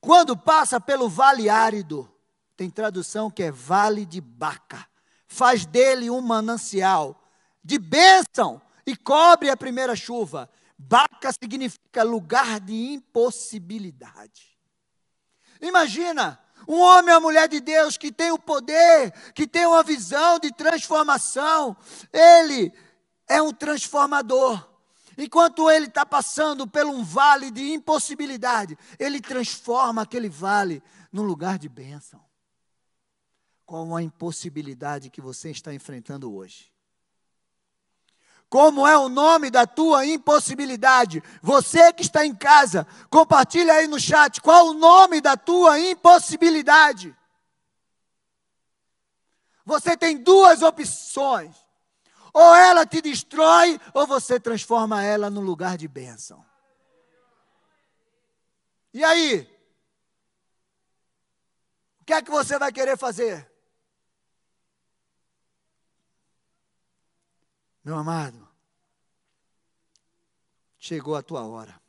Quando 0.01 0.35
passa 0.35 0.81
pelo 0.81 1.07
vale 1.07 1.51
árido, 1.51 2.11
tem 2.57 2.71
tradução 2.71 3.31
que 3.31 3.43
é 3.43 3.53
vale 3.53 4.07
de 4.07 4.23
Baca, 4.23 4.89
faz 5.31 5.65
dele 5.65 6.11
um 6.11 6.21
manancial 6.21 7.17
de 7.63 7.79
bênção 7.79 8.61
e 8.85 8.97
cobre 8.97 9.49
a 9.49 9.57
primeira 9.57 9.95
chuva. 9.95 10.51
Baca 10.77 11.31
significa 11.33 12.03
lugar 12.03 12.59
de 12.61 12.75
impossibilidade. 12.93 14.59
Imagina 15.63 16.39
um 16.67 16.81
homem 16.81 17.15
ou 17.15 17.21
mulher 17.21 17.49
de 17.49 17.61
Deus 17.61 17.97
que 17.97 18.11
tem 18.11 18.33
o 18.33 18.39
poder, 18.39 19.13
que 19.33 19.47
tem 19.47 19.67
uma 19.67 19.83
visão 19.83 20.39
de 20.39 20.53
transformação. 20.53 21.77
Ele 22.13 22.73
é 23.29 23.41
um 23.41 23.53
transformador. 23.53 24.69
Enquanto 25.17 25.71
ele 25.71 25.87
está 25.87 26.05
passando 26.05 26.67
por 26.67 26.87
um 26.87 27.05
vale 27.05 27.51
de 27.51 27.73
impossibilidade, 27.73 28.77
ele 28.99 29.21
transforma 29.21 30.03
aquele 30.03 30.29
vale 30.29 30.83
num 31.13 31.23
lugar 31.23 31.59
de 31.59 31.69
bênção. 31.69 32.30
Qual 33.71 33.95
a 33.95 34.03
impossibilidade 34.03 35.11
que 35.11 35.21
você 35.21 35.53
está 35.53 35.73
enfrentando 35.73 36.35
hoje? 36.35 36.73
Como 38.49 38.85
é 38.85 38.99
o 38.99 39.09
nome 39.09 39.49
da 39.49 39.65
tua 39.65 40.05
impossibilidade? 40.05 41.23
Você 41.41 41.93
que 41.93 42.03
está 42.03 42.27
em 42.27 42.35
casa, 42.35 42.85
compartilha 43.09 43.75
aí 43.75 43.87
no 43.87 44.01
chat. 44.01 44.41
Qual 44.41 44.71
o 44.71 44.75
nome 44.75 45.21
da 45.21 45.37
tua 45.37 45.79
impossibilidade? 45.79 47.17
Você 49.65 49.97
tem 49.97 50.19
duas 50.19 50.63
opções. 50.63 51.55
Ou 52.35 52.53
ela 52.57 52.85
te 52.85 53.01
destrói, 53.01 53.81
ou 53.95 54.05
você 54.05 54.41
transforma 54.41 55.01
ela 55.01 55.31
num 55.31 55.43
lugar 55.43 55.79
de 55.79 55.87
bênção. 55.87 56.45
E 58.93 59.05
aí? 59.05 59.49
O 62.01 62.05
que 62.05 62.13
é 62.13 62.21
que 62.21 62.33
você 62.33 62.59
vai 62.59 62.73
querer 62.73 62.99
fazer? 62.99 63.49
Meu 67.83 67.97
amado, 67.97 68.47
chegou 70.79 71.17
a 71.17 71.23
tua 71.23 71.47
hora. 71.47 71.81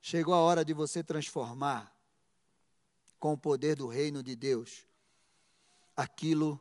Chegou 0.00 0.34
a 0.34 0.40
hora 0.40 0.64
de 0.64 0.72
você 0.72 1.02
transformar 1.02 1.92
com 3.18 3.32
o 3.32 3.38
poder 3.38 3.76
do 3.76 3.86
reino 3.86 4.22
de 4.22 4.36
Deus 4.36 4.86
aquilo 5.96 6.60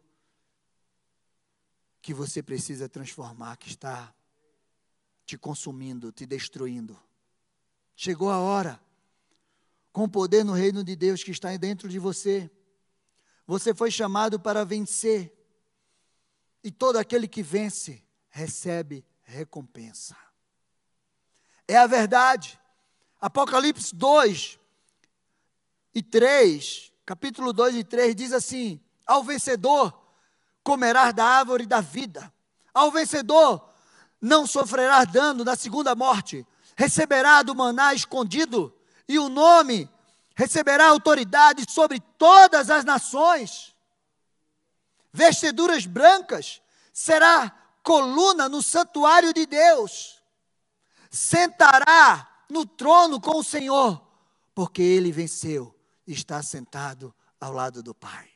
que 2.01 2.13
você 2.13 2.41
precisa 2.41 2.87
transformar, 2.87 3.57
que 3.57 3.67
está 3.67 4.13
te 5.25 5.37
consumindo, 5.37 6.11
te 6.11 6.25
destruindo. 6.25 6.97
Chegou 7.95 8.29
a 8.29 8.39
hora, 8.39 8.79
com 9.91 10.03
o 10.03 10.09
poder 10.09 10.43
no 10.45 10.53
reino 10.53 10.83
de 10.83 10.95
Deus 10.95 11.23
que 11.23 11.31
está 11.31 11.55
dentro 11.57 11.89
de 11.89 11.99
você. 11.99 12.49
Você 13.47 13.73
foi 13.73 13.89
chamado 13.89 14.39
para 14.39 14.63
vencer. 14.63 15.33
E 16.65 16.71
todo 16.71 16.97
aquele 16.97 17.27
que 17.27 17.43
vence 17.43 18.03
recebe 18.27 19.05
recompensa. 19.21 20.17
É 21.67 21.77
a 21.77 21.85
verdade. 21.85 22.59
Apocalipse 23.21 23.95
2 23.95 24.59
e 25.93 26.01
3, 26.01 26.91
capítulo 27.05 27.53
2 27.53 27.75
e 27.75 27.83
3 27.83 28.15
diz 28.15 28.33
assim: 28.33 28.81
Ao 29.05 29.23
vencedor 29.23 29.93
comerás 30.63 31.13
da 31.13 31.23
árvore 31.23 31.67
da 31.67 31.81
vida. 31.81 32.33
Ao 32.73 32.89
vencedor 32.89 33.69
não 34.19 34.47
sofrerá 34.47 35.05
dano 35.05 35.43
na 35.43 35.55
segunda 35.55 35.93
morte. 35.93 36.47
Receberá 36.75 37.43
do 37.43 37.53
maná 37.53 37.93
escondido 37.93 38.75
e 39.07 39.19
o 39.19 39.29
nome 39.29 39.87
receberá 40.33 40.87
autoridade 40.87 41.63
sobre 41.69 41.99
todas 42.17 42.71
as 42.71 42.83
nações 42.83 43.74
vestiduras 45.15 45.85
brancas, 45.85 46.61
será 46.91 47.49
coluna 47.81 48.49
no 48.49 48.61
santuário 48.61 49.33
de 49.33 49.45
Deus, 49.45 50.21
sentará 51.09 52.43
no 52.49 52.65
trono 52.65 53.21
com 53.21 53.39
o 53.39 53.43
Senhor, 53.43 54.05
porque 54.53 54.81
ele 54.81 55.13
venceu 55.13 55.73
e 56.05 56.11
está 56.11 56.43
sentado 56.43 57.15
ao 57.39 57.53
lado 57.53 57.81
do 57.81 57.95
Pai. 57.95 58.29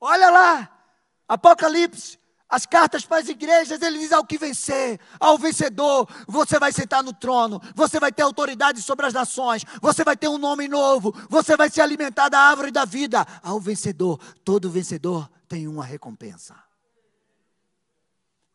Olha 0.00 0.30
lá, 0.30 0.84
Apocalipse, 1.26 2.16
as 2.48 2.64
cartas 2.64 3.04
para 3.04 3.18
as 3.18 3.28
igrejas, 3.28 3.82
ele 3.82 3.98
diz 3.98 4.12
ao 4.12 4.24
que 4.24 4.38
vencer, 4.38 4.98
ao 5.20 5.36
vencedor, 5.36 6.08
você 6.26 6.58
vai 6.58 6.72
sentar 6.72 7.02
no 7.02 7.12
trono, 7.12 7.60
você 7.74 8.00
vai 8.00 8.10
ter 8.10 8.22
autoridade 8.22 8.80
sobre 8.80 9.06
as 9.06 9.12
nações, 9.12 9.64
você 9.82 10.02
vai 10.02 10.16
ter 10.16 10.28
um 10.28 10.38
nome 10.38 10.66
novo, 10.66 11.14
você 11.28 11.56
vai 11.56 11.68
se 11.68 11.80
alimentar 11.80 12.28
da 12.28 12.40
árvore 12.40 12.70
da 12.70 12.84
vida. 12.84 13.26
Ao 13.42 13.60
vencedor, 13.60 14.18
todo 14.44 14.70
vencedor 14.70 15.30
tem 15.46 15.68
uma 15.68 15.84
recompensa. 15.84 16.56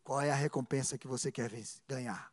Qual 0.02 0.20
é 0.20 0.30
a 0.30 0.34
recompensa 0.34 0.98
que 0.98 1.06
você 1.06 1.30
quer 1.30 1.50
ganhar? 1.88 2.30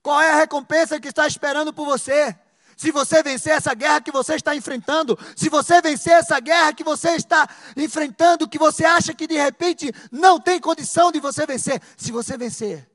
Qual 0.00 0.20
é 0.20 0.30
a 0.32 0.36
recompensa 0.36 1.00
que 1.00 1.08
está 1.08 1.26
esperando 1.26 1.72
por 1.72 1.86
você? 1.86 2.38
Se 2.76 2.90
você 2.90 3.22
vencer 3.22 3.52
essa 3.52 3.74
guerra 3.74 4.00
que 4.00 4.10
você 4.10 4.34
está 4.34 4.54
enfrentando, 4.54 5.18
se 5.36 5.48
você 5.48 5.80
vencer 5.80 6.14
essa 6.14 6.38
guerra 6.40 6.72
que 6.72 6.84
você 6.84 7.10
está 7.10 7.48
enfrentando, 7.76 8.48
que 8.48 8.58
você 8.58 8.84
acha 8.84 9.14
que 9.14 9.26
de 9.26 9.36
repente 9.36 9.92
não 10.10 10.40
tem 10.40 10.60
condição 10.60 11.12
de 11.12 11.20
você 11.20 11.46
vencer, 11.46 11.80
se 11.96 12.10
você 12.10 12.36
vencer, 12.36 12.88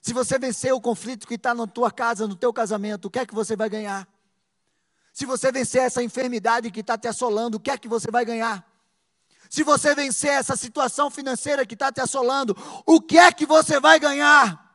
se 0.00 0.12
você 0.12 0.38
vencer 0.38 0.72
o 0.72 0.80
conflito 0.80 1.26
que 1.26 1.34
está 1.34 1.54
na 1.54 1.66
tua 1.66 1.90
casa, 1.90 2.26
no 2.26 2.34
teu 2.34 2.52
casamento, 2.52 3.06
o 3.06 3.10
que 3.10 3.18
é 3.18 3.26
que 3.26 3.34
você 3.34 3.54
vai 3.54 3.68
ganhar? 3.68 4.08
Se 5.12 5.26
você 5.26 5.52
vencer 5.52 5.82
essa 5.82 6.02
enfermidade 6.02 6.70
que 6.70 6.80
está 6.80 6.96
te 6.96 7.08
assolando, 7.08 7.58
o 7.58 7.60
que 7.60 7.70
é 7.70 7.76
que 7.76 7.88
você 7.88 8.10
vai 8.10 8.24
ganhar? 8.24 8.64
Se 9.50 9.64
você 9.64 9.94
vencer 9.94 10.30
essa 10.30 10.56
situação 10.56 11.10
financeira 11.10 11.66
que 11.66 11.74
está 11.74 11.90
te 11.90 12.00
assolando, 12.00 12.56
o 12.86 13.00
que 13.00 13.18
é 13.18 13.32
que 13.32 13.44
você 13.44 13.80
vai 13.80 13.98
ganhar? 13.98 14.69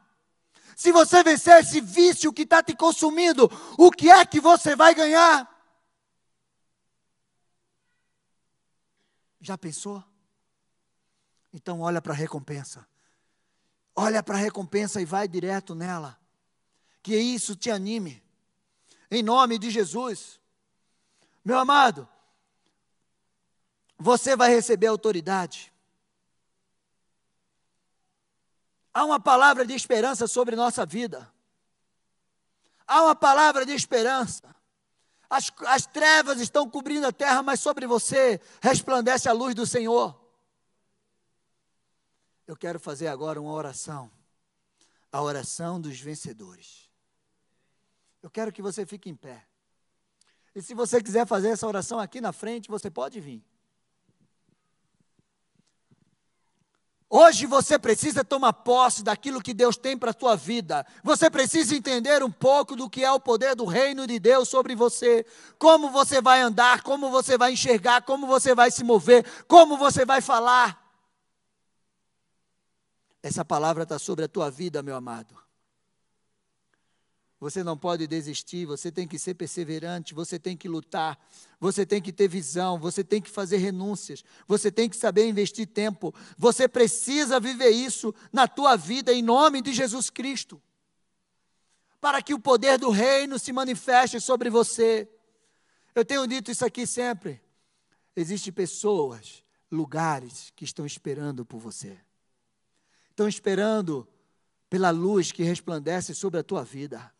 Se 0.75 0.91
você 0.91 1.23
vencer 1.23 1.61
esse 1.61 1.79
vício 1.79 2.33
que 2.33 2.41
está 2.41 2.61
te 2.61 2.75
consumindo, 2.75 3.49
o 3.77 3.89
que 3.89 4.11
é 4.11 4.25
que 4.25 4.41
você 4.41 4.75
vai 4.75 4.93
ganhar? 4.93 5.49
Já 9.39 9.57
pensou? 9.57 10.03
Então 11.53 11.79
olha 11.79 12.01
para 12.01 12.11
a 12.11 12.15
recompensa. 12.15 12.85
Olha 13.95 14.21
para 14.21 14.35
a 14.35 14.41
recompensa 14.41 15.01
e 15.01 15.05
vai 15.05 15.27
direto 15.27 15.73
nela. 15.73 16.19
Que 17.01 17.15
isso 17.15 17.55
te 17.55 17.71
anime. 17.71 18.21
Em 19.09 19.23
nome 19.23 19.57
de 19.57 19.69
Jesus. 19.69 20.41
Meu 21.43 21.57
amado, 21.57 22.05
você 23.97 24.35
vai 24.35 24.49
receber 24.49 24.87
autoridade. 24.87 25.71
Há 28.95 29.03
uma 29.03 29.19
palavra 29.19 29.65
de 29.65 29.73
esperança 29.73 30.25
sobre 30.25 30.55
nossa 30.55 30.85
vida. 30.85 31.29
Há 32.87 33.03
uma 33.03 33.13
palavra 33.13 33.65
de 33.65 33.73
esperança. 33.73 34.55
As, 35.29 35.51
as 35.67 35.85
trevas 35.85 36.39
estão 36.39 36.69
cobrindo 36.69 37.05
a 37.05 37.11
terra, 37.11 37.43
mas 37.43 37.59
sobre 37.59 37.85
você 37.85 38.39
resplandece 38.61 39.27
a 39.27 39.33
luz 39.33 39.53
do 39.53 39.65
Senhor. 39.65 40.17
Eu 42.47 42.55
quero 42.55 42.79
fazer 42.79 43.07
agora 43.07 43.41
uma 43.41 43.51
oração. 43.51 44.09
A 45.11 45.21
oração 45.21 45.81
dos 45.81 45.99
vencedores. 45.99 46.89
Eu 48.23 48.29
quero 48.29 48.49
que 48.49 48.61
você 48.61 48.85
fique 48.85 49.09
em 49.09 49.15
pé. 49.15 49.45
E 50.55 50.61
se 50.61 50.73
você 50.73 51.03
quiser 51.03 51.27
fazer 51.27 51.49
essa 51.49 51.67
oração 51.67 51.99
aqui 51.99 52.21
na 52.21 52.31
frente, 52.31 52.69
você 52.69 52.89
pode 52.89 53.19
vir. 53.19 53.43
Hoje 57.17 57.45
você 57.45 57.79
precisa 57.79 58.25
tomar 58.25 58.51
posse 58.51 59.01
daquilo 59.01 59.41
que 59.41 59.53
Deus 59.53 59.77
tem 59.77 59.97
para 59.97 60.11
a 60.11 60.19
sua 60.19 60.35
vida. 60.35 60.85
Você 61.01 61.29
precisa 61.29 61.73
entender 61.73 62.21
um 62.21 62.29
pouco 62.29 62.75
do 62.75 62.89
que 62.89 63.05
é 63.05 63.09
o 63.09 63.21
poder 63.21 63.55
do 63.55 63.63
reino 63.63 64.05
de 64.05 64.19
Deus 64.19 64.49
sobre 64.49 64.75
você. 64.75 65.25
Como 65.57 65.89
você 65.91 66.21
vai 66.21 66.41
andar, 66.41 66.83
como 66.83 67.09
você 67.09 67.37
vai 67.37 67.53
enxergar, 67.53 68.01
como 68.01 68.27
você 68.27 68.53
vai 68.53 68.69
se 68.69 68.83
mover, 68.83 69.25
como 69.47 69.77
você 69.77 70.03
vai 70.03 70.19
falar. 70.19 70.77
Essa 73.23 73.45
palavra 73.45 73.83
está 73.83 73.97
sobre 73.97 74.25
a 74.25 74.27
tua 74.27 74.51
vida, 74.51 74.83
meu 74.83 74.97
amado. 74.97 75.44
Você 77.45 77.63
não 77.63 77.77
pode 77.77 78.07
desistir, 78.07 78.65
você 78.65 78.91
tem 78.91 79.07
que 79.07 79.19
ser 79.19 79.35
perseverante, 79.35 80.15
você 80.15 80.39
tem 80.39 80.57
que 80.57 80.67
lutar, 80.67 81.15
você 81.59 81.85
tem 81.85 82.01
que 82.01 82.11
ter 82.11 82.27
visão, 82.27 82.79
você 82.79 83.03
tem 83.03 83.21
que 83.21 83.29
fazer 83.29 83.57
renúncias, 83.57 84.25
você 84.47 84.71
tem 84.71 84.89
que 84.89 84.97
saber 84.97 85.29
investir 85.29 85.67
tempo. 85.67 86.11
Você 86.39 86.67
precisa 86.67 87.39
viver 87.39 87.69
isso 87.69 88.15
na 88.33 88.47
tua 88.47 88.75
vida 88.75 89.13
em 89.13 89.21
nome 89.21 89.61
de 89.61 89.73
Jesus 89.73 90.09
Cristo. 90.09 90.59
Para 92.01 92.19
que 92.19 92.33
o 92.33 92.39
poder 92.39 92.79
do 92.79 92.89
reino 92.89 93.37
se 93.37 93.53
manifeste 93.53 94.19
sobre 94.19 94.49
você. 94.49 95.07
Eu 95.93 96.03
tenho 96.03 96.25
dito 96.25 96.49
isso 96.49 96.65
aqui 96.65 96.87
sempre. 96.87 97.39
Existem 98.15 98.51
pessoas, 98.51 99.43
lugares 99.69 100.51
que 100.55 100.65
estão 100.65 100.83
esperando 100.83 101.45
por 101.45 101.59
você 101.59 101.95
estão 103.11 103.29
esperando 103.29 104.05
pela 104.69 104.89
luz 104.89 105.31
que 105.31 105.41
resplandece 105.41 106.13
sobre 106.13 106.37
a 106.37 106.43
tua 106.43 106.65
vida. 106.65 107.14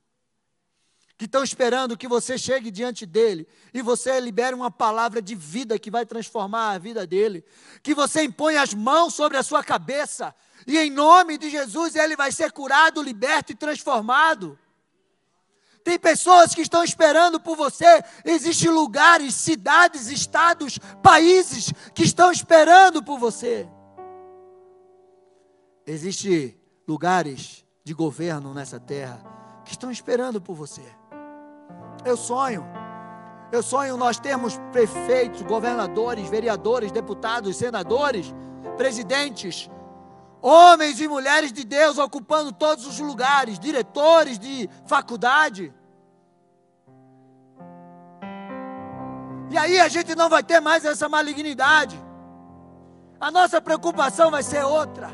Que 1.18 1.26
estão 1.26 1.44
esperando 1.44 1.98
que 1.98 2.08
você 2.08 2.38
chegue 2.38 2.70
diante 2.70 3.06
dele 3.06 3.48
e 3.74 3.82
você 3.82 4.20
libere 4.20 4.54
uma 4.54 4.70
palavra 4.70 5.22
de 5.22 5.34
vida 5.34 5.80
que 5.80 5.90
vai 5.90 6.06
transformar 6.06 6.72
a 6.72 6.78
vida 6.78 7.08
dele. 7.08 7.44
Que 7.82 7.94
você 7.94 8.24
impõe 8.24 8.58
as 8.58 8.74
mãos 8.74 9.14
sobre 9.14 9.38
a 9.38 9.44
sua 9.44 9.64
cabeça 9.64 10.36
e 10.68 10.78
em 10.78 10.90
nome 10.90 11.38
de 11.38 11.50
Jesus 11.50 11.96
ele 11.96 12.16
vai 12.16 12.32
ser 12.32 12.52
curado, 12.52 13.02
liberto 13.02 13.52
e 13.52 13.56
transformado. 13.56 14.58
Tem 15.84 16.00
pessoas 16.00 16.56
que 16.56 16.62
estão 16.62 16.84
esperando 16.84 17.40
por 17.40 17.56
você. 17.56 18.04
Existem 18.26 18.72
lugares, 18.72 19.36
cidades, 19.36 20.08
estados, 20.08 20.80
países 21.04 21.72
que 21.94 22.04
estão 22.04 22.32
esperando 22.32 23.04
por 23.04 23.20
você. 23.20 23.70
Existem 25.86 26.60
lugares 26.88 27.64
de 27.84 27.94
governo 27.94 28.52
nessa 28.52 28.80
terra 28.80 29.22
que 29.64 29.74
estão 29.74 29.92
esperando 29.92 30.42
por 30.42 30.56
você. 30.56 30.82
Eu 32.06 32.16
sonho. 32.16 32.64
Eu 33.52 33.64
sonho 33.64 33.98
nós 33.98 34.20
termos 34.20 34.60
prefeitos, 34.72 35.42
governadores, 35.42 36.30
vereadores, 36.30 36.92
deputados, 36.92 37.56
senadores, 37.56 38.34
presidentes, 38.78 39.70
homens 40.42 41.02
e 41.02 41.08
mulheres 41.08 41.52
de 41.52 41.64
Deus 41.64 41.98
ocupando 41.98 42.52
todos 42.52 42.86
os 42.86 43.00
lugares, 43.00 43.58
diretores 43.58 44.38
de 44.38 44.70
faculdade. 44.86 45.74
E 49.50 49.58
aí 49.58 49.80
a 49.80 49.88
gente 49.88 50.16
não 50.16 50.30
vai 50.30 50.44
ter 50.44 50.60
mais 50.60 50.86
essa 50.86 51.10
malignidade. 51.10 52.00
A 53.20 53.32
nossa 53.32 53.60
preocupação 53.60 54.30
vai 54.30 54.44
ser 54.44 54.64
outra. 54.64 55.10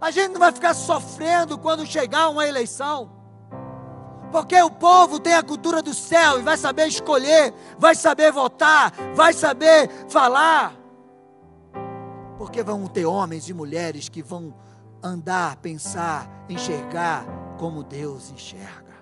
A 0.00 0.10
gente 0.10 0.32
não 0.32 0.40
vai 0.40 0.52
ficar 0.52 0.74
sofrendo 0.74 1.56
quando 1.56 1.86
chegar 1.86 2.28
uma 2.28 2.46
eleição. 2.46 3.23
Porque 4.34 4.60
o 4.60 4.68
povo 4.68 5.20
tem 5.20 5.32
a 5.34 5.44
cultura 5.44 5.80
do 5.80 5.94
céu 5.94 6.40
e 6.40 6.42
vai 6.42 6.56
saber 6.56 6.88
escolher, 6.88 7.54
vai 7.78 7.94
saber 7.94 8.32
votar, 8.32 8.92
vai 9.14 9.32
saber 9.32 9.88
falar. 10.08 10.76
Porque 12.36 12.60
vão 12.60 12.84
ter 12.88 13.06
homens 13.06 13.48
e 13.48 13.54
mulheres 13.54 14.08
que 14.08 14.20
vão 14.20 14.52
andar, 15.00 15.54
pensar, 15.58 16.28
enxergar 16.48 17.24
como 17.60 17.84
Deus 17.84 18.28
enxerga. 18.32 18.96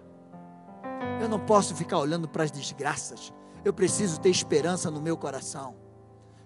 Eu 1.18 1.30
não 1.30 1.40
posso 1.40 1.74
ficar 1.74 1.96
olhando 1.96 2.28
para 2.28 2.44
as 2.44 2.50
desgraças. 2.50 3.32
Eu 3.64 3.72
preciso 3.72 4.20
ter 4.20 4.28
esperança 4.28 4.90
no 4.90 5.00
meu 5.00 5.16
coração. 5.16 5.76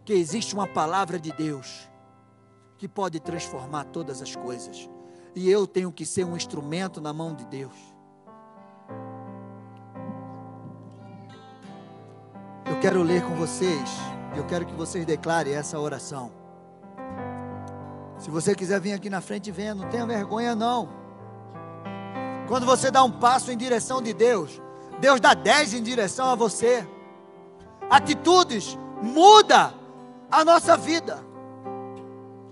Que 0.05 0.13
existe 0.13 0.55
uma 0.55 0.69
palavra 0.69 1.19
de 1.19 1.33
Deus 1.33 1.91
que 2.79 2.87
pode 2.87 3.19
transformar 3.19 3.87
todas 3.87 4.23
as 4.23 4.37
coisas. 4.37 4.89
E 5.35 5.51
eu 5.51 5.67
tenho 5.67 5.91
que 5.91 6.07
ser 6.07 6.25
um 6.25 6.37
instrumento 6.37 7.01
na 7.01 7.13
mão 7.13 7.35
de 7.35 7.45
Deus. 7.47 7.96
Eu 12.69 12.81
quero 12.81 13.01
ler 13.03 13.23
com 13.23 13.35
vocês, 13.37 13.91
eu 14.37 14.45
quero 14.45 14.67
que 14.67 14.75
vocês 14.75 15.07
declarem 15.07 15.55
essa 15.55 15.79
oração. 15.79 16.33
Se 18.19 18.29
você 18.29 18.57
quiser 18.57 18.81
vir 18.81 18.93
aqui 18.93 19.09
na 19.09 19.21
frente, 19.21 19.53
venha, 19.53 19.73
não 19.73 19.89
tenha 19.89 20.05
vergonha 20.05 20.55
não. 20.55 20.89
Quando 22.49 22.67
você 22.67 22.91
dá 22.91 23.05
um 23.05 23.11
passo 23.11 23.53
em 23.53 23.57
direção 23.57 24.03
de 24.03 24.13
Deus, 24.13 24.61
Deus 25.01 25.21
dá 25.21 25.33
dez 25.33 25.75
em 25.75 25.83
direção 25.83 26.31
a 26.31 26.35
você. 26.35 26.87
Atitudes 27.89 28.77
muda 29.01 29.73
a 30.29 30.45
nossa 30.45 30.77
vida. 30.77 31.25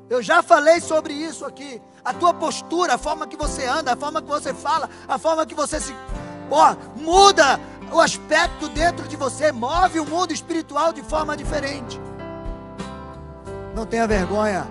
Eu 0.09 0.23
já 0.23 0.43
falei 0.43 0.81
sobre 0.81 1.13
isso 1.13 1.45
aqui. 1.45 1.83
A 2.05 2.13
tua 2.13 2.33
postura, 2.33 2.95
a 2.95 2.99
forma 2.99 3.27
que 3.27 3.37
você 3.37 3.67
anda, 3.67 3.95
a 3.95 3.97
forma 3.97 4.23
que 4.23 4.29
você 4.29 4.55
fala, 4.55 4.89
a 5.09 5.19
forma 5.19 5.45
que 5.45 5.55
você 5.55 5.81
se. 5.81 5.95
Ó, 6.51 6.77
muda 6.97 7.59
o 7.93 8.01
aspecto 8.01 8.69
dentro 8.69 9.07
de 9.09 9.17
você, 9.17 9.53
move 9.53 10.01
o 10.01 10.07
mundo 10.07 10.33
espiritual 10.33 10.93
de 10.93 11.03
forma 11.03 11.37
diferente. 11.37 12.01
Não 13.75 13.87
tenha 13.87 14.07
vergonha, 14.07 14.67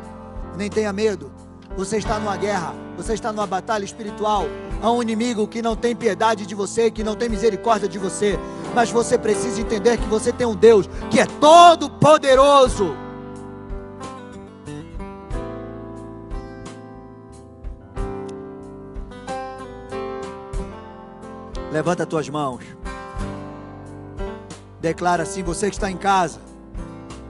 nem 0.57 0.69
tenha 0.69 0.91
medo. 0.93 1.31
Você 1.75 1.97
está 1.97 2.19
numa 2.19 2.37
guerra, 2.37 2.73
você 2.95 3.13
está 3.13 3.31
numa 3.31 3.47
batalha 3.47 3.83
espiritual. 3.83 4.45
Há 4.81 4.91
um 4.91 5.01
inimigo 5.01 5.47
que 5.47 5.61
não 5.61 5.75
tem 5.75 5.95
piedade 5.95 6.45
de 6.45 6.53
você, 6.53 6.91
que 6.91 7.03
não 7.03 7.15
tem 7.15 7.29
misericórdia 7.29 7.87
de 7.87 7.97
você. 7.97 8.37
Mas 8.75 8.91
você 8.91 9.17
precisa 9.17 9.59
entender 9.61 9.97
que 9.97 10.07
você 10.07 10.31
tem 10.31 10.45
um 10.45 10.55
Deus 10.55 10.89
que 11.09 11.19
é 11.19 11.25
todo 11.25 11.89
poderoso 11.89 12.95
Levanta 21.73 22.03
as 22.03 22.09
tuas 22.09 22.29
mãos. 22.29 22.63
Declara 24.83 25.23
assim: 25.23 25.41
você 25.41 25.69
que 25.69 25.77
está 25.77 25.89
em 25.89 25.95
casa. 25.95 26.41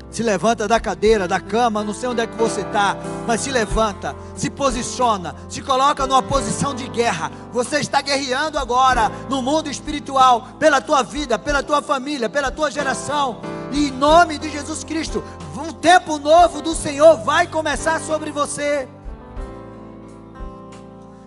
Se 0.09 0.21
levanta 0.21 0.67
da 0.67 0.79
cadeira, 0.79 1.27
da 1.27 1.39
cama, 1.39 1.83
não 1.83 1.93
sei 1.93 2.09
onde 2.09 2.21
é 2.21 2.27
que 2.27 2.35
você 2.35 2.61
está, 2.61 2.95
mas 3.25 3.41
se 3.41 3.49
levanta, 3.49 4.15
se 4.35 4.47
posiciona, 4.47 5.35
se 5.49 5.59
coloca 5.61 6.05
numa 6.05 6.21
posição 6.21 6.75
de 6.75 6.87
guerra. 6.87 7.31
Você 7.51 7.79
está 7.79 7.99
guerreando 8.01 8.59
agora 8.59 9.11
no 9.29 9.41
mundo 9.41 9.69
espiritual, 9.71 10.49
pela 10.59 10.81
tua 10.81 11.01
vida, 11.01 11.39
pela 11.39 11.63
tua 11.63 11.81
família, 11.81 12.29
pela 12.29 12.51
tua 12.51 12.69
geração. 12.69 13.37
E 13.71 13.87
em 13.87 13.91
nome 13.91 14.37
de 14.37 14.49
Jesus 14.49 14.83
Cristo, 14.83 15.23
um 15.57 15.71
tempo 15.73 16.19
novo 16.19 16.61
do 16.61 16.75
Senhor 16.75 17.17
vai 17.17 17.47
começar 17.47 17.99
sobre 18.01 18.31
você. 18.31 18.87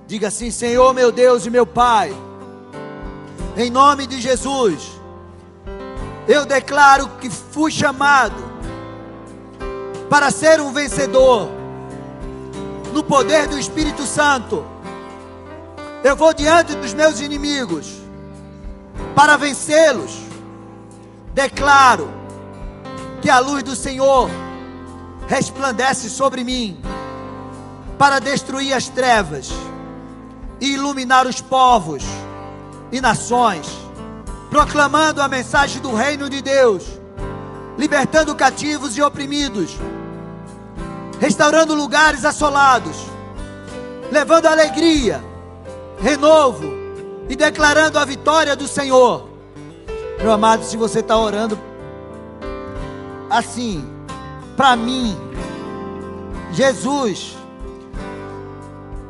Diga 0.06 0.28
assim: 0.28 0.50
Senhor, 0.50 0.92
meu 0.94 1.10
Deus 1.10 1.46
e 1.46 1.50
meu 1.50 1.66
Pai 1.66 2.14
em 3.56 3.70
nome 3.70 4.06
de 4.06 4.20
Jesus, 4.20 4.95
eu 6.28 6.44
declaro 6.44 7.08
que 7.20 7.30
fui 7.30 7.70
chamado 7.70 8.44
para 10.08 10.30
ser 10.30 10.60
um 10.60 10.72
vencedor 10.72 11.48
no 12.92 13.02
poder 13.02 13.46
do 13.46 13.58
Espírito 13.58 14.04
Santo. 14.04 14.64
Eu 16.02 16.16
vou 16.16 16.32
diante 16.32 16.74
dos 16.74 16.94
meus 16.94 17.20
inimigos 17.20 17.92
para 19.14 19.36
vencê-los. 19.36 20.18
Declaro 21.34 22.08
que 23.20 23.28
a 23.28 23.38
luz 23.38 23.62
do 23.62 23.76
Senhor 23.76 24.30
resplandece 25.26 26.08
sobre 26.08 26.44
mim 26.44 26.80
para 27.98 28.18
destruir 28.18 28.72
as 28.72 28.88
trevas 28.88 29.50
e 30.60 30.72
iluminar 30.74 31.26
os 31.26 31.40
povos 31.40 32.04
e 32.92 33.00
nações, 33.00 33.66
proclamando 34.56 35.20
a 35.20 35.28
mensagem 35.28 35.82
do 35.82 35.94
reino 35.94 36.30
de 36.30 36.40
Deus, 36.40 36.82
libertando 37.76 38.34
cativos 38.34 38.96
e 38.96 39.02
oprimidos, 39.02 39.76
restaurando 41.20 41.74
lugares 41.74 42.24
assolados, 42.24 42.96
levando 44.10 44.46
alegria, 44.46 45.22
renovo 46.00 46.64
e 47.28 47.36
declarando 47.36 47.98
a 47.98 48.04
vitória 48.06 48.56
do 48.56 48.66
Senhor. 48.66 49.28
Meu 50.22 50.32
amado, 50.32 50.64
se 50.64 50.78
você 50.78 51.00
está 51.00 51.18
orando 51.18 51.58
assim, 53.28 53.86
para 54.56 54.74
mim, 54.74 55.14
Jesus, 56.52 57.35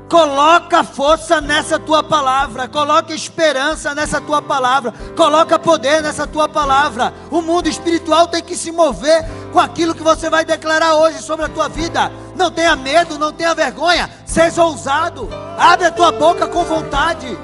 coloca 0.08 0.84
força 0.84 1.40
nessa 1.40 1.78
tua 1.78 2.02
palavra, 2.02 2.68
coloca 2.68 3.14
esperança 3.14 3.94
nessa 3.94 4.20
tua 4.20 4.40
palavra, 4.40 4.92
coloca 5.16 5.58
poder 5.58 6.02
nessa 6.02 6.26
tua 6.26 6.48
palavra. 6.48 7.12
O 7.30 7.40
mundo 7.42 7.68
espiritual 7.68 8.28
tem 8.28 8.42
que 8.42 8.56
se 8.56 8.70
mover 8.70 9.24
com 9.52 9.58
aquilo 9.58 9.94
que 9.94 10.02
você 10.02 10.30
vai 10.30 10.44
declarar 10.44 10.96
hoje 10.96 11.20
sobre 11.22 11.46
a 11.46 11.48
tua 11.48 11.68
vida. 11.68 12.10
Não 12.36 12.50
tenha 12.50 12.76
medo, 12.76 13.18
não 13.18 13.32
tenha 13.32 13.54
vergonha, 13.54 14.10
seja 14.24 14.64
ousado, 14.64 15.28
abre 15.58 15.86
a 15.86 15.90
tua 15.90 16.12
boca 16.12 16.46
com 16.46 16.62
vontade. 16.64 17.36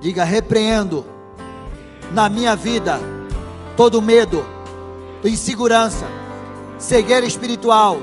Diga: 0.00 0.22
repreendo 0.22 1.04
na 2.12 2.28
minha 2.28 2.54
vida 2.54 3.00
todo 3.76 4.02
medo, 4.02 4.46
insegurança, 5.28 6.06
cegueira 6.78 7.26
espiritual, 7.26 7.98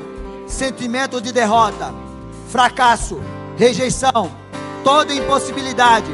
sentimento 0.47 1.21
de 1.21 1.31
derrota, 1.31 1.93
fracasso, 2.49 3.21
rejeição, 3.57 4.31
toda 4.83 5.13
impossibilidade 5.13 6.11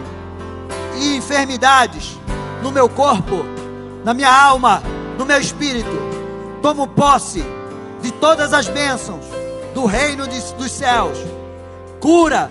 e 1.00 1.16
enfermidades 1.16 2.18
no 2.62 2.72
meu 2.72 2.90
corpo, 2.90 3.46
na 4.04 4.14
minha 4.14 4.32
alma, 4.32 4.82
no 5.18 5.26
meu 5.26 5.40
espírito. 5.40 6.08
Tomo 6.62 6.88
posse 6.88 7.44
de 8.02 8.12
todas 8.12 8.54
as 8.54 8.68
bênçãos 8.68 9.26
do 9.74 9.86
reino 9.86 10.28
de, 10.28 10.40
dos 10.54 10.72
céus, 10.72 11.18
cura, 12.00 12.50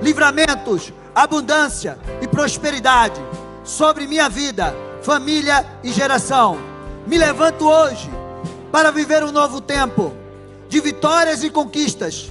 livramentos, 0.00 0.92
abundância 1.14 1.98
e 2.20 2.28
prosperidade 2.28 3.20
sobre 3.64 4.06
minha 4.06 4.28
vida, 4.28 4.74
família 5.02 5.66
e 5.82 5.92
geração. 5.92 6.67
Me 7.08 7.16
levanto 7.16 7.66
hoje 7.66 8.10
para 8.70 8.90
viver 8.90 9.24
um 9.24 9.32
novo 9.32 9.62
tempo 9.62 10.12
de 10.68 10.78
vitórias 10.78 11.42
e 11.42 11.48
conquistas. 11.48 12.30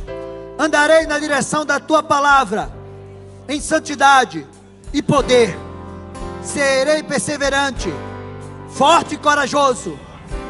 Andarei 0.55 1.07
na 1.07 1.17
direção 1.17 1.65
da 1.65 1.79
tua 1.79 2.03
palavra, 2.03 2.71
em 3.49 3.59
santidade 3.59 4.45
e 4.93 5.01
poder. 5.01 5.57
Serei 6.43 7.01
perseverante, 7.01 7.91
forte 8.69 9.15
e 9.15 9.17
corajoso. 9.17 9.97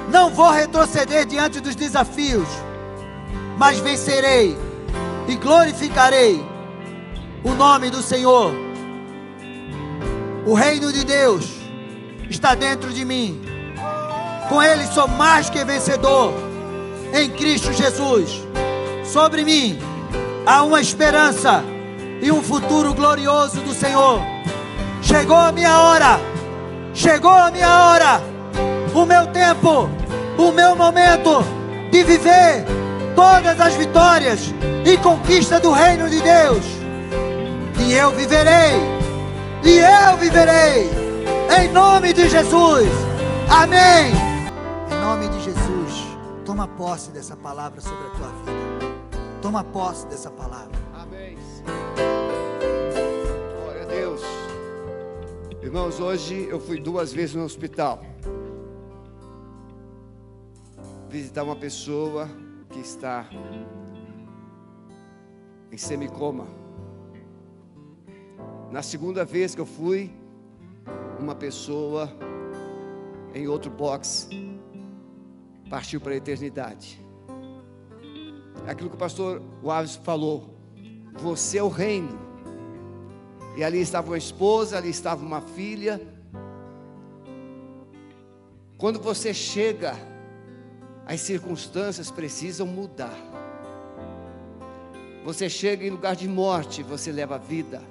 Não 0.10 0.30
vou 0.30 0.52
retroceder 0.52 1.26
diante 1.26 1.62
dos 1.62 1.74
desafios, 1.74 2.50
mas 3.58 3.80
vencerei 3.80 4.58
e 5.30 5.36
glorificarei 5.38 6.46
o 7.46 7.54
nome 7.54 7.90
do 7.90 8.02
Senhor. 8.02 8.54
O 10.46 10.54
reino 10.54 10.92
de 10.92 11.06
Deus 11.06 11.46
está 12.30 12.56
dentro 12.56 12.92
de 12.92 13.06
mim. 13.06 13.57
Com 14.50 14.62
Ele 14.62 14.86
sou 14.88 15.08
mais 15.08 15.50
que 15.50 15.64
vencedor 15.64 16.34
em 17.14 17.30
Cristo 17.30 17.72
Jesus. 17.74 18.44
Sobre 19.06 19.44
mim 19.44 19.80
há 20.46 20.64
uma 20.64 20.82
esperança 20.82 21.64
e 22.22 22.32
um 22.32 22.42
futuro 22.42 22.94
glorioso 22.94 23.62
do 23.62 23.74
Senhor. 23.74 24.22
Chegou 25.02 25.38
a 25.38 25.52
minha 25.52 25.80
hora, 25.80 26.20
chegou 26.94 27.32
a 27.32 27.52
minha 27.52 27.70
hora, 27.70 28.22
o 28.94 29.06
meu 29.06 29.28
tempo, 29.28 29.90
o 30.38 30.52
meu 30.52 30.76
momento 30.76 31.44
de 31.92 32.04
viver 32.04 32.66
todas 33.16 33.60
as 33.60 33.74
vitórias 33.76 34.54
e 34.86 34.98
conquista 34.98 35.60
do 35.60 35.72
reino 35.72 36.10
de 36.10 36.22
Deus 36.22 36.88
e 37.88 37.94
eu 37.94 38.12
viverei, 38.12 38.76
e 39.64 39.80
eu 39.80 40.18
viverei, 40.18 40.90
em 41.58 41.70
nome 41.70 42.12
de 42.12 42.28
Jesus, 42.28 42.90
amém. 43.50 44.27
Nome 45.08 45.30
de 45.30 45.40
Jesus, 45.40 46.04
toma 46.46 46.68
posse 46.68 47.12
dessa 47.12 47.34
palavra 47.34 47.80
sobre 47.80 48.08
a 48.08 48.10
tua 48.10 48.28
vida, 48.28 48.52
toma 49.42 49.64
posse 49.64 50.06
dessa 50.08 50.30
palavra. 50.30 50.78
Amém. 50.94 51.38
Glória 53.64 53.84
a 53.84 53.86
Deus. 53.86 54.22
Irmãos, 55.64 56.02
hoje 56.02 56.50
eu 56.50 56.60
fui 56.60 56.82
duas 56.82 57.14
vezes 57.14 57.36
no 57.36 57.46
hospital 57.46 58.02
visitar 61.08 61.44
uma 61.44 61.56
pessoa 61.56 62.28
que 62.70 62.82
está 62.82 63.30
em 65.72 65.78
semicoma. 65.78 66.48
Na 68.70 68.82
segunda 68.82 69.24
vez 69.24 69.56
que 69.56 69.62
eu 69.62 69.66
fui, 69.66 70.12
uma 71.18 71.34
pessoa 71.34 72.12
em 73.34 73.48
outro 73.48 73.72
box 73.72 74.28
partiu 75.70 76.00
para 76.02 76.14
a 76.14 76.16
eternidade. 76.16 77.00
Aquilo 78.68 78.90
que 78.90 78.96
o 78.96 79.00
pastor 79.00 79.42
Waves 79.64 79.96
falou. 79.98 80.56
Você 81.14 81.58
é 81.58 81.64
o 81.64 81.70
reino. 81.70 82.20
E 83.56 83.64
ali 83.64 83.80
estava 83.80 84.08
uma 84.08 84.18
esposa, 84.18 84.78
ali 84.78 84.90
estava 84.90 85.26
uma 85.26 85.42
filha. 85.42 86.02
Quando 88.78 89.00
você 89.00 89.34
chega, 89.34 89.96
as 91.06 91.22
circunstâncias 91.22 92.12
precisam 92.12 92.68
mudar. 92.68 93.16
Você 95.24 95.50
chega 95.50 95.86
em 95.86 95.90
lugar 95.90 96.16
de 96.16 96.28
morte, 96.28 96.84
você 96.84 97.12
leva 97.12 97.38
vida. 97.38 97.82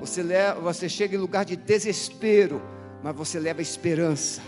Você, 0.00 0.22
leva, 0.22 0.60
você 0.60 0.88
chega 0.88 1.14
em 1.14 1.18
lugar 1.18 1.44
de 1.44 1.56
desespero, 1.56 2.60
mas 3.02 3.14
você 3.14 3.38
leva 3.38 3.62
esperança. 3.62 4.42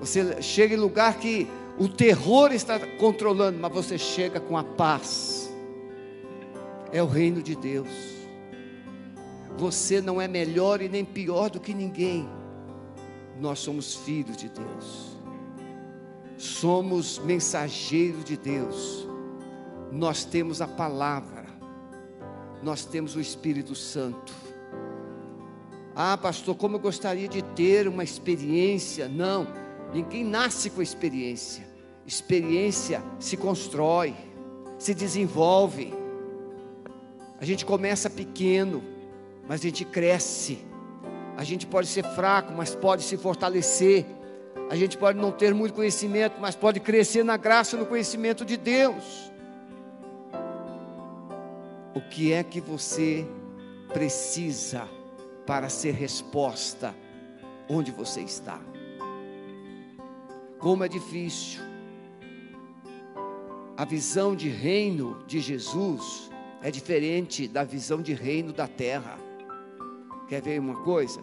Você 0.00 0.42
chega 0.42 0.74
em 0.74 0.78
lugar 0.78 1.18
que 1.18 1.46
o 1.78 1.88
terror 1.88 2.52
está 2.52 2.78
controlando, 2.98 3.58
mas 3.58 3.72
você 3.72 3.98
chega 3.98 4.40
com 4.40 4.56
a 4.56 4.64
paz. 4.64 5.52
É 6.92 7.02
o 7.02 7.06
reino 7.06 7.42
de 7.42 7.54
Deus. 7.54 7.88
Você 9.56 10.00
não 10.00 10.20
é 10.20 10.26
melhor 10.26 10.82
e 10.82 10.88
nem 10.88 11.04
pior 11.04 11.50
do 11.50 11.60
que 11.60 11.72
ninguém. 11.72 12.28
Nós 13.38 13.60
somos 13.60 13.94
filhos 13.94 14.36
de 14.36 14.48
Deus. 14.48 15.16
Somos 16.36 17.18
mensageiros 17.18 18.24
de 18.24 18.36
Deus. 18.36 19.06
Nós 19.92 20.24
temos 20.24 20.60
a 20.60 20.66
palavra 20.66 21.40
nós 22.62 22.84
temos 22.84 23.16
o 23.16 23.20
Espírito 23.20 23.74
Santo. 23.74 24.32
Ah, 25.94 26.16
pastor, 26.16 26.54
como 26.56 26.76
eu 26.76 26.80
gostaria 26.80 27.28
de 27.28 27.42
ter 27.42 27.88
uma 27.88 28.04
experiência. 28.04 29.08
Não, 29.08 29.46
ninguém 29.92 30.24
nasce 30.24 30.70
com 30.70 30.82
experiência. 30.82 31.68
Experiência 32.06 33.02
se 33.18 33.36
constrói, 33.36 34.14
se 34.78 34.94
desenvolve. 34.94 35.94
A 37.40 37.44
gente 37.44 37.64
começa 37.64 38.10
pequeno, 38.10 38.82
mas 39.48 39.60
a 39.60 39.64
gente 39.64 39.84
cresce. 39.84 40.58
A 41.36 41.44
gente 41.44 41.66
pode 41.66 41.86
ser 41.86 42.04
fraco, 42.04 42.52
mas 42.52 42.74
pode 42.74 43.02
se 43.02 43.16
fortalecer. 43.16 44.04
A 44.68 44.76
gente 44.76 44.96
pode 44.96 45.18
não 45.18 45.32
ter 45.32 45.54
muito 45.54 45.74
conhecimento, 45.74 46.40
mas 46.40 46.54
pode 46.54 46.80
crescer 46.80 47.24
na 47.24 47.36
graça 47.36 47.76
e 47.76 47.78
no 47.78 47.86
conhecimento 47.86 48.44
de 48.44 48.56
Deus. 48.56 49.30
O 51.94 52.00
que 52.00 52.32
é 52.32 52.44
que 52.44 52.60
você 52.60 53.26
precisa 53.92 54.88
para 55.46 55.68
ser 55.68 55.92
resposta 55.92 56.94
onde 57.68 57.90
você 57.90 58.20
está? 58.20 58.60
Como 60.60 60.84
é 60.84 60.88
difícil. 60.88 61.60
A 63.76 63.84
visão 63.84 64.36
de 64.36 64.48
reino 64.48 65.24
de 65.26 65.40
Jesus 65.40 66.30
é 66.62 66.70
diferente 66.70 67.48
da 67.48 67.64
visão 67.64 68.02
de 68.02 68.12
reino 68.12 68.52
da 68.52 68.68
terra. 68.68 69.18
Quer 70.28 70.42
ver 70.42 70.60
uma 70.60 70.82
coisa? 70.82 71.20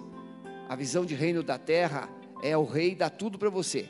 A 0.68 0.76
visão 0.76 1.06
de 1.06 1.14
reino 1.14 1.44
da 1.44 1.58
terra 1.58 2.10
é 2.42 2.58
o 2.58 2.66
rei 2.66 2.96
dá 2.96 3.10
tudo 3.10 3.38
para 3.38 3.50
você. 3.50 3.88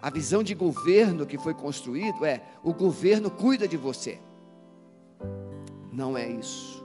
A 0.00 0.08
visão 0.08 0.42
de 0.42 0.54
governo 0.54 1.26
que 1.26 1.36
foi 1.36 1.52
construído 1.52 2.24
é: 2.24 2.42
o 2.62 2.72
governo 2.72 3.30
cuida 3.30 3.68
de 3.68 3.76
você. 3.76 4.18
Não 5.92 6.16
é 6.16 6.26
isso. 6.30 6.80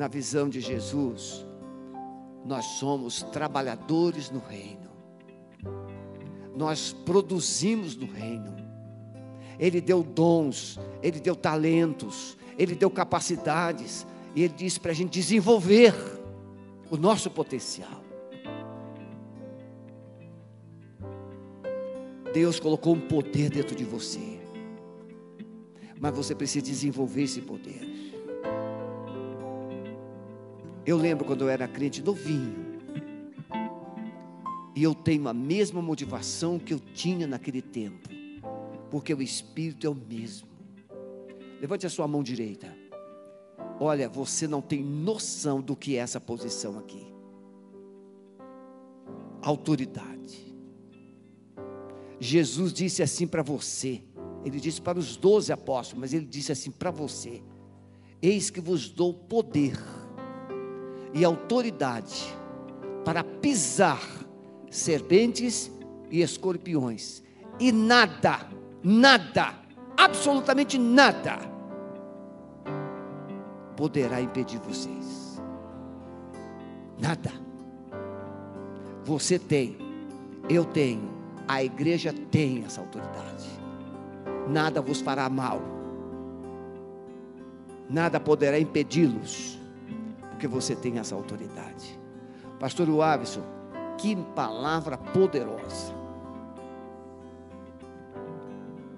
na 0.00 0.08
visão 0.08 0.48
de 0.48 0.62
Jesus, 0.62 1.46
nós 2.44 2.64
somos 2.64 3.22
trabalhadores 3.24 4.30
no 4.30 4.40
reino. 4.40 4.90
Nós 6.56 6.92
produzimos 6.92 7.96
no 7.96 8.06
reino. 8.06 8.56
Ele 9.58 9.80
deu 9.80 10.02
dons, 10.02 10.78
ele 11.02 11.20
deu 11.20 11.36
talentos, 11.36 12.36
ele 12.58 12.74
deu 12.74 12.90
capacidades, 12.90 14.06
e 14.34 14.42
ele 14.42 14.54
disse 14.54 14.80
para 14.80 14.90
a 14.90 14.94
gente 14.94 15.10
desenvolver 15.10 15.94
o 16.90 16.96
nosso 16.96 17.30
potencial. 17.30 18.00
Deus 22.32 22.60
colocou 22.60 22.94
um 22.94 23.00
poder 23.00 23.50
dentro 23.50 23.74
de 23.74 23.84
você, 23.84 24.40
mas 26.00 26.14
você 26.14 26.34
precisa 26.34 26.64
desenvolver 26.64 27.22
esse 27.22 27.40
poder. 27.40 27.89
Eu 30.84 30.96
lembro 30.96 31.24
quando 31.24 31.42
eu 31.42 31.48
era 31.48 31.68
crente 31.68 32.02
novinho, 32.02 32.70
e 34.74 34.82
eu 34.82 34.94
tenho 34.94 35.28
a 35.28 35.34
mesma 35.34 35.82
motivação 35.82 36.58
que 36.58 36.72
eu 36.72 36.80
tinha 36.80 37.26
naquele 37.26 37.60
tempo, 37.60 38.08
porque 38.90 39.12
o 39.12 39.20
Espírito 39.20 39.86
é 39.86 39.90
o 39.90 39.94
mesmo. 39.94 40.48
Levante 41.60 41.86
a 41.86 41.90
sua 41.90 42.08
mão 42.08 42.22
direita. 42.22 42.74
Olha, 43.78 44.08
você 44.08 44.48
não 44.48 44.62
tem 44.62 44.82
noção 44.82 45.60
do 45.60 45.76
que 45.76 45.96
é 45.96 45.98
essa 45.98 46.18
posição 46.20 46.78
aqui. 46.78 47.06
Autoridade. 49.42 50.54
Jesus 52.18 52.72
disse 52.72 53.02
assim 53.02 53.26
para 53.26 53.42
você. 53.42 54.02
Ele 54.44 54.58
disse 54.58 54.80
para 54.80 54.98
os 54.98 55.16
doze 55.16 55.52
apóstolos, 55.52 56.00
mas 56.00 56.14
ele 56.14 56.24
disse 56.24 56.52
assim 56.52 56.70
para 56.70 56.90
você: 56.90 57.42
Eis 58.22 58.48
que 58.48 58.60
vos 58.60 58.88
dou 58.88 59.12
poder 59.12 59.76
e 61.12 61.24
autoridade 61.24 62.34
para 63.04 63.24
pisar 63.24 64.00
serpentes 64.70 65.70
e 66.10 66.22
escorpiões, 66.22 67.22
e 67.58 67.72
nada, 67.72 68.46
nada, 68.82 69.54
absolutamente 69.96 70.78
nada, 70.78 71.38
poderá 73.76 74.20
impedir 74.20 74.58
vocês. 74.60 75.40
Nada. 76.98 77.32
Você 79.04 79.38
tem, 79.38 79.76
eu 80.48 80.64
tenho, 80.64 81.10
a 81.48 81.64
igreja 81.64 82.14
tem 82.30 82.64
essa 82.64 82.80
autoridade. 82.80 83.48
Nada 84.48 84.80
vos 84.80 85.00
fará 85.00 85.28
mal. 85.28 85.60
Nada 87.88 88.20
poderá 88.20 88.58
impedi-los, 88.58 89.59
porque 90.40 90.48
você 90.48 90.74
tem 90.74 90.98
essa 90.98 91.14
autoridade. 91.14 92.00
Pastor 92.58 92.88
Wavison, 92.88 93.42
que 93.98 94.16
palavra 94.34 94.96
poderosa. 94.96 95.92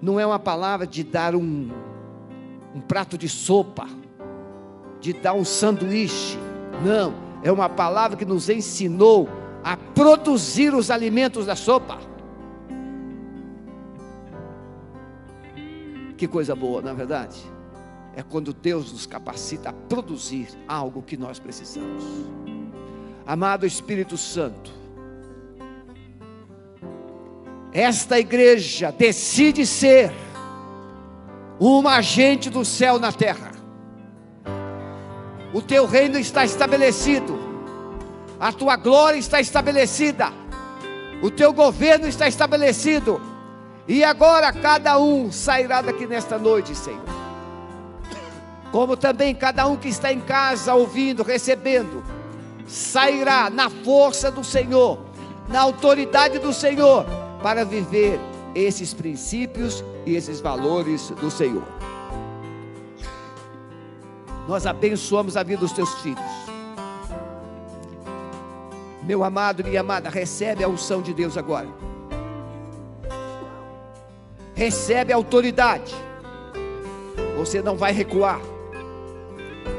Não 0.01 0.17
é 0.17 0.25
uma 0.25 0.39
palavra 0.39 0.87
de 0.87 1.03
dar 1.03 1.35
um, 1.35 1.69
um 2.73 2.79
prato 2.79 3.17
de 3.17 3.27
sopa, 3.27 3.85
de 5.01 5.11
dar 5.11 5.33
um 5.33 5.43
sanduíche. 5.43 6.39
Não, 6.81 7.13
é 7.43 7.51
uma 7.51 7.67
palavra 7.67 8.15
que 8.15 8.23
nos 8.23 8.47
ensinou 8.47 9.27
a 9.61 9.75
produzir 9.75 10.73
os 10.73 10.89
alimentos 10.89 11.45
da 11.45 11.57
sopa. 11.57 11.99
Que 16.15 16.25
coisa 16.25 16.55
boa, 16.55 16.81
na 16.81 16.91
é 16.91 16.93
verdade? 16.93 17.52
É 18.15 18.21
quando 18.21 18.53
Deus 18.53 18.91
nos 18.91 19.05
capacita 19.05 19.69
a 19.69 19.73
produzir 19.73 20.47
algo 20.67 21.01
que 21.01 21.17
nós 21.17 21.39
precisamos. 21.39 22.03
Amado 23.25 23.65
Espírito 23.65 24.17
Santo, 24.17 24.71
esta 27.71 28.19
igreja 28.19 28.91
decide 28.91 29.65
ser 29.65 30.11
um 31.59 31.87
agente 31.87 32.49
do 32.49 32.63
céu 32.63 32.99
na 32.99 33.11
terra. 33.11 33.51
O 35.53 35.61
teu 35.61 35.85
reino 35.85 36.19
está 36.19 36.43
estabelecido, 36.43 37.39
a 38.39 38.51
tua 38.51 38.75
glória 38.75 39.17
está 39.17 39.39
estabelecida, 39.39 40.31
o 41.21 41.31
teu 41.31 41.53
governo 41.53 42.07
está 42.07 42.27
estabelecido, 42.27 43.21
e 43.87 44.03
agora 44.03 44.51
cada 44.51 44.99
um 44.99 45.31
sairá 45.31 45.81
daqui 45.81 46.05
nesta 46.05 46.37
noite, 46.37 46.75
Senhor. 46.75 47.22
Como 48.73 48.97
também 48.97 49.35
cada 49.35 49.67
um 49.67 49.77
que 49.77 49.87
está 49.87 50.11
em 50.11 50.19
casa 50.19 50.73
ouvindo, 50.73 51.21
recebendo, 51.21 52.03
sairá 52.65 53.47
na 53.47 53.69
força 53.69 54.31
do 54.31 54.43
Senhor, 54.43 54.97
na 55.47 55.61
autoridade 55.61 56.39
do 56.39 56.51
Senhor 56.51 57.05
para 57.43 57.63
viver 57.63 58.19
esses 58.55 58.91
princípios 58.91 59.83
e 60.07 60.15
esses 60.15 60.41
valores 60.41 61.11
do 61.11 61.29
Senhor. 61.29 61.61
Nós 64.47 64.65
abençoamos 64.65 65.37
a 65.37 65.43
vida 65.43 65.59
dos 65.59 65.71
teus 65.71 65.93
filhos. 66.01 66.23
Meu 69.03 69.23
amado, 69.23 69.63
minha 69.63 69.81
amada, 69.81 70.09
recebe 70.09 70.63
a 70.63 70.67
unção 70.67 70.99
de 70.99 71.13
Deus 71.13 71.37
agora. 71.37 71.67
Recebe 74.55 75.13
a 75.13 75.15
autoridade. 75.15 75.93
Você 77.37 77.61
não 77.61 77.77
vai 77.77 77.91
recuar. 77.91 78.52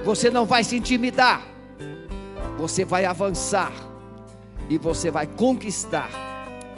Você 0.05 0.31
não 0.31 0.45
vai 0.45 0.65
se 0.65 0.77
intimidar. 0.77 1.43
Você 2.59 2.85
vai 2.85 3.05
avançar. 3.05 3.73
E 4.69 4.79
você 4.79 5.11
vai 5.11 5.27
conquistar 5.27 6.11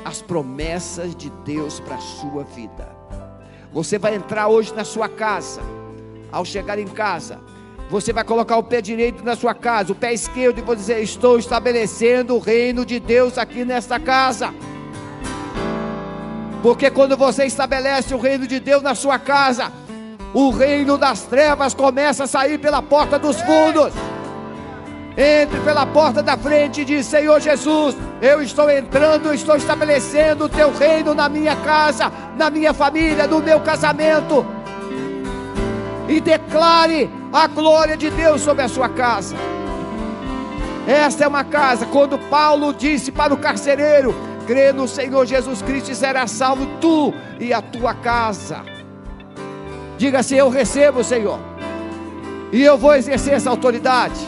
as 0.04 0.22
promessas 0.22 1.14
de 1.14 1.30
Deus 1.44 1.80
para 1.80 1.96
a 1.96 2.00
sua 2.00 2.44
vida. 2.44 2.88
Você 3.72 3.98
vai 3.98 4.14
entrar 4.14 4.48
hoje 4.48 4.72
na 4.74 4.84
sua 4.84 5.08
casa. 5.08 5.60
Ao 6.32 6.44
chegar 6.44 6.78
em 6.78 6.86
casa, 6.86 7.40
você 7.88 8.12
vai 8.12 8.24
colocar 8.24 8.56
o 8.56 8.62
pé 8.62 8.80
direito 8.80 9.24
na 9.24 9.36
sua 9.36 9.54
casa, 9.54 9.92
o 9.92 9.94
pé 9.94 10.12
esquerdo, 10.12 10.58
e 10.58 10.62
vou 10.62 10.74
dizer: 10.74 11.00
Estou 11.02 11.38
estabelecendo 11.38 12.34
o 12.34 12.38
reino 12.40 12.84
de 12.84 12.98
Deus 12.98 13.38
aqui 13.38 13.64
nesta 13.64 14.00
casa. 14.00 14.52
Porque 16.62 16.90
quando 16.90 17.16
você 17.16 17.44
estabelece 17.44 18.12
o 18.12 18.18
reino 18.18 18.46
de 18.46 18.58
Deus 18.58 18.82
na 18.82 18.94
sua 18.94 19.18
casa, 19.20 19.72
o 20.34 20.50
reino 20.50 20.98
das 20.98 21.22
trevas 21.22 21.74
começa 21.74 22.24
a 22.24 22.26
sair 22.26 22.58
pela 22.58 22.82
porta 22.82 23.18
dos 23.18 23.40
fundos. 23.40 23.92
Entre 25.16 25.58
pela 25.60 25.86
porta 25.86 26.22
da 26.22 26.36
frente 26.36 26.82
e 26.82 26.84
diz: 26.84 27.06
Senhor 27.06 27.40
Jesus, 27.40 27.96
eu 28.20 28.42
estou 28.42 28.68
entrando, 28.68 29.32
estou 29.32 29.56
estabelecendo 29.56 30.44
o 30.44 30.48
teu 30.48 30.70
reino 30.76 31.14
na 31.14 31.26
minha 31.26 31.56
casa, 31.56 32.12
na 32.36 32.50
minha 32.50 32.74
família, 32.74 33.26
no 33.26 33.40
meu 33.40 33.60
casamento. 33.60 34.44
E 36.06 36.20
declare 36.20 37.10
a 37.32 37.46
glória 37.46 37.96
de 37.96 38.10
Deus 38.10 38.42
sobre 38.42 38.62
a 38.62 38.68
sua 38.68 38.90
casa. 38.90 39.34
Esta 40.86 41.24
é 41.24 41.28
uma 41.28 41.42
casa, 41.42 41.86
quando 41.86 42.18
Paulo 42.28 42.74
disse 42.74 43.10
para 43.10 43.32
o 43.32 43.38
carcereiro: 43.38 44.14
crê 44.46 44.70
no 44.70 44.86
Senhor 44.86 45.24
Jesus 45.24 45.62
Cristo 45.62 45.90
e 45.90 45.94
será 45.94 46.26
salvo 46.26 46.66
tu 46.78 47.14
e 47.40 47.54
a 47.54 47.62
tua 47.62 47.94
casa. 47.94 48.75
Diga 49.98 50.20
assim: 50.20 50.36
Eu 50.36 50.48
recebo, 50.48 51.02
Senhor, 51.02 51.38
e 52.52 52.62
eu 52.62 52.76
vou 52.76 52.94
exercer 52.94 53.34
essa 53.34 53.50
autoridade 53.50 54.20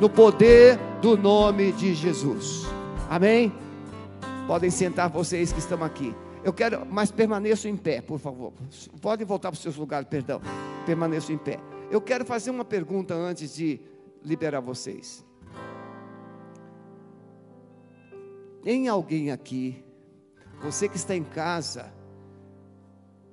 no 0.00 0.08
poder 0.08 0.78
do 1.00 1.16
nome 1.16 1.72
de 1.72 1.94
Jesus. 1.94 2.66
Amém? 3.08 3.52
Podem 4.46 4.70
sentar 4.70 5.08
vocês 5.08 5.52
que 5.52 5.58
estão 5.58 5.82
aqui. 5.82 6.14
Eu 6.44 6.52
quero, 6.52 6.86
mas 6.86 7.10
permaneçam 7.10 7.70
em 7.70 7.76
pé, 7.76 8.00
por 8.00 8.18
favor. 8.18 8.52
Podem 9.00 9.26
voltar 9.26 9.50
para 9.50 9.56
os 9.56 9.62
seus 9.62 9.76
lugares, 9.76 10.08
perdão. 10.08 10.40
Permaneçam 10.86 11.34
em 11.34 11.38
pé. 11.38 11.58
Eu 11.90 12.00
quero 12.00 12.24
fazer 12.24 12.50
uma 12.50 12.64
pergunta 12.64 13.14
antes 13.14 13.54
de 13.54 13.80
liberar 14.24 14.60
vocês. 14.60 15.24
Tem 18.62 18.88
alguém 18.88 19.30
aqui, 19.30 19.84
você 20.62 20.88
que 20.88 20.96
está 20.96 21.14
em 21.14 21.24
casa, 21.24 21.92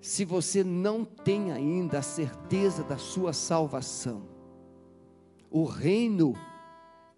se 0.06 0.24
você 0.24 0.64
não 0.64 1.04
tem 1.04 1.52
ainda 1.52 1.98
a 1.98 2.04
certeza 2.04 2.84
da 2.84 2.96
sua 2.96 3.34
salvação, 3.34 4.22
o 5.50 5.66
reino 5.66 6.36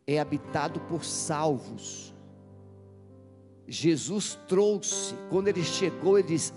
é 0.08 0.18
habitado 0.22 0.80
por 0.80 1.04
salvos. 1.04 2.16
Jesus 3.68 4.40
trouxe, 4.48 5.14
quando 5.30 5.50
ele 5.50 5.66
chegou, 5.66 6.18
ele 6.18 6.30
diz: 6.30 6.54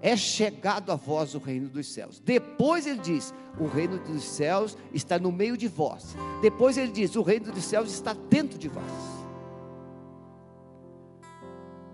É 0.00 0.16
chegado 0.16 0.92
a 0.92 0.94
vós 0.94 1.34
o 1.34 1.40
reino 1.40 1.68
dos 1.68 1.92
céus. 1.92 2.20
Depois 2.20 2.86
ele 2.86 3.00
diz: 3.00 3.34
O 3.58 3.66
reino 3.66 3.98
dos 3.98 4.22
céus 4.22 4.78
está 4.94 5.18
no 5.18 5.32
meio 5.32 5.56
de 5.56 5.66
vós. 5.66 6.14
Depois 6.40 6.78
ele 6.78 6.92
diz: 6.92 7.16
O 7.16 7.22
reino 7.22 7.50
dos 7.50 7.64
céus 7.64 7.92
está 7.92 8.14
dentro 8.30 8.56
de 8.56 8.68
vós. 8.68 8.84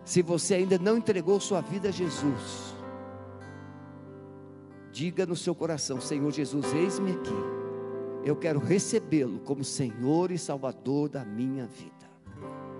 Se 0.04 0.20
você 0.20 0.56
ainda 0.56 0.78
não 0.78 0.98
entregou 0.98 1.40
sua 1.40 1.62
vida 1.62 1.88
a 1.88 1.92
Jesus, 1.92 2.67
diga 4.98 5.24
no 5.24 5.36
seu 5.36 5.54
coração: 5.54 6.00
Senhor 6.00 6.32
Jesus, 6.32 6.72
eis-me 6.74 7.12
aqui 7.12 7.58
eu 8.28 8.36
quero 8.36 8.58
recebê-lo 8.58 9.38
como 9.40 9.64
Senhor 9.64 10.30
e 10.30 10.38
Salvador 10.38 11.08
da 11.08 11.24
minha 11.24 11.66
vida. 11.66 11.94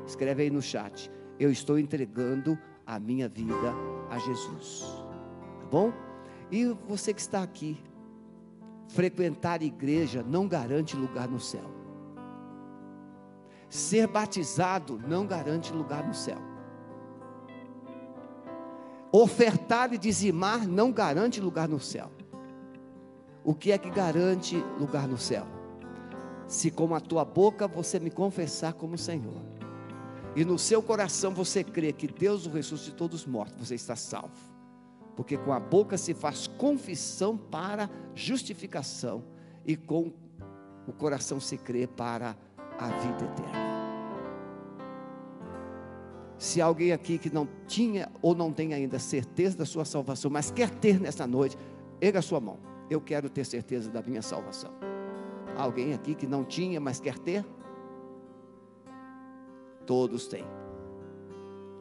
Escreve 0.07 0.43
aí 0.43 0.51
no 0.51 0.61
chat. 0.61 1.11
Eu 1.39 1.51
estou 1.51 1.79
entregando 1.79 2.59
a 2.87 2.99
minha 2.99 3.29
vida 3.29 3.73
a 4.11 4.19
Jesus. 4.19 4.83
Tá 5.61 5.67
bom? 5.71 5.93
E 6.51 6.67
você 6.87 7.15
que 7.15 7.21
está 7.21 7.43
aqui, 7.43 7.83
frequentar 8.89 9.63
igreja 9.63 10.23
não 10.23 10.49
garante 10.49 10.97
lugar 10.97 11.29
no 11.29 11.41
céu. 11.41 11.71
Ser 13.71 14.07
batizado 14.07 15.01
não 15.07 15.27
garante 15.27 15.73
lugar 15.73 16.07
no 16.07 16.15
céu. 16.15 16.48
Ofertar 19.11 19.93
e 19.93 19.99
dizimar 19.99 20.67
não 20.67 20.93
garante 20.93 21.41
lugar 21.41 21.69
no 21.69 21.81
céu. 21.81 22.11
O 23.45 23.55
que 23.55 23.73
é 23.73 23.79
que 23.79 23.89
garante 23.89 24.57
lugar 24.79 25.09
no 25.09 25.17
céu? 25.17 25.47
Se 26.47 26.71
com 26.71 26.95
a 26.95 27.01
tua 27.01 27.25
boca 27.25 27.67
você 27.67 27.99
me 27.99 28.11
confessar 28.11 28.75
como 28.75 28.99
Senhor, 28.99 29.41
e 30.37 30.45
no 30.45 30.59
seu 30.59 30.83
coração 30.83 31.33
você 31.33 31.65
crê 31.65 31.93
que 31.93 32.07
Deus 32.07 32.47
o 32.47 32.51
ressuscitou 32.51 33.09
dos 33.09 33.27
mortos, 33.27 33.67
você 33.67 33.75
está 33.75 33.97
salvo. 33.97 34.37
Porque 35.17 35.37
com 35.37 35.53
a 35.53 35.59
boca 35.59 35.97
se 35.97 36.15
faz 36.15 36.47
confissão 36.47 37.37
para 37.37 37.91
justificação, 38.15 39.25
e 39.67 39.77
com 39.77 40.13
o 40.87 40.93
coração 40.93 41.41
se 41.41 41.57
crê 41.57 41.87
para 41.87 42.37
a 42.79 42.89
vida 42.89 43.25
eterna. 43.25 43.78
Se 46.39 46.61
alguém 46.61 46.93
aqui 46.93 47.19
que 47.19 47.35
não 47.35 47.49
tinha 47.67 48.09
ou 48.23 48.33
não 48.35 48.53
tem 48.53 48.73
ainda 48.73 48.99
certeza 49.01 49.59
da 49.59 49.67
sua 49.67 49.85
salvação, 49.85 50.31
mas 50.31 50.53
quer 50.53 50.71
ter 50.71 51.01
nessa 51.01 51.27
noite, 51.27 51.59
erga 52.01 52.21
a 52.21 52.23
sua 52.23 52.41
mão. 52.41 52.59
Eu 52.89 53.01
quero 53.01 53.29
ter 53.29 53.45
certeza 53.45 53.91
da 53.91 54.01
minha 54.01 54.23
salvação. 54.23 54.71
Alguém 55.57 55.93
aqui 55.93 56.15
que 56.15 56.27
não 56.27 56.45
tinha, 56.45 56.81
mas 56.81 57.01
quer 57.01 57.19
ter? 57.19 57.45
Todos 59.85 60.29
têm. 60.29 60.45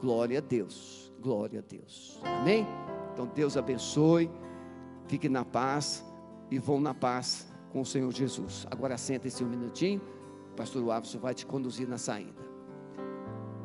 Glória 0.01 0.39
a 0.39 0.41
Deus. 0.41 1.13
Glória 1.21 1.59
a 1.59 1.63
Deus. 1.63 2.19
Amém? 2.23 2.65
Então 3.13 3.27
Deus 3.27 3.57
abençoe. 3.57 4.29
Fique 5.07 5.29
na 5.29 5.45
paz 5.45 6.03
e 6.49 6.57
vão 6.57 6.79
na 6.79 6.95
paz 6.95 7.47
com 7.71 7.81
o 7.81 7.85
Senhor 7.85 8.11
Jesus. 8.11 8.65
Agora 8.71 8.97
senta-se 8.97 9.43
um 9.43 9.47
minutinho. 9.47 10.01
O 10.51 10.55
pastor 10.55 10.89
Ávison 10.89 11.19
vai 11.19 11.35
te 11.35 11.45
conduzir 11.45 11.87
na 11.87 11.99
saída. 11.99 12.46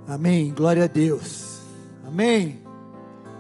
Amém. 0.07 0.53
Glória 0.53 0.85
a 0.85 0.87
Deus. 0.87 1.61
Amém. 2.07 2.61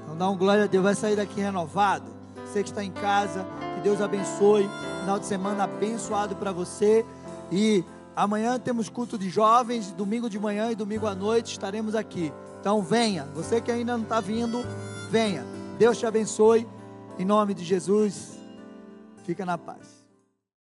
Então 0.04 0.16
dá 0.16 0.28
um 0.28 0.36
glória 0.36 0.64
a 0.64 0.66
Deus. 0.66 0.82
Vai 0.82 0.94
sair 0.94 1.16
daqui 1.16 1.40
renovado. 1.40 2.10
Você 2.46 2.62
que 2.62 2.68
está 2.68 2.84
em 2.84 2.90
casa, 2.90 3.46
que 3.74 3.80
Deus 3.82 4.00
abençoe. 4.00 4.68
Final 5.00 5.18
de 5.18 5.26
semana 5.26 5.64
abençoado 5.64 6.36
para 6.36 6.52
você. 6.52 7.04
E 7.50 7.84
amanhã 8.14 8.58
temos 8.58 8.88
culto 8.88 9.18
de 9.18 9.28
jovens. 9.28 9.90
Domingo 9.92 10.30
de 10.30 10.38
manhã 10.38 10.70
e 10.70 10.74
domingo 10.74 11.06
à 11.06 11.14
noite 11.14 11.52
estaremos 11.52 11.94
aqui. 11.94 12.32
Então 12.60 12.82
venha. 12.82 13.24
Você 13.34 13.60
que 13.60 13.70
ainda 13.70 13.96
não 13.96 14.04
está 14.04 14.20
vindo, 14.20 14.64
venha. 15.10 15.44
Deus 15.78 15.98
te 15.98 16.06
abençoe. 16.06 16.66
Em 17.18 17.24
nome 17.24 17.54
de 17.54 17.64
Jesus. 17.64 18.38
Fica 19.24 19.44
na 19.44 19.58
paz. 19.58 20.01